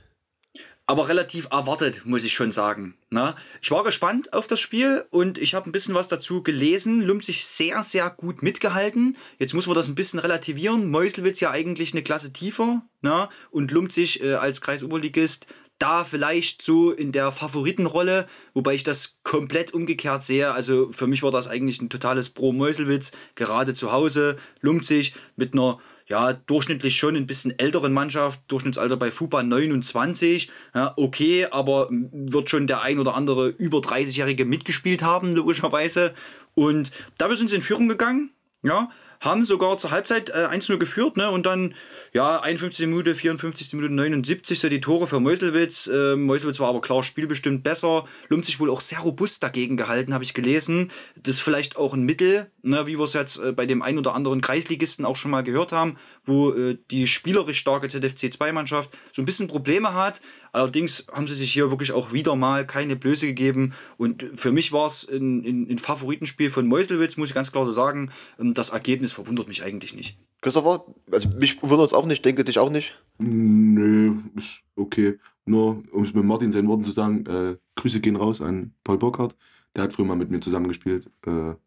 Aber 0.91 1.07
relativ 1.07 1.47
erwartet, 1.51 2.01
muss 2.03 2.25
ich 2.25 2.33
schon 2.33 2.51
sagen. 2.51 2.95
Na, 3.09 3.37
ich 3.61 3.71
war 3.71 3.85
gespannt 3.85 4.33
auf 4.33 4.47
das 4.47 4.59
Spiel 4.59 5.05
und 5.09 5.37
ich 5.37 5.53
habe 5.53 5.69
ein 5.69 5.71
bisschen 5.71 5.95
was 5.95 6.09
dazu 6.09 6.43
gelesen. 6.43 7.01
Lumpzig 7.01 7.45
sehr, 7.45 7.81
sehr 7.81 8.09
gut 8.09 8.43
mitgehalten. 8.43 9.15
Jetzt 9.39 9.53
muss 9.53 9.67
man 9.67 9.75
das 9.77 9.87
ein 9.87 9.95
bisschen 9.95 10.19
relativieren. 10.19 10.89
Meuselwitz 10.89 11.39
ja 11.39 11.49
eigentlich 11.49 11.93
eine 11.93 12.03
Klasse 12.03 12.33
tiefer. 12.33 12.81
Na? 12.99 13.29
Und 13.51 13.71
Lumpzig 13.71 14.21
äh, 14.21 14.33
als 14.33 14.59
Kreisoberligist 14.59 15.47
da 15.79 16.03
vielleicht 16.03 16.61
so 16.61 16.91
in 16.91 17.13
der 17.13 17.31
Favoritenrolle, 17.31 18.27
wobei 18.53 18.73
ich 18.73 18.83
das 18.83 19.19
komplett 19.23 19.73
umgekehrt 19.73 20.25
sehe. 20.25 20.51
Also 20.51 20.91
für 20.91 21.07
mich 21.07 21.23
war 21.23 21.31
das 21.31 21.47
eigentlich 21.47 21.81
ein 21.81 21.89
totales 21.89 22.31
Pro-Meuselwitz, 22.31 23.13
gerade 23.35 23.73
zu 23.73 23.93
Hause. 23.93 24.37
Lumpzig 24.59 25.15
mit 25.37 25.53
einer 25.53 25.79
ja, 26.11 26.33
durchschnittlich 26.33 26.97
schon 26.97 27.15
ein 27.15 27.25
bisschen 27.25 27.57
älteren 27.57 27.93
Mannschaft, 27.93 28.41
Durchschnittsalter 28.49 28.97
bei 28.97 29.11
FUPA 29.11 29.43
29, 29.43 30.51
ja, 30.75 30.93
okay, 30.97 31.47
aber 31.49 31.87
wird 31.89 32.49
schon 32.49 32.67
der 32.67 32.81
ein 32.81 32.99
oder 32.99 33.15
andere 33.15 33.47
über 33.47 33.77
30-Jährige 33.77 34.43
mitgespielt 34.43 35.03
haben, 35.03 35.33
logischerweise. 35.33 36.13
Und 36.53 36.91
dafür 37.17 37.37
sind 37.37 37.49
sie 37.49 37.55
in 37.55 37.61
Führung 37.61 37.87
gegangen, 37.87 38.31
ja, 38.61 38.89
haben 39.21 39.45
sogar 39.45 39.77
zur 39.77 39.91
Halbzeit 39.91 40.29
äh, 40.31 40.47
1-0 40.47 40.77
geführt, 40.77 41.15
ne? 41.15 41.29
Und 41.29 41.45
dann, 41.45 41.75
ja, 42.11 42.39
51. 42.39 42.87
Minute, 42.87 43.15
54. 43.15 43.73
Minute, 43.73 43.93
79. 43.93 44.59
die 44.61 44.81
Tore 44.81 45.07
für 45.07 45.19
Meuselwitz. 45.19 45.87
Äh, 45.87 46.15
Meuselwitz 46.15 46.59
war 46.59 46.69
aber 46.69 46.81
klar 46.81 47.03
spielbestimmt 47.03 47.63
besser. 47.63 48.05
Lump 48.29 48.43
sich 48.45 48.59
wohl 48.59 48.71
auch 48.71 48.81
sehr 48.81 48.99
robust 48.99 49.43
dagegen 49.43 49.77
gehalten, 49.77 50.15
habe 50.15 50.23
ich 50.23 50.33
gelesen. 50.33 50.91
Das 51.15 51.35
ist 51.35 51.41
vielleicht 51.41 51.77
auch 51.77 51.93
ein 51.93 52.01
Mittel, 52.01 52.51
ne, 52.63 52.87
wie 52.87 52.97
wir 52.97 53.03
es 53.03 53.13
jetzt 53.13 53.37
äh, 53.37 53.51
bei 53.51 53.67
dem 53.67 53.83
ein 53.83 53.99
oder 53.99 54.15
anderen 54.15 54.41
Kreisligisten 54.41 55.05
auch 55.05 55.15
schon 55.15 55.31
mal 55.31 55.43
gehört 55.43 55.71
haben, 55.71 55.97
wo 56.25 56.51
äh, 56.51 56.77
die 56.89 57.05
spielerisch 57.05 57.59
starke 57.59 57.87
ZFC 57.87 58.33
2-Mannschaft 58.33 58.89
so 59.11 59.21
ein 59.21 59.25
bisschen 59.25 59.47
Probleme 59.47 59.93
hat. 59.93 60.19
Allerdings 60.51 61.05
haben 61.11 61.27
sie 61.27 61.35
sich 61.35 61.53
hier 61.53 61.69
wirklich 61.69 61.93
auch 61.93 62.11
wieder 62.11 62.35
mal 62.35 62.65
keine 62.67 62.95
Blöße 62.95 63.27
gegeben. 63.27 63.73
Und 63.97 64.25
für 64.35 64.51
mich 64.51 64.71
war 64.73 64.85
es 64.85 65.07
ein, 65.07 65.45
ein, 65.45 65.69
ein 65.69 65.79
Favoritenspiel 65.79 66.49
von 66.49 66.67
Meuselwitz, 66.67 67.17
muss 67.17 67.29
ich 67.29 67.35
ganz 67.35 67.51
klar 67.51 67.65
so 67.65 67.71
sagen. 67.71 68.11
Ähm, 68.39 68.53
Das 68.53 68.69
Ergebnis 68.69 69.13
verwundert 69.13 69.47
mich 69.47 69.63
eigentlich 69.63 69.95
nicht. 69.95 70.17
Christopher, 70.41 70.85
also 71.11 71.29
mich 71.39 71.61
wundert 71.61 71.87
es 71.87 71.93
auch 71.93 72.05
nicht, 72.05 72.25
denke 72.25 72.43
dich 72.43 72.59
auch 72.59 72.69
nicht. 72.69 72.99
Nö, 73.19 74.15
ist 74.35 74.61
okay. 74.75 75.19
Nur, 75.45 75.83
um 75.91 76.03
es 76.03 76.13
mit 76.13 76.23
Martin 76.25 76.51
seinen 76.51 76.67
Worten 76.67 76.83
zu 76.83 76.91
sagen, 76.91 77.25
äh, 77.27 77.57
Grüße 77.75 78.01
gehen 78.01 78.15
raus 78.15 78.41
an 78.41 78.73
Paul 78.83 78.97
Burkhardt. 78.97 79.35
Der 79.75 79.83
hat 79.83 79.93
früher 79.93 80.05
mal 80.05 80.17
mit 80.17 80.31
mir 80.31 80.39
zusammengespielt. 80.39 81.05
Äh, 81.25 81.29
der 81.29 81.57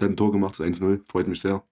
hat 0.00 0.10
ein 0.10 0.16
Tor 0.16 0.32
gemacht, 0.32 0.58
das 0.58 0.66
1-0. 0.66 1.00
Freut 1.10 1.28
mich 1.28 1.40
sehr. 1.40 1.62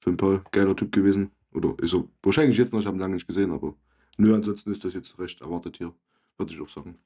Für 0.00 0.10
den 0.10 0.16
Paul, 0.16 0.42
geiler 0.52 0.76
Typ 0.76 0.92
gewesen. 0.92 1.30
Oder 1.54 1.74
ist 1.82 1.94
er 1.94 2.04
wahrscheinlich 2.22 2.58
jetzt 2.58 2.72
noch, 2.72 2.80
ich 2.80 2.86
habe 2.86 2.96
ihn 2.96 3.00
lange 3.00 3.14
nicht 3.14 3.26
gesehen, 3.26 3.50
aber 3.50 3.74
nö, 4.18 4.34
ansonsten 4.34 4.70
ist 4.70 4.84
das 4.84 4.94
jetzt 4.94 5.18
recht 5.18 5.40
erwartet 5.40 5.78
hier. 5.78 5.94
Würde 6.36 6.52
ich 6.52 6.60
auch 6.60 6.68
sagen. 6.68 6.98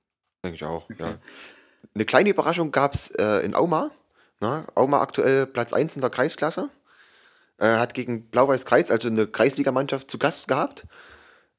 Denke 0.45 0.57
ich 0.57 0.65
auch, 0.65 0.89
ja. 0.99 1.19
Eine 1.95 2.05
kleine 2.05 2.31
Überraschung 2.31 2.73
gab 2.73 2.95
es 2.95 3.11
äh, 3.13 3.45
in 3.45 3.55
Auma. 3.55 3.91
Na, 4.41 4.67
Auma 4.75 5.01
aktuell 5.01 5.47
Platz 5.47 5.73
1 5.73 5.95
in 5.95 6.01
der 6.01 6.11
Kreisklasse. 6.11 6.69
Äh, 7.59 7.77
hat 7.77 7.95
gegen 7.95 8.25
Blau-Weiß 8.25 8.65
Kreis, 8.65 8.91
also 8.91 9.09
eine 9.09 9.27
Kreisligamannschaft, 9.27 10.11
zu 10.11 10.19
Gast 10.19 10.49
gehabt. 10.49 10.85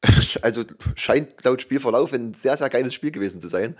Also 0.41 0.65
scheint 0.95 1.41
laut 1.45 1.61
Spielverlauf 1.61 2.11
ein 2.11 2.33
sehr, 2.33 2.57
sehr 2.57 2.69
geiles 2.69 2.93
Spiel 2.93 3.11
gewesen 3.11 3.39
zu 3.39 3.47
sein. 3.47 3.77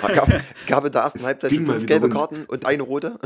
Gab, 0.00 0.30
gab 0.66 0.84
in 0.86 0.92
der 0.92 1.02
ersten 1.02 1.18
Es 1.18 1.26
Halbzeit 1.26 1.50
fünf 1.50 1.86
gelbe 1.86 2.06
rund. 2.06 2.14
Karten 2.14 2.44
und 2.46 2.64
eine 2.64 2.82
rote. 2.82 3.18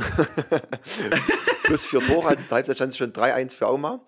Plus 1.62 1.84
vier 1.84 2.00
Tore. 2.00 2.30
Also 2.30 2.42
zur 2.42 2.56
Halbzeit 2.56 2.74
stand 2.74 2.90
es 2.90 2.96
schon 2.96 3.12
3-1 3.12 3.54
für 3.54 3.68
Auma. 3.68 4.00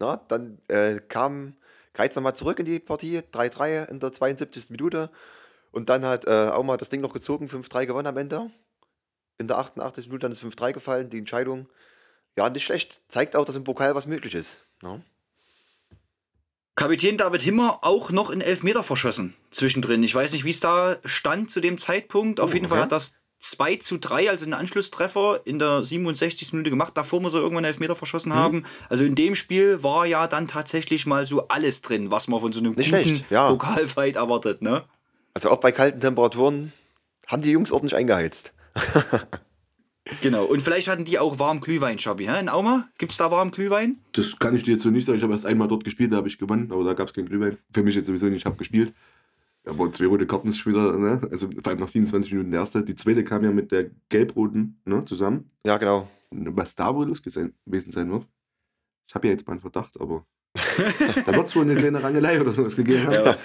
Na, 0.00 0.16
dann 0.26 0.58
äh, 0.66 0.98
kam 1.08 1.54
Kreiz 1.96 2.14
nochmal 2.14 2.36
zurück 2.36 2.58
in 2.58 2.66
die 2.66 2.78
Partie. 2.78 3.18
3-3 3.32 3.88
in 3.88 4.00
der 4.00 4.12
72. 4.12 4.68
Minute. 4.70 5.10
Und 5.72 5.88
dann 5.88 6.04
hat 6.04 6.26
äh, 6.26 6.30
Auma 6.30 6.76
das 6.76 6.90
Ding 6.90 7.00
noch 7.00 7.14
gezogen, 7.14 7.48
5-3 7.48 7.86
gewonnen 7.86 8.06
am 8.06 8.16
Ende. 8.18 8.50
In 9.38 9.48
der 9.48 9.56
88. 9.58 10.06
Minute 10.08 10.22
dann 10.22 10.32
ist 10.32 10.42
5-3 10.42 10.72
gefallen, 10.74 11.08
die 11.10 11.18
Entscheidung. 11.18 11.68
Ja, 12.36 12.50
nicht 12.50 12.64
schlecht. 12.64 13.00
Zeigt 13.08 13.34
auch, 13.34 13.46
dass 13.46 13.56
im 13.56 13.64
Pokal 13.64 13.94
was 13.94 14.06
möglich 14.06 14.34
ist. 14.34 14.66
ne? 14.82 14.88
Ja. 14.90 15.96
Kapitän 16.74 17.16
David 17.16 17.40
Himmer 17.40 17.78
auch 17.80 18.10
noch 18.10 18.28
in 18.28 18.42
Elfmeter 18.42 18.82
verschossen 18.82 19.34
zwischendrin. 19.50 20.02
Ich 20.02 20.14
weiß 20.14 20.32
nicht, 20.32 20.44
wie 20.44 20.50
es 20.50 20.60
da 20.60 20.98
stand 21.06 21.50
zu 21.50 21.60
dem 21.62 21.78
Zeitpunkt. 21.78 22.38
Auf 22.38 22.50
Oh, 22.50 22.54
jeden 22.54 22.68
Fall 22.68 22.80
hat 22.80 22.92
das 22.92 23.16
2 23.38 23.76
zu 23.76 23.98
3, 23.98 24.30
also 24.30 24.44
einen 24.44 24.54
Anschlusstreffer 24.54 25.40
in 25.44 25.58
der 25.58 25.84
67. 25.84 26.52
Minute 26.52 26.70
gemacht. 26.70 26.92
Davor 26.96 27.20
muss 27.20 27.34
er 27.34 27.40
irgendwann 27.40 27.64
einen 27.64 27.72
Elfmeter 27.72 27.94
verschossen 27.96 28.30
Mhm. 28.32 28.36
haben. 28.36 28.64
Also 28.88 29.04
in 29.04 29.14
dem 29.14 29.34
Spiel 29.36 29.82
war 29.82 30.06
ja 30.06 30.26
dann 30.26 30.48
tatsächlich 30.48 31.06
mal 31.06 31.26
so 31.26 31.48
alles 31.48 31.82
drin, 31.82 32.10
was 32.10 32.28
man 32.28 32.40
von 32.40 32.52
so 32.52 32.60
einem 32.60 32.72
Nicht 32.72 32.90
guten 32.90 33.04
schlecht, 33.04 33.30
ja. 33.30 33.48
Pokalfight 33.48 34.16
erwartet. 34.16 34.62
Ne? 34.62 34.84
Also 35.34 35.50
auch 35.50 35.58
bei 35.60 35.70
kalten 35.72 36.00
Temperaturen 36.00 36.72
haben 37.26 37.42
die 37.42 37.50
Jungs 37.50 37.70
ordentlich 37.72 37.94
eingeheizt. 37.96 38.52
Genau. 40.22 40.44
Und 40.44 40.60
vielleicht 40.62 40.86
hatten 40.86 41.04
die 41.04 41.18
auch 41.18 41.40
warm 41.40 41.60
Glühwein, 41.60 41.98
Schabi. 41.98 42.26
hä? 42.26 42.38
In 42.38 42.48
Auma? 42.48 42.88
Gibt 42.96 43.10
es 43.10 43.18
da 43.18 43.32
warm 43.32 43.50
Glühwein? 43.50 43.98
Das 44.12 44.38
kann 44.38 44.54
ich 44.54 44.62
dir 44.62 44.74
jetzt 44.74 44.84
so 44.84 44.90
nicht 44.90 45.04
sagen. 45.04 45.16
Ich 45.18 45.24
habe 45.24 45.32
erst 45.32 45.44
einmal 45.46 45.66
dort 45.66 45.82
gespielt, 45.82 46.12
da 46.12 46.18
habe 46.18 46.28
ich 46.28 46.38
gewonnen, 46.38 46.70
aber 46.70 46.84
da 46.84 46.92
gab 46.94 47.08
es 47.08 47.12
kein 47.14 47.26
Glühwein. 47.26 47.58
Für 47.72 47.82
mich 47.82 47.96
jetzt 47.96 48.06
sowieso 48.06 48.26
nicht, 48.26 48.36
ich 48.38 48.46
habe 48.46 48.54
gespielt. 48.56 48.94
Aber 49.66 49.90
zwei 49.90 50.06
rote 50.06 50.26
Karten 50.26 50.48
ist 50.48 50.58
schon 50.58 50.72
wieder, 50.72 50.96
ne? 50.96 51.20
Also 51.30 51.50
vor 51.50 51.68
allem 51.68 51.80
nach 51.80 51.88
27 51.88 52.32
Minuten 52.32 52.52
der 52.52 52.60
erste. 52.60 52.84
Die 52.84 52.94
zweite 52.94 53.24
kam 53.24 53.44
ja 53.44 53.50
mit 53.50 53.72
der 53.72 53.90
gelb-roten 54.08 54.80
ne, 54.84 55.04
zusammen. 55.04 55.50
Ja, 55.66 55.76
genau. 55.76 56.08
Was 56.30 56.74
da 56.76 56.94
wohl 56.94 57.08
los 57.08 57.22
gewesen 57.22 57.54
sein 57.66 58.10
wird. 58.10 58.28
Ich 59.08 59.14
habe 59.14 59.26
ja 59.26 59.32
jetzt 59.32 59.46
meinen 59.46 59.60
Verdacht, 59.60 60.00
aber 60.00 60.26
da 61.26 61.34
wird 61.34 61.46
es 61.46 61.56
wohl 61.56 61.62
eine 61.62 61.74
kleine 61.74 62.02
Rangelei 62.02 62.40
oder 62.40 62.52
sowas 62.52 62.76
gegeben 62.76 63.06
haben. 63.08 63.36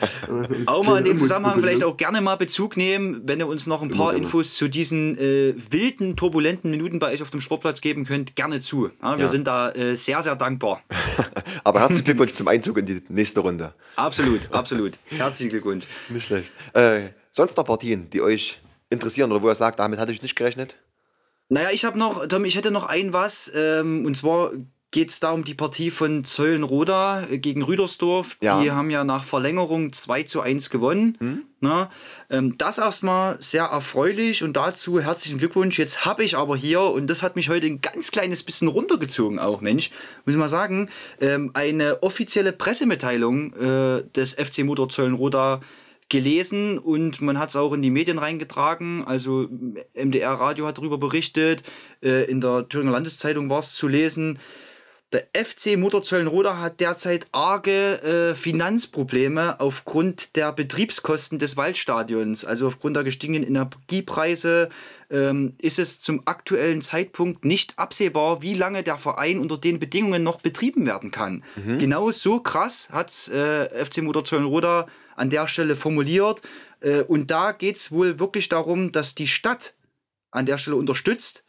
Auch 0.67 0.85
mal 0.85 0.99
in 0.99 1.05
dem 1.05 1.19
Zusammenhang 1.19 1.59
vielleicht 1.59 1.83
auch 1.83 1.97
gerne 1.97 2.21
mal 2.21 2.35
Bezug 2.35 2.77
nehmen, 2.77 3.21
wenn 3.25 3.39
ihr 3.39 3.47
uns 3.47 3.67
noch 3.67 3.81
ein 3.81 3.89
Immer 3.89 3.97
paar 3.97 4.11
gerne. 4.13 4.25
Infos 4.25 4.55
zu 4.55 4.67
diesen 4.67 5.17
äh, 5.17 5.53
wilden, 5.69 6.15
turbulenten 6.15 6.71
Minuten 6.71 6.99
bei 6.99 7.11
euch 7.13 7.21
auf 7.21 7.29
dem 7.29 7.41
Sportplatz 7.41 7.81
geben 7.81 8.05
könnt, 8.05 8.35
gerne 8.35 8.59
zu. 8.59 8.89
Ja, 9.01 9.17
wir 9.17 9.25
Ja. 9.25 9.29
sind 9.29 9.47
da 9.47 9.71
äh, 9.71 9.95
sehr, 9.95 10.21
sehr 10.23 10.35
dankbar. 10.35 10.81
Aber 11.63 11.79
herzlichen 11.79 12.05
Glückwunsch 12.05 12.33
zum 12.33 12.47
Einzug 12.47 12.77
in 12.77 12.85
die 12.85 13.01
nächste 13.09 13.41
Runde. 13.41 13.73
Absolut, 13.95 14.41
absolut. 14.51 14.93
Herzlichen 15.05 15.51
Glückwunsch. 15.51 15.85
Nicht 16.09 16.25
schlecht. 16.27 16.53
Äh, 16.73 17.09
sonst 17.31 17.57
noch 17.57 17.65
Partien, 17.65 18.09
die 18.09 18.21
euch 18.21 18.59
interessieren 18.89 19.31
oder 19.31 19.41
wo 19.41 19.47
ihr 19.49 19.55
sagt, 19.55 19.79
damit 19.79 19.99
hatte 19.99 20.11
ich 20.11 20.21
nicht 20.21 20.35
gerechnet? 20.35 20.75
Naja, 21.49 21.69
ich 21.73 21.83
habe 21.83 21.99
noch, 21.99 22.27
Tom, 22.27 22.45
ich 22.45 22.55
hätte 22.55 22.71
noch 22.71 22.85
ein 22.85 23.11
was, 23.13 23.51
ähm, 23.53 24.05
und 24.05 24.15
zwar 24.15 24.51
geht 24.91 25.09
es 25.09 25.21
da 25.21 25.31
um 25.31 25.45
die 25.45 25.53
Partie 25.53 25.89
von 25.89 26.25
Zeulenroda 26.25 27.27
äh, 27.29 27.39
gegen 27.39 27.63
Rüdersdorf. 27.63 28.37
Ja. 28.41 28.61
Die 28.61 28.71
haben 28.71 28.89
ja 28.89 29.03
nach 29.03 29.23
Verlängerung 29.23 29.93
2 29.93 30.23
zu 30.23 30.41
1 30.41 30.69
gewonnen. 30.69 31.17
Na, 31.61 31.89
ähm, 32.29 32.57
das 32.57 32.77
erstmal 32.77 33.37
sehr 33.41 33.65
erfreulich 33.65 34.43
und 34.43 34.57
dazu 34.57 34.99
herzlichen 34.99 35.37
Glückwunsch. 35.37 35.79
Jetzt 35.79 36.05
habe 36.05 36.23
ich 36.23 36.35
aber 36.35 36.57
hier, 36.57 36.81
und 36.81 37.07
das 37.07 37.23
hat 37.23 37.35
mich 37.35 37.49
heute 37.49 37.67
ein 37.67 37.81
ganz 37.81 38.11
kleines 38.11 38.43
bisschen 38.43 38.67
runtergezogen 38.67 39.39
auch, 39.39 39.61
Mensch, 39.61 39.91
muss 40.25 40.33
ich 40.33 40.39
mal 40.39 40.49
sagen, 40.49 40.89
ähm, 41.19 41.51
eine 41.53 42.03
offizielle 42.03 42.51
Pressemitteilung 42.51 43.53
äh, 43.53 44.03
des 44.15 44.33
FC 44.33 44.65
Motor 44.65 44.89
Zeulenroda 44.89 45.61
gelesen 46.09 46.77
und 46.77 47.21
man 47.21 47.39
hat 47.39 47.49
es 47.49 47.55
auch 47.55 47.71
in 47.71 47.81
die 47.81 47.89
Medien 47.89 48.17
reingetragen. 48.17 49.05
Also 49.05 49.47
MDR 49.93 50.33
Radio 50.33 50.67
hat 50.67 50.77
darüber 50.77 50.97
berichtet, 50.97 51.63
äh, 52.03 52.29
in 52.29 52.41
der 52.41 52.67
Thüringer 52.67 52.91
Landeszeitung 52.91 53.49
war 53.49 53.59
es 53.59 53.75
zu 53.75 53.87
lesen. 53.87 54.37
Der 55.11 55.27
FC 55.33 55.77
Motorzöllenroda 55.77 56.57
hat 56.59 56.79
derzeit 56.79 57.25
arge 57.33 58.01
äh, 58.01 58.33
Finanzprobleme 58.33 59.59
aufgrund 59.59 60.37
der 60.37 60.53
Betriebskosten 60.53 61.37
des 61.37 61.57
Waldstadions. 61.57 62.45
Also 62.45 62.67
aufgrund 62.67 62.95
der 62.95 63.03
gestiegenen 63.03 63.43
Energiepreise 63.43 64.69
ähm, 65.09 65.55
ist 65.57 65.79
es 65.79 65.99
zum 65.99 66.21
aktuellen 66.25 66.81
Zeitpunkt 66.81 67.43
nicht 67.43 67.77
absehbar, 67.77 68.41
wie 68.41 68.53
lange 68.53 68.83
der 68.83 68.95
Verein 68.95 69.39
unter 69.39 69.57
den 69.57 69.79
Bedingungen 69.79 70.23
noch 70.23 70.39
betrieben 70.39 70.85
werden 70.85 71.11
kann. 71.11 71.43
Genau 71.79 72.09
so 72.11 72.39
krass 72.39 72.87
hat 72.93 73.09
äh, 73.27 73.83
FC 73.83 74.03
Motorzöllenroda 74.03 74.87
an 75.17 75.29
der 75.29 75.47
Stelle 75.47 75.75
formuliert. 75.75 76.41
Äh, 76.79 77.01
und 77.01 77.31
da 77.31 77.51
geht 77.51 77.75
es 77.75 77.91
wohl 77.91 78.17
wirklich 78.17 78.47
darum, 78.47 78.93
dass 78.93 79.13
die 79.13 79.27
Stadt 79.27 79.73
an 80.31 80.45
der 80.45 80.57
Stelle 80.57 80.77
unterstützt. 80.77 81.43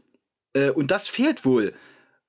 Äh, 0.52 0.70
und 0.70 0.90
das 0.90 1.06
fehlt 1.06 1.44
wohl. 1.44 1.72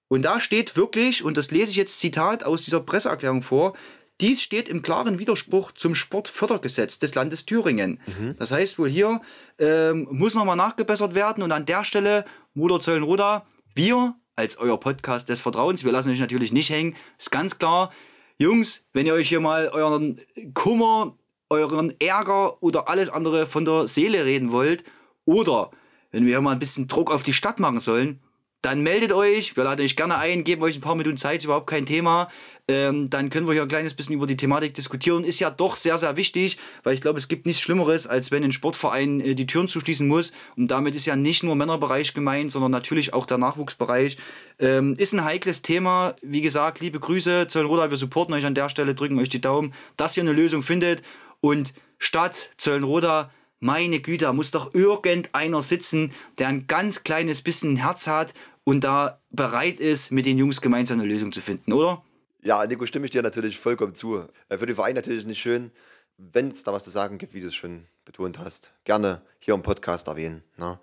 Und 0.08 0.24
da 0.24 0.39
steht 0.39 0.76
wirklich, 0.76 1.24
und 1.24 1.38
das 1.38 1.52
lese 1.52 1.72
ich 1.72 1.78
jetzt 1.78 2.00
Zitat 2.00 2.44
aus 2.44 2.63
dieser 2.63 2.80
Presseerklärung 2.82 3.42
vor, 3.42 3.74
dies 4.22 4.42
steht 4.42 4.70
im 4.70 4.84
klaren 4.84 5.18
Widerspruch 5.18 5.72
zum 5.72 5.96
Sportfördergesetz 5.96 7.00
des 7.00 7.16
Landes 7.16 7.46
Thüringen. 7.46 8.00
Das 8.38 8.52
heißt 8.52 8.78
wohl 8.78 8.89
hier 8.89 9.22
ähm, 9.60 10.08
muss 10.12 10.36
nochmal 10.36 10.56
nachgebessert 10.56 11.16
werden. 11.16 11.44
Und 11.44 11.52
an 11.52 11.66
der 11.66 11.84
Stelle, 11.84 12.26
Motor 12.54 12.80
Zöllenroda, 12.80 13.46
wir 13.74 14.16
als 14.36 14.58
euer 14.58 14.80
Podcast 14.80 15.30
des 15.30 15.42
Vertrauens, 15.42 15.84
wir 15.84 15.92
lassen 15.92 16.12
euch 16.12 16.20
natürlich 16.20 16.54
nicht 16.54 16.70
hängen, 16.70 16.96
ist 17.18 17.32
ganz 17.32 17.58
klar, 17.60 17.92
Jungs, 18.38 18.88
wenn 18.94 19.06
ihr 19.06 19.13
euch 19.13 19.30
hier 19.30 19.42
mal 19.42 19.70
euren 19.70 20.20
Kummer, 20.54 21.18
euren 21.50 21.94
Ärger 22.00 22.62
oder 22.63 22.89
alles 22.89 23.10
andere 23.10 23.46
von 23.46 23.66
der 23.66 23.88
Seele 23.88 24.26
reden 24.26 24.52
wollt 24.52 24.84
oder 25.26 25.72
wenn 26.12 26.26
wir 26.26 26.34
hier 26.34 26.42
mal 26.42 26.52
ein 26.52 26.60
bisschen 26.60 26.88
Druck 26.88 27.12
auf 27.12 27.24
die 27.24 27.34
Stadt 27.34 27.60
machen 27.60 27.80
sollen, 27.80 28.22
dann 28.63 28.82
meldet 28.82 29.12
euch, 29.12 29.58
wir 29.58 29.65
laden 29.65 29.84
euch 29.84 29.97
gerne 29.97 30.17
ein, 30.17 30.45
geben 30.45 30.63
euch 30.63 30.78
ein 30.78 30.82
paar 30.82 30.95
Minuten 30.95 31.17
Zeit, 31.17 31.39
ist 31.39 31.45
überhaupt 31.45 31.67
kein 31.67 31.86
Thema. 31.86 32.30
Ähm, 32.69 33.10
dann 33.10 33.30
können 33.30 33.45
wir 33.45 33.52
hier 33.52 33.63
ein 33.63 33.67
kleines 33.67 33.93
bisschen 33.93 34.15
über 34.15 34.26
die 34.26 34.38
Thematik 34.38 34.73
diskutieren. 34.73 35.26
Ist 35.26 35.41
ja 35.41 35.49
doch 35.49 35.76
sehr, 35.76 35.97
sehr 35.97 36.15
wichtig, 36.15 36.58
weil 36.84 36.93
ich 36.93 37.02
glaube, 37.02 37.19
es 37.19 37.28
gibt 37.28 37.45
nichts 37.45 37.62
Schlimmeres, 37.62 38.08
als 38.08 38.32
wenn 38.32 38.41
ein 38.41 38.54
Sportverein 38.54 39.19
äh, 39.19 39.36
die 39.36 39.47
Türen 39.47 39.67
zuschließen 39.67 40.08
muss. 40.08 40.32
Und 40.56 40.69
damit 40.69 40.95
ist 40.95 41.06
ja 41.06 41.17
nicht 41.17 41.43
nur 41.43 41.58
Männerbereich 41.58 42.13
gemeint, 42.13 42.54
sondern 42.54 42.71
natürlich 42.71 43.13
auch 43.13 43.26
der 43.26 43.38
Nachwuchsbereich. 43.38 44.17
Ähm, 44.60 44.95
ist 44.97 45.12
ein 45.12 45.26
heikles 45.26 45.62
Thema. 45.62 46.15
Wie 46.21 46.41
gesagt, 46.41 46.80
liebe 46.80 47.02
Grüße, 47.02 47.49
Zöllenroda, 47.49 47.89
wir 47.89 47.97
supporten 47.97 48.34
euch 48.34 48.45
an 48.45 48.56
der 48.56 48.69
Stelle, 48.69 48.95
drücken 48.95 49.19
euch 49.19 49.30
die 49.30 49.41
Daumen, 49.41 49.73
dass 49.97 50.15
ihr 50.15 50.23
eine 50.23 50.32
Lösung 50.32 50.63
findet. 50.63 51.04
Und 51.41 51.73
Stadt 51.97 52.52
Zöllenroda, 52.56 53.30
meine 53.60 53.99
Güte, 53.99 54.32
muss 54.34 54.52
doch 54.52 54.73
irgendeiner 54.73 55.62
sitzen, 55.62 56.12
der 56.38 56.48
ein 56.48 56.67
ganz 56.67 57.04
kleines 57.04 57.42
bisschen 57.42 57.75
Herz 57.75 58.08
hat 58.08 58.33
und 58.64 58.84
da 58.84 59.20
bereit 59.32 59.80
ist, 59.80 60.12
mit 60.12 60.26
den 60.26 60.38
Jungs 60.38 60.62
gemeinsam 60.62 61.00
eine 61.00 61.08
Lösung 61.08 61.32
zu 61.32 61.42
finden, 61.42 61.74
oder? 61.74 62.04
Ja, 62.42 62.66
Nico, 62.66 62.86
stimme 62.86 63.06
ich 63.06 63.12
dir 63.12 63.22
natürlich 63.22 63.58
vollkommen 63.60 63.96
zu. 63.96 64.28
Äh, 64.50 64.58
Für 64.58 64.66
den 64.66 64.76
Verein 64.76 64.96
natürlich 64.96 65.26
nicht 65.26 65.42
schön, 65.42 65.72
wenn 66.18 66.52
es 66.52 66.64
da 66.64 66.74
was 66.74 66.84
zu 66.84 66.90
sagen 66.90 67.18
gibt, 67.18 67.34
wie 67.34 67.42
du 67.42 67.48
es 67.48 67.56
schon 67.56 67.86
betont 68.06 68.40
hast. 68.40 68.74
Gerne 68.84 69.22
hier 69.40 69.54
im 69.54 69.62
Podcast 69.62 70.08
erwähnen. 70.08 70.44
Ne? 70.58 70.80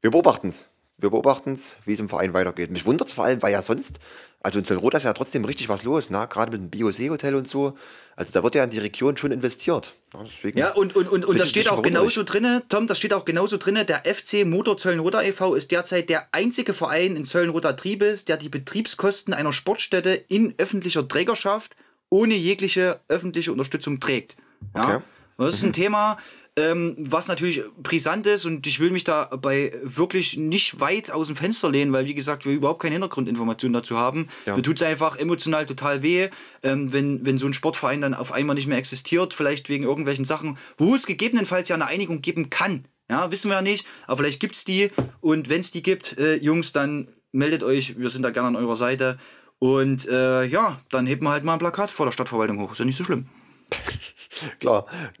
Wir 0.00 0.10
beobachten 0.10 0.48
es. 0.48 0.68
Wir 0.98 1.10
beobachten 1.10 1.52
es, 1.52 1.76
wie 1.84 1.92
es 1.92 2.00
im 2.00 2.08
Verein 2.08 2.32
weitergeht. 2.32 2.70
Mich 2.70 2.86
wundert 2.86 3.08
es 3.08 3.14
vor 3.14 3.24
allem, 3.24 3.42
weil 3.42 3.52
ja 3.52 3.60
sonst, 3.60 4.00
also 4.40 4.58
in 4.58 4.64
Zellroda 4.64 4.96
ist 4.96 5.04
ja 5.04 5.12
trotzdem 5.12 5.44
richtig 5.44 5.68
was 5.68 5.82
los, 5.82 6.08
ne? 6.08 6.26
gerade 6.30 6.52
mit 6.52 6.60
dem 6.60 6.70
Biosee-Hotel 6.70 7.34
und 7.34 7.48
so. 7.48 7.76
Also 8.16 8.32
da 8.32 8.42
wird 8.42 8.54
ja 8.54 8.64
in 8.64 8.70
die 8.70 8.78
Region 8.78 9.16
schon 9.18 9.30
investiert. 9.30 9.94
Ja, 10.14 10.20
deswegen 10.22 10.58
Ja, 10.58 10.72
und, 10.72 10.96
und, 10.96 11.08
und, 11.08 11.26
und 11.26 11.38
das 11.38 11.50
steht 11.50 11.68
auch 11.68 11.82
genauso 11.82 12.22
drinne, 12.22 12.62
Tom, 12.70 12.86
das 12.86 12.96
steht 12.96 13.12
auch 13.12 13.26
genauso 13.26 13.58
drinne. 13.58 13.84
Der 13.84 14.04
FC 14.04 14.46
Motor 14.46 14.78
Zöllenroda 14.78 15.22
e.V. 15.22 15.54
ist 15.54 15.70
derzeit 15.70 16.08
der 16.08 16.28
einzige 16.32 16.72
Verein 16.72 17.14
in 17.14 17.26
Zöllenroda 17.26 17.74
Triebes, 17.74 18.24
der 18.24 18.38
die 18.38 18.48
Betriebskosten 18.48 19.34
einer 19.34 19.52
Sportstätte 19.52 20.10
in 20.10 20.54
öffentlicher 20.56 21.06
Trägerschaft 21.06 21.76
ohne 22.08 22.34
jegliche 22.34 23.00
öffentliche 23.08 23.52
Unterstützung 23.52 24.00
trägt. 24.00 24.36
Ja? 24.74 24.84
Okay. 24.96 25.04
Und 25.36 25.46
Das 25.46 25.54
ist 25.54 25.64
ein 25.64 25.72
Thema, 25.72 26.16
ähm, 26.58 26.94
was 26.98 27.28
natürlich 27.28 27.62
brisant 27.82 28.26
ist 28.26 28.46
und 28.46 28.66
ich 28.66 28.80
will 28.80 28.90
mich 28.90 29.04
dabei 29.04 29.72
wirklich 29.82 30.38
nicht 30.38 30.80
weit 30.80 31.10
aus 31.10 31.26
dem 31.26 31.36
Fenster 31.36 31.70
lehnen, 31.70 31.92
weil 31.92 32.06
wie 32.06 32.14
gesagt, 32.14 32.46
wir 32.46 32.52
überhaupt 32.52 32.80
keine 32.80 32.94
Hintergrundinformationen 32.94 33.74
dazu 33.74 33.98
haben. 33.98 34.28
Ja. 34.46 34.56
Mir 34.56 34.62
tut 34.62 34.76
es 34.76 34.82
einfach 34.82 35.16
emotional 35.16 35.66
total 35.66 36.02
weh, 36.02 36.28
ähm, 36.62 36.92
wenn, 36.92 37.26
wenn 37.26 37.36
so 37.36 37.46
ein 37.46 37.52
Sportverein 37.52 38.00
dann 38.00 38.14
auf 38.14 38.32
einmal 38.32 38.54
nicht 38.54 38.66
mehr 38.66 38.78
existiert, 38.78 39.34
vielleicht 39.34 39.68
wegen 39.68 39.84
irgendwelchen 39.84 40.24
Sachen, 40.24 40.56
wo 40.78 40.94
es 40.94 41.06
gegebenenfalls 41.06 41.68
ja 41.68 41.74
eine 41.76 41.86
Einigung 41.86 42.22
geben 42.22 42.48
kann. 42.48 42.86
Ja, 43.10 43.30
wissen 43.30 43.50
wir 43.50 43.56
ja 43.56 43.62
nicht, 43.62 43.86
aber 44.06 44.16
vielleicht 44.18 44.40
gibt 44.40 44.56
es 44.56 44.64
die 44.64 44.90
und 45.20 45.48
wenn 45.50 45.60
es 45.60 45.70
die 45.70 45.82
gibt, 45.82 46.18
äh, 46.18 46.36
Jungs, 46.36 46.72
dann 46.72 47.08
meldet 47.32 47.62
euch, 47.62 47.98
wir 47.98 48.10
sind 48.10 48.22
da 48.22 48.30
gerne 48.30 48.48
an 48.48 48.56
eurer 48.56 48.76
Seite. 48.76 49.18
Und 49.58 50.06
äh, 50.08 50.44
ja, 50.44 50.80
dann 50.90 51.06
hebt 51.06 51.22
man 51.22 51.32
halt 51.32 51.44
mal 51.44 51.54
ein 51.54 51.58
Plakat 51.58 51.90
vor 51.90 52.06
der 52.06 52.12
Stadtverwaltung 52.12 52.60
hoch. 52.60 52.72
Ist 52.72 52.78
ja 52.78 52.84
nicht 52.84 52.96
so 52.96 53.04
schlimm. 53.04 53.26
Klar. 54.60 54.84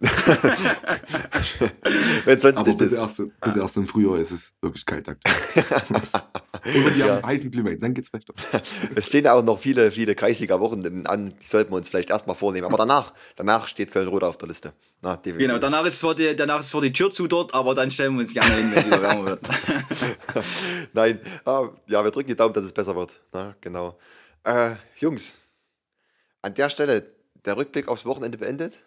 Wenn 2.24 2.40
sonst 2.40 2.56
Aber 2.56 2.68
nicht 2.68 2.78
bitte 2.78 2.96
das. 2.96 3.18
erst, 3.18 3.40
bitte 3.40 3.60
erst 3.60 3.76
im 3.76 3.86
Frühjahr 3.86 4.18
ist 4.18 4.30
es 4.30 4.54
wirklich 4.60 4.84
kalt 4.84 5.08
aktuell. 5.08 5.64
Oder 6.80 6.90
die 6.90 7.02
haben 7.02 7.24
heißen 7.24 7.50
Glühwein, 7.50 7.80
dann 7.80 7.94
geht's 7.94 8.10
vielleicht 8.10 8.28
doch. 8.28 8.34
Es 8.94 9.06
stehen 9.06 9.24
ja 9.24 9.32
auch 9.34 9.42
noch 9.42 9.58
viele, 9.58 9.90
viele 9.92 10.14
Kreisliga-Wochen 10.14 11.06
an, 11.06 11.32
die 11.40 11.46
sollten 11.46 11.70
wir 11.70 11.76
uns 11.76 11.88
vielleicht 11.88 12.10
erstmal 12.10 12.36
vornehmen. 12.36 12.66
Aber 12.66 12.76
danach, 12.76 13.14
danach 13.36 13.68
steht 13.68 13.90
Zöllenroda 13.90 14.26
auf 14.26 14.36
der 14.36 14.48
Liste. 14.48 14.72
Na. 15.00 15.16
Genau, 15.16 15.58
danach 15.58 15.84
ist, 15.86 15.98
zwar 15.98 16.14
die, 16.14 16.34
danach 16.34 16.60
ist 16.60 16.70
zwar 16.70 16.80
die 16.80 16.92
Tür 16.92 17.10
zu 17.10 17.26
dort, 17.26 17.54
aber 17.54 17.74
dann 17.74 17.90
stellen 17.90 18.14
wir 18.14 18.20
uns 18.20 18.34
gerne 18.34 18.54
hin, 18.54 18.70
wenn 18.72 18.78
es 18.80 18.86
wieder 18.86 19.02
wärmer 19.02 19.24
wird. 19.26 19.40
Nein, 20.92 21.20
ah, 21.44 21.68
ja, 21.86 22.02
wir 22.02 22.10
drücken 22.10 22.28
die 22.28 22.36
Daumen, 22.36 22.54
dass 22.54 22.64
es 22.64 22.72
besser 22.72 22.96
wird. 22.96 23.20
Na, 23.32 23.54
genau. 23.60 23.98
Äh, 24.44 24.74
Jungs, 24.96 25.34
an 26.42 26.54
der 26.54 26.70
Stelle 26.70 27.15
der 27.46 27.56
Rückblick 27.56 27.88
aufs 27.88 28.04
Wochenende 28.04 28.38
beendet. 28.38 28.84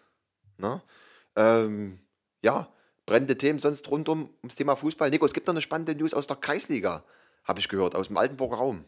Na? 0.58 0.84
Ähm, 1.36 2.00
ja, 2.42 2.72
brennende 3.06 3.38
Themen 3.38 3.60
sonst 3.60 3.90
rundum 3.90 4.30
ums 4.42 4.56
Thema 4.56 4.76
Fußball. 4.76 5.10
Nico, 5.10 5.26
es 5.26 5.34
gibt 5.34 5.48
noch 5.48 5.54
eine 5.54 5.62
spannende 5.62 5.96
News 5.96 6.14
aus 6.14 6.28
der 6.28 6.38
Kreisliga, 6.38 7.04
habe 7.44 7.60
ich 7.60 7.70
gehört, 7.70 7.96
aus 7.96 8.08
dem 8.08 8.18
Altenburger 8.18 8.58
Raum. 8.58 8.86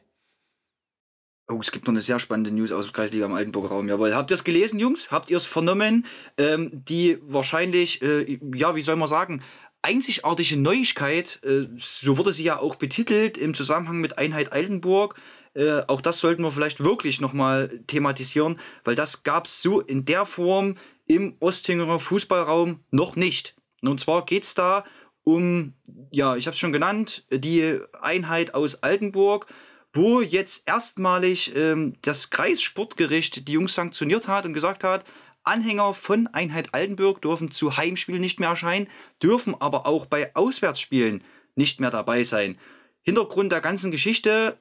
Oh, 1.48 1.60
es 1.60 1.72
gibt 1.72 1.86
noch 1.86 1.94
eine 1.94 2.02
sehr 2.02 2.20
spannende 2.20 2.52
News 2.52 2.72
aus 2.72 2.86
dem 2.86 2.94
Kreisliga 2.94 3.26
am 3.26 3.34
Altenburger 3.34 3.70
Raum. 3.70 3.90
Jawohl. 3.90 4.14
Habt 4.16 4.32
ihr 4.32 4.36
es 4.36 4.44
gelesen, 4.44 4.80
Jungs? 4.80 5.12
Habt 5.12 5.30
ihr 5.30 5.38
es 5.38 5.48
vernommen? 5.48 6.06
Ähm, 6.38 6.70
die 6.72 7.18
wahrscheinlich, 7.24 8.02
äh, 8.02 8.40
ja, 8.56 8.76
wie 8.76 8.82
soll 8.82 8.96
man 8.96 9.08
sagen, 9.08 9.44
einzigartige 9.82 10.58
Neuigkeit, 10.58 11.40
äh, 11.44 11.68
so 11.78 12.18
wurde 12.18 12.32
sie 12.32 12.44
ja 12.44 12.60
auch 12.60 12.76
betitelt 12.76 13.38
im 13.38 13.54
Zusammenhang 13.54 13.98
mit 13.98 14.18
Einheit 14.18 14.54
Altenburg. 14.54 15.20
Äh, 15.54 15.82
auch 15.88 16.02
das 16.02 16.20
sollten 16.20 16.44
wir 16.44 16.52
vielleicht 16.52 16.84
wirklich 16.84 17.22
nochmal 17.22 17.68
thematisieren, 17.88 18.60
weil 18.84 18.96
das 18.96 19.24
gab 19.24 19.46
es 19.46 19.62
so 19.62 19.82
in 19.82 20.06
der 20.06 20.26
Form 20.26 20.76
im 21.06 21.36
Ostingerer 21.40 22.00
Fußballraum 22.00 22.80
noch 22.92 23.16
nicht. 23.16 23.56
Und 23.82 24.00
zwar 24.00 24.26
geht 24.26 24.44
es 24.44 24.54
da 24.54 24.86
um, 25.24 25.74
ja, 26.10 26.36
ich 26.36 26.48
habe 26.48 26.54
es 26.54 26.60
schon 26.60 26.72
genannt, 26.72 27.26
die 27.32 27.80
Einheit 28.02 28.54
aus 28.54 28.82
Altenburg, 28.82 29.48
wo 29.94 30.22
jetzt 30.22 30.68
erstmalig 30.68 31.56
ähm, 31.56 31.96
das 32.02 32.30
Kreissportgericht 32.30 33.48
die 33.48 33.52
Jungs 33.52 33.76
sanktioniert 33.76 34.28
hat 34.28 34.46
und 34.46 34.54
gesagt 34.54 34.84
hat, 34.84 35.04
Anhänger 35.44 35.94
von 35.94 36.28
Einheit 36.28 36.74
Altenburg 36.74 37.22
dürfen 37.22 37.52
zu 37.52 37.76
Heimspielen 37.76 38.22
nicht 38.22 38.40
mehr 38.40 38.50
erscheinen, 38.50 38.88
dürfen 39.22 39.60
aber 39.60 39.86
auch 39.86 40.06
bei 40.06 40.36
Auswärtsspielen 40.36 41.24
nicht 41.56 41.80
mehr 41.80 41.92
dabei 41.92 42.24
sein. 42.24 42.58
Hintergrund 43.02 43.52
der 43.52 43.62
ganzen 43.62 43.92
Geschichte, 43.92 44.58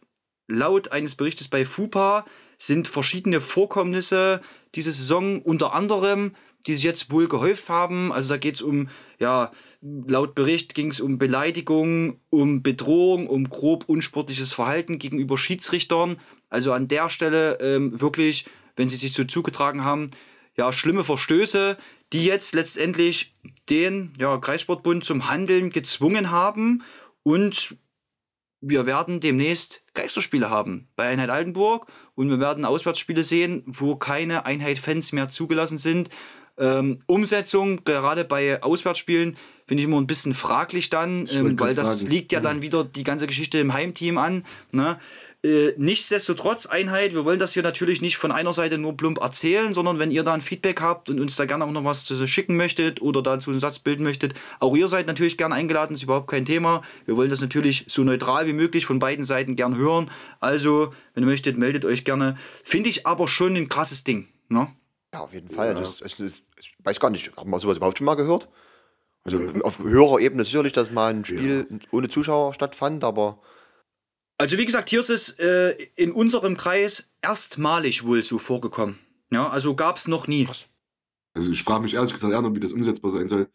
laut 0.51 0.93
eines 0.93 1.15
Berichtes 1.15 1.49
bei 1.49 1.65
FUPA, 1.65 2.27
sind 2.59 2.89
verschiedene 2.89 3.41
Vorkommnisse 3.41 4.43
diese 4.75 4.93
Saison 4.93 5.41
unter 5.41 5.73
anderem, 5.73 6.33
die 6.67 6.75
sich 6.75 6.85
jetzt 6.85 7.11
wohl 7.11 7.27
gehäuft 7.27 7.69
haben. 7.69 8.13
Also 8.13 8.29
da 8.29 8.37
geht 8.37 8.57
es 8.57 8.63
um, 8.63 8.89
ja, 9.19 9.51
laut 9.81 10.35
Bericht 10.35 10.75
ging 10.75 10.91
es 10.91 11.01
um 11.01 11.17
Beleidigung, 11.17 12.21
um 12.29 12.63
Bedrohung, 12.63 13.27
um 13.29 13.49
grob 13.49 13.85
unsportliches 13.87 14.53
Verhalten 14.53 14.99
gegenüber 14.99 15.39
Schiedsrichtern. 15.39 16.19
Also 16.51 16.73
an 16.73 16.89
der 16.89 17.09
Stelle 17.09 17.59
ähm, 17.61 18.01
wirklich, 18.01 18.45
wenn 18.77 18.89
sie 18.89 18.97
sich 18.97 19.15
so 19.15 19.25
zugetragen 19.25 19.85
haben, 19.85 20.11
ja, 20.57 20.73
schlimme 20.73 21.05
Verstöße, 21.05 21.79
die 22.13 22.25
jetzt 22.25 22.55
letztendlich 22.55 23.35
den 23.71 24.13
ja, 24.19 24.37
Kreissportbund 24.37 25.05
zum 25.05 25.31
Handeln 25.31 25.71
gezwungen 25.71 26.31
haben 26.31 26.83
und 27.23 27.77
wir 28.61 28.87
werden 28.87 29.21
demnächst 29.21 29.83
Geisterspiele 29.95 30.51
haben 30.51 30.89
bei 30.97 31.05
Einheit 31.05 31.31
Altenburg 31.31 31.87
und 32.15 32.29
wir 32.29 32.41
werden 32.41 32.65
Auswärtsspiele 32.65 33.23
sehen, 33.23 33.63
wo 33.67 33.97
keine 33.97 34.47
Einheit-Fans 34.47 35.13
mehr 35.13 35.29
zugelassen 35.29 35.79
sind. 35.79 36.11
Ähm, 36.59 37.03
Umsetzung, 37.07 37.85
gerade 37.85 38.25
bei 38.25 38.63
Auswärtsspielen, 38.63 39.37
finde 39.67 39.83
ich 39.83 39.89
immer 39.89 40.01
ein 40.01 40.07
bisschen 40.07 40.35
fraglich 40.35 40.91
dann, 40.91 41.27
ähm, 41.33 41.59
weil 41.59 41.75
das 41.75 42.01
fragen. 42.01 42.11
liegt 42.11 42.33
ja 42.33 42.41
dann 42.41 42.61
wieder 42.61 42.85
die 42.85 43.05
ganze 43.05 43.27
Geschichte 43.27 43.59
im 43.59 43.73
Heimteam 43.73 44.19
an. 44.19 44.45
Ne? 44.73 44.99
Äh, 45.43 45.73
nichtsdestotrotz 45.79 46.67
Einheit, 46.67 47.15
wir 47.15 47.25
wollen 47.25 47.39
das 47.39 47.55
hier 47.55 47.63
natürlich 47.63 48.03
nicht 48.03 48.19
von 48.19 48.31
einer 48.31 48.53
Seite 48.53 48.77
nur 48.77 48.95
plump 48.95 49.21
erzählen, 49.21 49.73
sondern 49.73 49.99
wenn 49.99 50.11
ihr 50.11 50.23
da 50.23 50.35
ein 50.35 50.43
Feedback 50.43 50.83
habt 50.83 51.09
und 51.09 51.19
uns 51.19 51.37
da 51.37 51.47
gerne 51.47 51.65
auch 51.65 51.71
noch 51.71 51.85
was 51.85 52.05
zu 52.05 52.27
schicken 52.27 52.59
möchtet 52.59 53.01
oder 53.01 53.23
dazu 53.23 53.51
einen 53.51 53.59
Satz 53.59 53.79
bilden 53.79 54.03
möchtet, 54.03 54.35
auch 54.59 54.77
ihr 54.77 54.87
seid 54.87 55.07
natürlich 55.07 55.39
gerne 55.39 55.55
eingeladen, 55.55 55.95
ist 55.95 56.03
überhaupt 56.03 56.31
kein 56.31 56.45
Thema. 56.45 56.83
Wir 57.07 57.17
wollen 57.17 57.31
das 57.31 57.41
natürlich 57.41 57.87
so 57.89 58.05
neutral 58.05 58.47
wie 58.47 58.53
möglich 58.53 58.85
von 58.85 58.99
beiden 58.99 59.25
Seiten 59.25 59.57
gern 59.57 59.77
hören. 59.77 60.11
Also, 60.41 60.93
wenn 61.15 61.23
ihr 61.23 61.31
möchtet, 61.31 61.57
meldet 61.57 61.87
euch 61.87 62.05
gerne. 62.05 62.37
Finde 62.63 62.91
ich 62.91 63.07
aber 63.07 63.27
schon 63.27 63.57
ein 63.57 63.71
krasses 63.71 64.05
Ding. 64.05 64.29
Ne? 64.51 64.69
Ja, 65.15 65.21
auf 65.21 65.33
jeden 65.33 65.49
Fall. 65.49 65.69
Also 65.69 65.85
es, 65.85 66.03
es, 66.03 66.21
es, 66.21 66.43
ich 66.59 66.77
weiß 66.85 67.01
gar 67.01 67.09
nicht, 67.09 67.35
haben 67.39 67.49
wir 67.49 67.59
sowas 67.61 67.79
überhaupt 67.79 67.97
schon 67.97 68.05
mal 68.05 68.15
gehört? 68.15 68.49
Also 69.25 69.39
auf 69.63 69.79
höherer 69.79 70.21
Ebene 70.21 70.45
sicherlich, 70.45 70.75
dass 70.75 70.91
mal 70.91 71.15
ein 71.15 71.25
Spiel 71.25 71.67
ohne 71.91 72.11
Zuschauer 72.11 72.53
stattfand, 72.53 73.05
aber 73.05 73.39
Also 74.41 74.57
wie 74.57 74.65
gesagt, 74.65 74.89
hier 74.89 75.01
ist 75.01 75.11
es 75.11 75.39
äh, 75.39 75.77
in 75.97 76.13
unserem 76.13 76.57
Kreis 76.57 77.13
erstmalig 77.21 78.05
wohl 78.07 78.25
so 78.25 78.39
vorgekommen. 78.39 78.99
Ja, 79.31 79.51
also 79.51 79.75
gab 79.75 79.99
es 79.99 80.09
noch 80.09 80.27
nie. 80.29 80.49
Also 81.35 81.51
ich 81.51 81.63
frage 81.63 81.83
mich 81.83 81.93
ehrlich 81.93 82.11
gesagt 82.13 82.33
eher 82.33 82.41
noch, 82.41 82.55
wie 82.55 82.61
das 82.61 82.73
umsetzbar 82.73 83.11
sein 83.11 83.29
soll, 83.29 83.51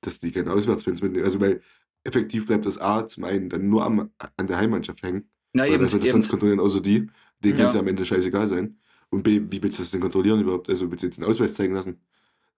dass 0.00 0.18
die 0.18 0.32
keine 0.32 0.50
Auswärtsfans 0.50 1.02
mitnehmen. 1.02 1.26
Also 1.26 1.42
weil 1.42 1.60
effektiv 2.04 2.46
bleibt 2.46 2.64
das 2.64 2.78
A 2.78 3.06
zum 3.06 3.24
einen 3.24 3.50
dann 3.50 3.68
nur 3.68 3.84
am, 3.84 4.10
an 4.38 4.46
der 4.46 4.56
Heimmannschaft 4.56 5.02
hängen. 5.02 5.28
Na 5.52 5.64
weil 5.64 5.72
eben, 5.74 5.88
soll 5.88 6.00
das 6.00 6.08
eben. 6.08 6.12
sonst 6.14 6.30
kontrollieren, 6.30 6.60
außer 6.60 6.80
die. 6.80 7.10
Denen 7.44 7.54
Ja. 7.54 7.56
kann 7.58 7.66
es 7.66 7.74
ja 7.74 7.80
am 7.80 7.88
Ende 7.88 8.04
scheißegal 8.06 8.46
sein. 8.46 8.78
Und 9.10 9.22
B, 9.22 9.42
wie 9.50 9.62
willst 9.62 9.78
du 9.78 9.82
das 9.82 9.90
denn 9.90 10.00
kontrollieren 10.00 10.40
überhaupt? 10.40 10.70
Also 10.70 10.90
willst 10.90 11.02
du 11.02 11.08
jetzt 11.08 11.18
einen 11.18 11.28
Ausweis 11.30 11.52
zeigen 11.52 11.74
lassen? 11.74 12.00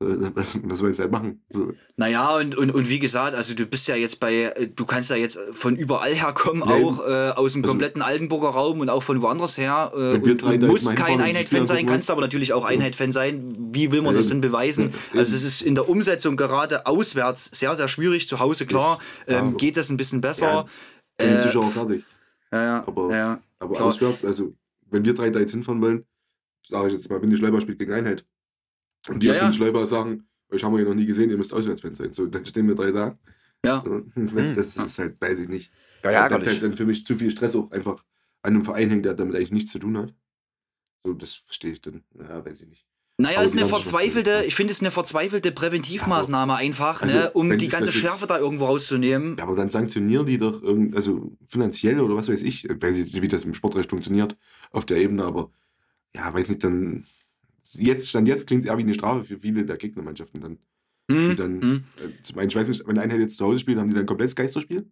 Äh, 0.03 0.31
Was, 0.35 0.59
was 0.65 0.79
soll 0.79 0.91
ich 0.91 0.99
halt 0.99 1.11
machen? 1.13 1.43
So. 1.49 1.73
Naja, 1.97 2.37
und, 2.37 2.57
und, 2.57 2.71
und 2.71 2.89
wie 2.91 2.99
gesagt, 2.99 3.35
also 3.35 3.55
du 3.55 3.65
bist 3.67 3.87
ja 3.89 3.95
jetzt 3.97 4.19
bei, 4.21 4.35
äh, 4.55 4.69
du 4.69 4.85
kannst 4.85 5.11
ja 5.11 5.17
jetzt 5.17 5.39
von 5.53 5.77
überall 5.77 6.13
herkommen, 6.15 6.63
Ja, 6.67 6.75
auch 6.75 7.07
äh, 7.07 7.31
aus 7.31 7.53
dem 7.53 7.63
Also- 7.63 7.73
kompletten 7.73 8.03
Altenburger 8.03 8.49
Raum 8.49 8.81
und 8.81 8.89
auch 8.89 9.03
von 9.03 9.23
woanders 9.23 9.57
her. 9.59 9.93
Äh, 9.95 10.15
und, 10.17 10.43
und 10.43 10.63
musst 10.67 10.95
kein 10.97 11.21
Einheit-Fan 11.21 11.67
sein, 11.67 11.87
kannst 11.87 12.11
aber 12.11 12.21
natürlich 12.21 12.53
auch 12.53 12.65
Einheit-Fan 12.65 13.13
sein. 13.13 13.57
Wie 13.73 13.93
will 13.93 14.03
man 14.03 14.15
Ja, 14.15 14.19
das 14.19 14.29
denn 14.29 14.41
beweisen? 14.41 14.93
Ja, 15.13 15.21
also 15.21 15.37
es 15.37 15.45
ist 15.45 15.63
in 15.63 15.75
der 15.75 15.89
Umsetzung 15.89 16.37
gerade 16.37 16.87
auswärts 16.87 17.45
sehr, 17.47 17.75
sehr 17.77 17.89
schwierig. 17.89 18.29
Zu 18.29 18.41
Hause, 18.41 18.67
klar, 18.67 18.99
ähm, 19.27 19.57
geht 19.57 19.77
das 19.77 19.91
ein 19.91 19.97
bisschen 19.97 20.21
besser. 20.21 20.67
Ja, 21.21 21.27
die 21.27 21.43
Zuschauer 21.47 21.71
fertig. 21.71 22.05
Ja, 22.53 22.63
ja, 22.63 22.85
Aber, 22.87 23.39
aber 23.59 23.81
auswärts, 23.81 24.25
also 24.25 24.53
wenn 24.91 25.05
wir 25.05 25.15
drei 25.15 25.31
da 25.31 25.41
jetzt 25.41 25.53
hinfahren 25.53 25.81
wollen, 25.81 26.05
sage 26.69 26.89
ich 26.89 26.95
jetzt 26.95 27.09
mal, 27.11 27.21
wenn 27.23 27.31
die 27.31 27.37
Schleiber 27.37 27.61
spielt 27.61 27.79
gegen 27.79 27.93
Einheit. 27.93 28.25
Und 29.09 29.23
die 29.23 29.27
Ja, 29.29 29.33
aus 29.35 29.39
ja. 29.39 29.45
den 29.49 29.53
Schleiber 29.53 29.87
sagen, 29.87 30.27
euch 30.51 30.63
haben 30.65 30.73
wir 30.73 30.79
hier 30.79 30.89
noch 30.89 30.95
nie 30.95 31.07
gesehen, 31.07 31.31
ihr 31.31 31.39
müsst 31.39 31.53
Auswärtsfans 31.53 31.99
sein. 31.99 32.13
So, 32.13 32.27
dann 32.27 32.45
stehen 32.47 32.69
wir 32.69 32.75
drei 32.75 32.91
da. 32.93 33.19
Ja. 33.65 33.83
Das 34.57 34.77
ist 34.77 34.99
halt, 34.99 35.21
weiß 35.21 35.39
ich 35.41 35.49
nicht. 35.49 35.73
ja, 36.05 36.11
Da 36.11 36.19
ärgerlich. 36.23 36.49
halt 36.49 36.63
dann 36.63 36.73
für 36.77 36.87
mich 36.87 37.07
zu 37.07 37.17
viel 37.17 37.31
Stress 37.31 37.55
auch 37.57 37.71
einfach 37.71 38.05
an 38.43 38.55
einem 38.55 38.65
Verein 38.65 38.91
hängt, 38.91 39.05
der 39.05 39.15
damit 39.15 39.37
eigentlich 39.37 39.53
nichts 39.53 39.73
zu 39.73 39.79
tun 39.79 39.97
hat. 39.99 40.15
So, 41.05 41.15
das 41.15 41.35
verstehe 41.47 41.73
ich 41.73 41.81
dann. 41.81 42.03
Ja, 42.19 42.45
weiß 42.45 42.61
ich 42.61 42.69
nicht. 42.69 42.87
Naja, 43.19 43.37
Aber 43.37 43.45
ist 43.45 43.57
eine 43.57 43.67
verzweifelte, 43.67 44.43
ich 44.47 44.55
finde 44.55 44.73
es 44.73 44.81
eine 44.81 44.91
verzweifelte 44.91 45.53
Präventivmaßnahme 45.53 46.57
einfach, 46.57 47.03
Also, 47.03 47.17
ne, 47.19 47.31
um 47.33 47.57
die 47.59 47.69
ganze 47.69 47.93
Schärfe 47.93 48.27
da 48.27 48.39
irgendwo 48.39 48.65
rauszunehmen. 48.65 49.37
Ja, 49.37 49.45
aber 49.45 49.55
dann 49.55 49.71
sanktionieren 49.71 50.27
die 50.27 50.39
doch 50.39 50.63
irgend, 50.63 50.97
also 50.97 51.37
finanziell 51.47 52.01
oder 52.01 52.17
was 52.17 52.29
weiß 52.29 52.43
ich, 52.43 52.65
weiß 52.69 52.99
jetzt 52.99 53.13
nicht, 53.13 53.23
wie 53.23 53.29
das 53.29 53.45
im 53.45 53.55
Sportrecht 53.55 53.91
funktioniert 53.91 54.37
auf 54.71 54.87
der 54.87 54.97
Ebene, 54.97 55.25
aber 55.25 55.51
ja, 56.17 56.33
weiß 56.33 56.49
nicht, 56.49 56.65
dann 56.65 57.07
jetzt, 57.75 58.09
stand 58.09 58.29
jetzt 58.29 58.47
klingt 58.47 58.65
es 58.65 58.71
eher 58.71 58.79
wie 58.79 58.83
eine 58.83 58.95
Strafe 58.95 59.25
für 59.25 59.39
viele 59.39 59.65
der 59.65 59.77
Gegnermannschaften 59.77 60.41
dann. 60.41 60.59
Hm, 61.11 61.31
Die 61.31 61.37
dann, 61.37 61.61
hm. 61.63 61.85
äh, 61.99 62.23
zum 62.23 62.39
einen, 62.39 62.49
ich 62.49 62.57
weiß 62.57 62.69
nicht, 62.69 62.87
wenn 62.87 62.99
eine 62.99 63.17
jetzt 63.17 63.37
zu 63.37 63.45
Hause 63.45 63.59
spielt, 63.59 63.79
haben 63.79 63.89
die 63.91 63.97
dann 63.97 64.07
komplett 64.07 64.29
das 64.31 64.37
Geisterspiel? 64.37 64.89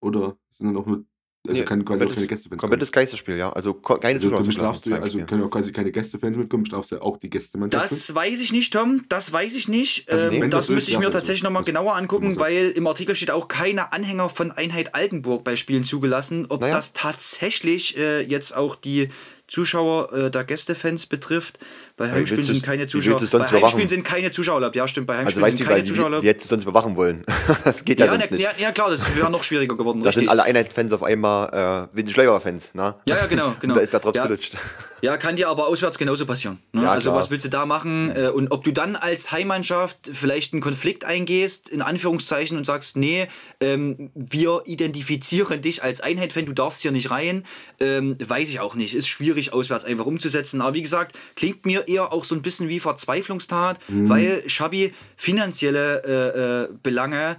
Oder 0.00 0.36
sind 0.50 0.66
dann 0.66 0.76
auch 0.76 0.86
nur 0.86 1.04
Also 1.48 1.60
Nee, 1.60 1.64
kann 1.64 1.84
quasi 1.84 2.02
auch 2.02 2.08
komplettes- 2.08 2.14
keine 2.16 2.26
Gästefans 2.26 2.50
kommen. 2.50 2.58
Komplettes 2.70 2.90
Geisterspiel, 2.92 3.36
ja. 3.36 3.52
Also 3.52 3.74
keine 3.74 4.14
Also, 4.14 4.28
Zuschauer. 4.28 4.42
du 4.42 4.50
zugelassen, 4.50 4.52
strafst 4.82 4.86
du, 4.86 4.94
also 5.00 5.18
können 5.24 5.42
auch 5.44 5.50
quasi 5.50 5.70
keine 5.70 5.92
Gästefans 5.92 6.36
mitkommen, 6.36 6.66
strafst 6.66 6.90
du 6.90 7.00
auch 7.00 7.16
die 7.18 7.30
Gästemannschaft. 7.30 7.84
Das 7.84 8.12
weiß 8.14 8.40
ich 8.40 8.52
nicht, 8.52 8.72
Tom. 8.72 9.04
Das 9.08 9.32
weiß 9.32 9.54
ich 9.54 9.68
nicht. 9.68 10.08
Also, 10.10 10.24
Ähm, 10.24 10.30
nee, 10.32 10.40
das 10.40 10.50
das 10.66 10.68
müsste 10.70 10.90
ich 10.90 10.98
mir 10.98 11.08
tatsächlich 11.10 11.44
nochmal 11.44 11.62
genauer 11.62 11.94
angucken, 11.94 12.36
weil 12.40 12.72
im 12.72 12.88
Artikel 12.88 13.14
steht 13.14 13.30
auch 13.30 13.46
keine 13.46 13.92
Anhänger 13.92 14.28
von 14.28 14.50
Einheit 14.50 14.96
Altenburg 14.96 15.44
bei 15.44 15.54
Spielen 15.54 15.84
zugelassen. 15.84 16.46
Ob 16.48 16.62
Naja. 16.62 16.74
das 16.74 16.92
tatsächlich 16.94 17.96
äh, 17.96 18.22
jetzt 18.22 18.56
auch 18.56 18.74
die 18.74 19.10
Zuschauer 19.46 20.12
äh, 20.12 20.30
der 20.32 20.42
Gästefans 20.42 21.06
betrifft. 21.06 21.60
Bei 21.96 22.10
Heimspielen 22.10 22.44
sind 22.44 22.62
keine 22.62 22.86
Zuschauer. 22.86 23.16
Bei 23.18 23.24
überwachen? 23.26 23.52
Heimspielen 23.62 23.88
sind 23.88 24.04
keine 24.04 24.30
Zuschauer 24.30 24.56
erlaubt. 24.56 24.76
Ja, 24.76 24.86
stimmt. 24.86 25.06
Bei 25.06 25.14
Also 25.14 25.24
Heimspielen 25.40 25.44
weißt 25.46 25.56
sind 25.56 25.66
keine 25.66 25.78
weil 25.80 25.86
Zuschauer 25.86 26.04
erlaubt. 26.12 26.24
du 26.44 26.46
sonst 26.46 26.62
überwachen 26.64 26.96
wollen? 26.96 27.24
das 27.64 27.84
geht 27.86 27.98
ja, 27.98 28.04
Ja, 28.06 28.12
sonst 28.12 28.26
na, 28.30 28.36
nicht. 28.36 28.42
ja, 28.44 28.50
ja, 28.58 28.72
klar, 28.72 28.90
das 28.90 29.16
wäre 29.16 29.30
noch 29.30 29.42
schwieriger 29.42 29.76
geworden. 29.76 30.02
Da 30.02 30.12
sind 30.12 30.28
alle 30.28 30.42
Einheit-Fans 30.44 30.92
auf 30.92 31.02
einmal 31.02 31.88
äh, 31.92 31.96
wie 31.96 32.04
die 32.04 32.12
Schleuer-Fans, 32.12 32.74
ne? 32.74 32.96
Ja, 33.06 33.16
ja, 33.16 33.26
genau, 33.26 33.54
genau. 33.60 33.72
Und 33.72 33.78
da 33.78 33.82
ist 33.82 33.92
der 33.94 34.00
Drops 34.00 34.16
Ja. 34.18 34.24
gelutscht. 34.26 34.56
Ja, 35.02 35.16
kann 35.18 35.36
dir 35.36 35.48
aber 35.48 35.66
auswärts 35.68 35.98
genauso 35.98 36.24
passieren. 36.26 36.58
Ne? 36.72 36.82
Ja, 36.82 36.90
also 36.92 37.10
klar. 37.10 37.20
was 37.20 37.30
willst 37.30 37.44
du 37.44 37.50
da 37.50 37.64
machen? 37.66 38.10
Äh, 38.16 38.28
Und 38.28 38.50
ob 38.50 38.64
du 38.64 38.72
dann 38.72 38.96
als 38.96 39.30
Heimmannschaft 39.30 40.10
vielleicht 40.12 40.52
einen 40.54 40.62
Konflikt 40.62 41.04
eingehst, 41.04 41.68
in 41.68 41.80
Anführungszeichen, 41.82 42.56
und 42.56 42.64
sagst, 42.64 42.96
nee, 42.96 43.26
ähm, 43.60 44.10
wir 44.14 44.62
identifizieren 44.64 45.60
dich 45.62 45.82
als 45.82 46.00
Einheit-Fan, 46.00 46.46
du 46.46 46.52
darfst 46.52 46.82
hier 46.82 46.92
nicht 46.92 47.10
rein, 47.10 47.44
ähm, 47.80 48.16
weiß 48.26 48.48
ich 48.48 48.60
auch 48.60 48.74
nicht. 48.74 48.94
Ist 48.94 49.08
schwierig, 49.08 49.52
auswärts 49.52 49.84
einfach 49.84 50.06
umzusetzen. 50.06 50.60
Aber 50.62 50.74
wie 50.74 50.82
gesagt, 50.82 51.16
klingt 51.36 51.66
mir 51.66 51.85
eher 51.88 52.12
auch 52.12 52.24
so 52.24 52.34
ein 52.34 52.42
bisschen 52.42 52.68
wie 52.68 52.80
Verzweiflungstat, 52.80 53.78
weil 53.88 54.42
Schabi 54.48 54.92
finanzielle 55.16 56.02
äh, 56.04 56.72
äh, 56.72 56.76
Belange 56.82 57.36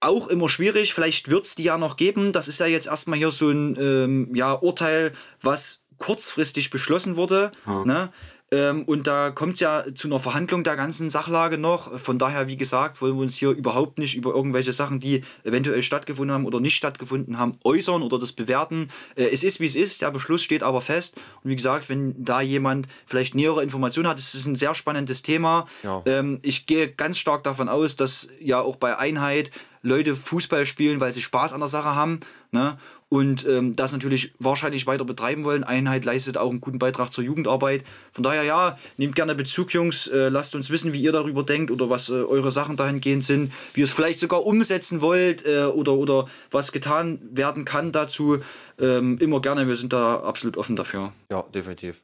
auch 0.00 0.28
immer 0.28 0.48
schwierig. 0.48 0.94
Vielleicht 0.94 1.30
wird 1.30 1.46
es 1.46 1.54
die 1.54 1.64
ja 1.64 1.78
noch 1.78 1.96
geben. 1.96 2.32
Das 2.32 2.48
ist 2.48 2.60
ja 2.60 2.66
jetzt 2.66 2.86
erstmal 2.86 3.18
hier 3.18 3.30
so 3.30 3.50
ein 3.50 3.76
ähm, 3.80 4.34
ja, 4.34 4.52
Urteil, 4.52 5.12
was 5.42 5.84
kurzfristig 5.98 6.70
beschlossen 6.70 7.16
wurde. 7.16 7.52
Ne? 7.86 8.12
Ähm, 8.52 8.84
und 8.84 9.08
da 9.08 9.30
kommt 9.30 9.54
es 9.54 9.60
ja 9.60 9.84
zu 9.94 10.06
einer 10.06 10.20
Verhandlung 10.20 10.62
der 10.62 10.76
ganzen 10.76 11.10
Sachlage 11.10 11.58
noch. 11.58 11.98
Von 11.98 12.18
daher, 12.18 12.46
wie 12.46 12.56
gesagt, 12.56 13.02
wollen 13.02 13.16
wir 13.16 13.22
uns 13.22 13.36
hier 13.36 13.50
überhaupt 13.50 13.98
nicht 13.98 14.14
über 14.14 14.34
irgendwelche 14.34 14.72
Sachen, 14.72 15.00
die 15.00 15.24
eventuell 15.42 15.82
stattgefunden 15.82 16.32
haben 16.32 16.46
oder 16.46 16.60
nicht 16.60 16.76
stattgefunden 16.76 17.38
haben, 17.38 17.58
äußern 17.64 18.02
oder 18.02 18.18
das 18.18 18.32
bewerten. 18.32 18.88
Äh, 19.16 19.24
es 19.32 19.42
ist, 19.42 19.58
wie 19.58 19.66
es 19.66 19.74
ist. 19.74 20.02
Der 20.02 20.12
Beschluss 20.12 20.42
steht 20.42 20.62
aber 20.62 20.80
fest. 20.80 21.16
Und 21.42 21.50
wie 21.50 21.56
gesagt, 21.56 21.88
wenn 21.88 22.14
da 22.24 22.40
jemand 22.40 22.86
vielleicht 23.04 23.34
nähere 23.34 23.62
Informationen 23.64 24.08
hat, 24.08 24.18
es 24.18 24.34
ist 24.34 24.46
ein 24.46 24.56
sehr 24.56 24.74
spannendes 24.74 25.22
Thema. 25.22 25.66
Ja. 25.82 26.02
Ähm, 26.06 26.38
ich 26.42 26.66
gehe 26.66 26.88
ganz 26.92 27.18
stark 27.18 27.42
davon 27.42 27.68
aus, 27.68 27.96
dass 27.96 28.28
ja 28.38 28.60
auch 28.60 28.76
bei 28.76 28.96
Einheit 28.96 29.50
Leute 29.82 30.16
Fußball 30.16 30.66
spielen, 30.66 31.00
weil 31.00 31.12
sie 31.12 31.22
Spaß 31.22 31.52
an 31.52 31.60
der 31.60 31.68
Sache 31.68 31.94
haben. 31.94 32.20
Ne? 32.50 32.76
Und 33.08 33.46
ähm, 33.46 33.76
das 33.76 33.92
natürlich 33.92 34.34
wahrscheinlich 34.40 34.88
weiter 34.88 35.04
betreiben 35.04 35.44
wollen. 35.44 35.62
Einheit 35.62 36.04
leistet 36.04 36.36
auch 36.36 36.50
einen 36.50 36.60
guten 36.60 36.80
Beitrag 36.80 37.12
zur 37.12 37.22
Jugendarbeit. 37.22 37.84
Von 38.12 38.24
daher, 38.24 38.42
ja, 38.42 38.78
nehmt 38.96 39.14
gerne 39.14 39.36
Bezug, 39.36 39.72
Jungs. 39.72 40.08
Äh, 40.08 40.28
lasst 40.28 40.56
uns 40.56 40.70
wissen, 40.70 40.92
wie 40.92 41.00
ihr 41.00 41.12
darüber 41.12 41.44
denkt 41.44 41.70
oder 41.70 41.88
was 41.88 42.08
äh, 42.08 42.14
eure 42.14 42.50
Sachen 42.50 42.76
dahingehend 42.76 43.24
sind. 43.24 43.52
Wie 43.74 43.80
ihr 43.80 43.84
es 43.84 43.92
vielleicht 43.92 44.18
sogar 44.18 44.44
umsetzen 44.44 45.00
wollt 45.02 45.46
äh, 45.46 45.66
oder, 45.66 45.92
oder 45.92 46.26
was 46.50 46.72
getan 46.72 47.20
werden 47.30 47.64
kann 47.64 47.92
dazu. 47.92 48.40
Ähm, 48.80 49.18
immer 49.18 49.40
gerne, 49.40 49.68
wir 49.68 49.76
sind 49.76 49.92
da 49.92 50.20
absolut 50.20 50.56
offen 50.56 50.74
dafür. 50.74 51.12
Ja, 51.30 51.44
definitiv. 51.54 52.02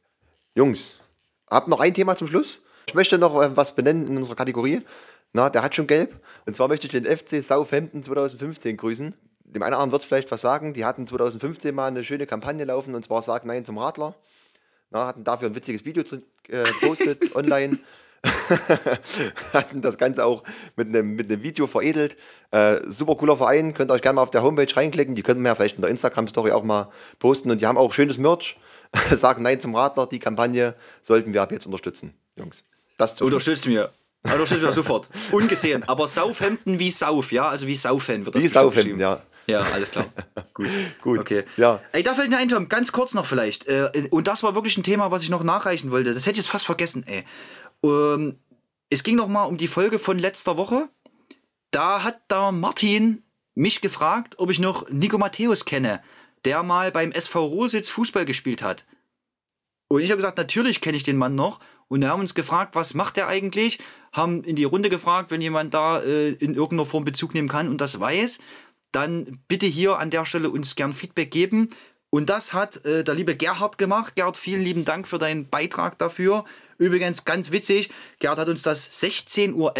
Jungs, 0.55 0.93
habt 1.49 1.67
noch 1.67 1.81
ein 1.81 1.93
Thema 1.93 2.15
zum 2.15 2.27
Schluss? 2.27 2.61
Ich 2.87 2.93
möchte 2.93 3.17
noch 3.17 3.41
äh, 3.41 3.55
was 3.57 3.75
benennen 3.75 4.07
in 4.07 4.17
unserer 4.17 4.35
Kategorie. 4.35 4.81
Na, 5.33 5.49
der 5.49 5.63
hat 5.63 5.75
schon 5.75 5.87
gelb. 5.87 6.15
Und 6.45 6.55
zwar 6.55 6.69
möchte 6.69 6.87
ich 6.87 6.91
den 6.91 7.05
FC 7.05 7.43
Southampton 7.43 8.03
2015 8.03 8.77
grüßen. 8.77 9.13
Dem 9.53 9.61
einen 9.63 9.73
oder 9.73 9.79
anderen 9.83 9.91
wird 9.91 10.01
es 10.01 10.07
vielleicht 10.07 10.31
was 10.31 10.41
sagen. 10.41 10.73
Die 10.73 10.85
hatten 10.85 11.07
2015 11.07 11.73
mal 11.73 11.87
eine 11.87 12.03
schöne 12.03 12.25
Kampagne 12.25 12.65
laufen 12.65 12.95
und 12.95 13.03
zwar 13.03 13.21
Sag 13.21 13.45
Nein 13.45 13.65
zum 13.65 13.77
Radler. 13.77 14.15
Na, 14.89 15.07
hatten 15.07 15.23
dafür 15.23 15.49
ein 15.49 15.55
witziges 15.55 15.85
Video 15.85 16.03
drin, 16.03 16.23
äh, 16.49 16.63
postet 16.81 17.35
online. 17.35 17.79
hatten 19.53 19.81
das 19.81 19.97
Ganze 19.97 20.25
auch 20.25 20.43
mit 20.75 20.87
einem, 20.87 21.15
mit 21.15 21.29
einem 21.29 21.43
Video 21.43 21.67
veredelt. 21.67 22.15
Äh, 22.51 22.79
super 22.87 23.15
cooler 23.15 23.35
Verein, 23.35 23.73
könnt 23.73 23.91
ihr 23.91 23.95
euch 23.95 24.01
gerne 24.01 24.15
mal 24.15 24.21
auf 24.21 24.31
der 24.31 24.43
Homepage 24.43 24.73
reinklicken. 24.73 25.15
Die 25.15 25.23
können 25.23 25.41
wir 25.41 25.49
ja 25.49 25.55
vielleicht 25.55 25.75
in 25.75 25.81
der 25.81 25.91
Instagram-Story 25.91 26.51
auch 26.51 26.63
mal 26.63 26.89
posten. 27.19 27.51
Und 27.51 27.59
die 27.59 27.65
haben 27.65 27.77
auch 27.77 27.93
schönes 27.93 28.17
Merch. 28.17 28.57
Sagen 29.11 29.43
Nein 29.43 29.59
zum 29.59 29.75
Radler. 29.75 30.07
Die 30.07 30.19
Kampagne 30.19 30.75
sollten 31.01 31.33
wir 31.33 31.41
ab 31.41 31.51
jetzt 31.51 31.65
unterstützen, 31.65 32.13
Jungs. 32.35 32.63
Das 32.97 33.19
Unterstützt 33.21 33.65
mir. 33.65 33.91
Unterstützt 34.23 34.61
mir 34.61 34.71
sofort. 34.71 35.09
Ungesehen. 35.31 35.83
Aber 35.89 36.07
Southampton 36.07 36.79
wie 36.79 36.91
Sauf, 36.91 37.31
ja? 37.31 37.47
Also 37.47 37.67
wie 37.67 37.75
Saufen 37.75 38.25
wird 38.25 38.35
das 38.35 38.43
Wie 38.43 38.47
geschrieben. 38.47 38.99
ja. 38.99 39.21
Ja, 39.47 39.61
alles 39.61 39.91
klar. 39.91 40.05
Gut. 40.53 40.67
Gut. 41.01 41.19
Okay. 41.19 41.43
Ja. 41.57 41.81
Ey, 41.91 42.03
da 42.03 42.15
fällt 42.15 42.29
mir 42.29 42.37
ein, 42.37 42.49
Tom, 42.49 42.69
ganz 42.69 42.91
kurz 42.91 43.13
noch 43.13 43.25
vielleicht. 43.25 43.67
Äh, 43.67 44.07
und 44.11 44.27
das 44.27 44.43
war 44.43 44.55
wirklich 44.55 44.77
ein 44.77 44.83
Thema, 44.83 45.11
was 45.11 45.23
ich 45.23 45.29
noch 45.29 45.43
nachreichen 45.43 45.91
wollte. 45.91 46.13
Das 46.13 46.25
hätte 46.25 46.33
ich 46.33 46.45
jetzt 46.45 46.51
fast 46.51 46.65
vergessen, 46.65 47.03
ey. 47.07 47.25
Ähm, 47.83 48.39
es 48.89 49.03
ging 49.03 49.15
noch 49.15 49.27
mal 49.27 49.43
um 49.43 49.57
die 49.57 49.67
Folge 49.67 49.99
von 49.99 50.19
letzter 50.19 50.57
Woche. 50.57 50.89
Da 51.71 52.03
hat 52.03 52.31
der 52.31 52.51
Martin 52.51 53.23
mich 53.55 53.81
gefragt, 53.81 54.35
ob 54.37 54.49
ich 54.49 54.59
noch 54.59 54.89
Nico 54.89 55.17
Matthäus 55.17 55.65
kenne, 55.65 56.01
der 56.45 56.63
mal 56.63 56.91
beim 56.91 57.11
SV 57.11 57.45
Rositz 57.45 57.89
Fußball 57.89 58.25
gespielt 58.25 58.61
hat. 58.61 58.85
Und 59.87 60.01
ich 60.01 60.09
habe 60.09 60.17
gesagt, 60.17 60.37
natürlich 60.37 60.81
kenne 60.81 60.97
ich 60.97 61.03
den 61.03 61.17
Mann 61.17 61.35
noch. 61.35 61.59
Und 61.87 62.01
wir 62.01 62.09
haben 62.09 62.21
uns 62.21 62.33
gefragt, 62.33 62.75
was 62.75 62.93
macht 62.93 63.17
er 63.17 63.27
eigentlich? 63.27 63.79
Haben 64.11 64.43
in 64.43 64.55
die 64.55 64.63
Runde 64.63 64.89
gefragt, 64.89 65.29
wenn 65.29 65.41
jemand 65.41 65.73
da 65.73 65.99
äh, 65.99 66.29
in 66.29 66.55
irgendeiner 66.55 66.85
Form 66.85 67.05
Bezug 67.05 67.33
nehmen 67.33 67.49
kann 67.49 67.69
und 67.69 67.81
das 67.81 67.99
weiß, 67.99 68.39
dann 68.93 69.39
bitte 69.47 69.65
hier 69.65 69.99
an 69.99 70.09
der 70.09 70.25
Stelle 70.25 70.49
uns 70.49 70.75
gern 70.75 70.93
Feedback 70.93 71.31
geben. 71.31 71.69
Und 72.09 72.29
das 72.29 72.53
hat 72.53 72.85
äh, 72.85 73.03
der 73.03 73.15
liebe 73.15 73.35
Gerhard 73.35 73.77
gemacht. 73.79 74.15
Gerhard, 74.15 74.37
vielen 74.37 74.61
lieben 74.61 74.85
Dank 74.85 75.07
für 75.07 75.17
deinen 75.17 75.49
Beitrag 75.49 75.97
dafür. 75.97 76.45
Übrigens 76.77 77.25
ganz 77.25 77.51
witzig, 77.51 77.89
Gerhard 78.19 78.39
hat 78.39 78.49
uns 78.49 78.61
das 78.61 78.91
16.11 79.01 79.53
Uhr 79.53 79.73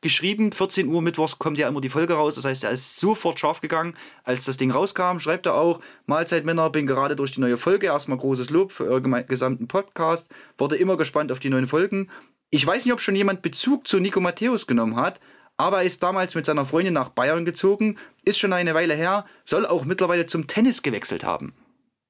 geschrieben. 0.00 0.52
14 0.52 0.88
Uhr 0.88 1.02
mittwochs 1.02 1.38
kommt 1.38 1.58
ja 1.58 1.66
immer 1.66 1.80
die 1.80 1.88
Folge 1.88 2.14
raus. 2.14 2.36
Das 2.36 2.44
heißt, 2.44 2.64
er 2.64 2.70
ist 2.70 2.98
sofort 2.98 3.40
scharf 3.40 3.60
gegangen, 3.60 3.96
als 4.24 4.44
das 4.44 4.56
Ding 4.56 4.70
rauskam. 4.70 5.18
Schreibt 5.18 5.46
er 5.46 5.54
auch, 5.54 5.80
Mahlzeit 6.06 6.44
Männer, 6.44 6.70
bin 6.70 6.86
gerade 6.86 7.16
durch 7.16 7.32
die 7.32 7.40
neue 7.40 7.56
Folge. 7.56 7.86
Erstmal 7.86 8.18
großes 8.18 8.50
Lob 8.50 8.72
für 8.72 8.84
euren 8.84 9.26
gesamten 9.26 9.66
Podcast. 9.68 10.28
Wurde 10.58 10.76
immer 10.76 10.96
gespannt 10.96 11.32
auf 11.32 11.40
die 11.40 11.50
neuen 11.50 11.66
Folgen. 11.66 12.08
Ich 12.50 12.66
weiß 12.66 12.84
nicht, 12.84 12.92
ob 12.92 13.00
schon 13.00 13.16
jemand 13.16 13.42
Bezug 13.42 13.86
zu 13.86 14.00
Nico 14.00 14.20
Matthäus 14.20 14.66
genommen 14.66 14.96
hat, 14.96 15.20
aber 15.60 15.78
er 15.78 15.84
ist 15.84 16.02
damals 16.02 16.34
mit 16.34 16.46
seiner 16.46 16.64
Freundin 16.64 16.94
nach 16.94 17.10
Bayern 17.10 17.44
gezogen, 17.44 17.98
ist 18.24 18.38
schon 18.38 18.54
eine 18.54 18.74
Weile 18.74 18.94
her, 18.94 19.26
soll 19.44 19.66
auch 19.66 19.84
mittlerweile 19.84 20.24
zum 20.24 20.46
Tennis 20.46 20.82
gewechselt 20.82 21.22
haben. 21.22 21.52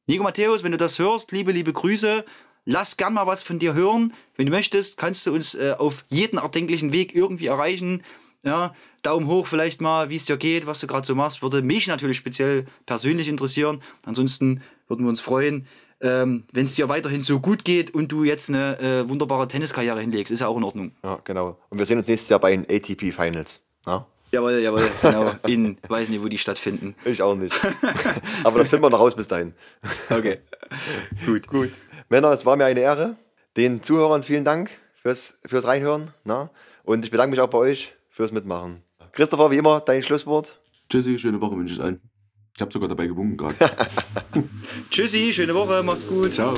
Nico 0.06 0.22
Matthäus, 0.22 0.62
wenn 0.62 0.70
du 0.70 0.78
das 0.78 1.00
hörst, 1.00 1.32
liebe, 1.32 1.50
liebe 1.50 1.72
Grüße. 1.72 2.24
Lass 2.64 2.96
gern 2.96 3.14
mal 3.14 3.26
was 3.26 3.42
von 3.42 3.58
dir 3.58 3.74
hören. 3.74 4.12
Wenn 4.36 4.46
du 4.46 4.52
möchtest, 4.52 4.98
kannst 4.98 5.26
du 5.26 5.34
uns 5.34 5.56
äh, 5.56 5.74
auf 5.76 6.04
jeden 6.08 6.38
erdenklichen 6.38 6.92
Weg 6.92 7.14
irgendwie 7.14 7.46
erreichen. 7.46 8.04
Ja, 8.44 8.72
Daumen 9.02 9.26
hoch 9.26 9.48
vielleicht 9.48 9.80
mal, 9.80 10.10
wie 10.10 10.16
es 10.16 10.26
dir 10.26 10.36
geht, 10.36 10.66
was 10.66 10.78
du 10.78 10.86
gerade 10.86 11.06
so 11.06 11.16
machst. 11.16 11.42
Würde 11.42 11.60
mich 11.62 11.88
natürlich 11.88 12.18
speziell 12.18 12.66
persönlich 12.86 13.28
interessieren. 13.28 13.82
Ansonsten 14.04 14.62
würden 14.86 15.04
wir 15.04 15.08
uns 15.08 15.20
freuen, 15.20 15.66
ähm, 16.00 16.44
wenn 16.52 16.66
es 16.66 16.74
dir 16.74 16.88
weiterhin 16.88 17.22
so 17.22 17.40
gut 17.40 17.64
geht 17.64 17.94
und 17.94 18.10
du 18.10 18.24
jetzt 18.24 18.48
eine 18.48 18.78
äh, 18.80 19.08
wunderbare 19.08 19.46
Tenniskarriere 19.48 20.00
hinlegst. 20.00 20.30
Ist 20.30 20.40
ja 20.40 20.48
auch 20.48 20.56
in 20.56 20.64
Ordnung. 20.64 20.92
Ja, 21.02 21.20
genau. 21.24 21.58
Und 21.68 21.78
wir 21.78 21.86
sehen 21.86 21.98
uns 21.98 22.08
nächstes 22.08 22.28
Jahr 22.30 22.40
bei 22.40 22.50
den 22.56 22.64
ATP 22.64 23.12
Finals. 23.12 23.60
Ja? 23.86 24.06
Jawohl, 24.32 24.60
jawohl, 24.60 24.88
genau. 25.02 25.32
In, 25.46 25.76
weiß 25.88 26.08
nicht, 26.08 26.22
wo 26.22 26.28
die 26.28 26.38
stattfinden. 26.38 26.94
Ich 27.04 27.20
auch 27.20 27.34
nicht. 27.34 27.54
Aber 28.44 28.58
das 28.58 28.68
finden 28.68 28.84
wir 28.84 28.90
noch 28.90 29.00
raus 29.00 29.16
bis 29.16 29.28
dahin. 29.28 29.54
Okay. 30.08 30.38
Gut. 31.26 31.48
Gut. 31.48 31.70
Männer, 32.08 32.30
es 32.30 32.46
war 32.46 32.56
mir 32.56 32.66
eine 32.66 32.80
Ehre. 32.80 33.16
Den 33.56 33.82
Zuhörern 33.82 34.22
vielen 34.22 34.44
Dank 34.44 34.70
fürs, 35.02 35.40
fürs 35.44 35.66
Reinhören. 35.66 36.14
Na? 36.24 36.50
Und 36.84 37.04
ich 37.04 37.10
bedanke 37.10 37.32
mich 37.32 37.40
auch 37.40 37.48
bei 37.48 37.58
euch 37.58 37.92
fürs 38.08 38.32
Mitmachen. 38.32 38.82
Christopher, 39.12 39.50
wie 39.50 39.56
immer, 39.56 39.80
dein 39.80 40.02
Schlusswort. 40.02 40.60
Tschüssi, 40.88 41.18
schöne 41.18 41.40
Woche 41.40 41.56
wünsche 41.56 41.74
ich 41.74 41.80
allen. 41.80 42.00
Ich 42.60 42.62
habe 42.62 42.74
sogar 42.74 42.90
dabei 42.90 43.06
gewunken 43.06 43.38
gerade. 43.38 43.56
Tschüssi, 44.90 45.32
schöne 45.32 45.54
Woche, 45.54 45.82
macht's 45.82 46.06
gut. 46.06 46.34
Ciao. 46.34 46.52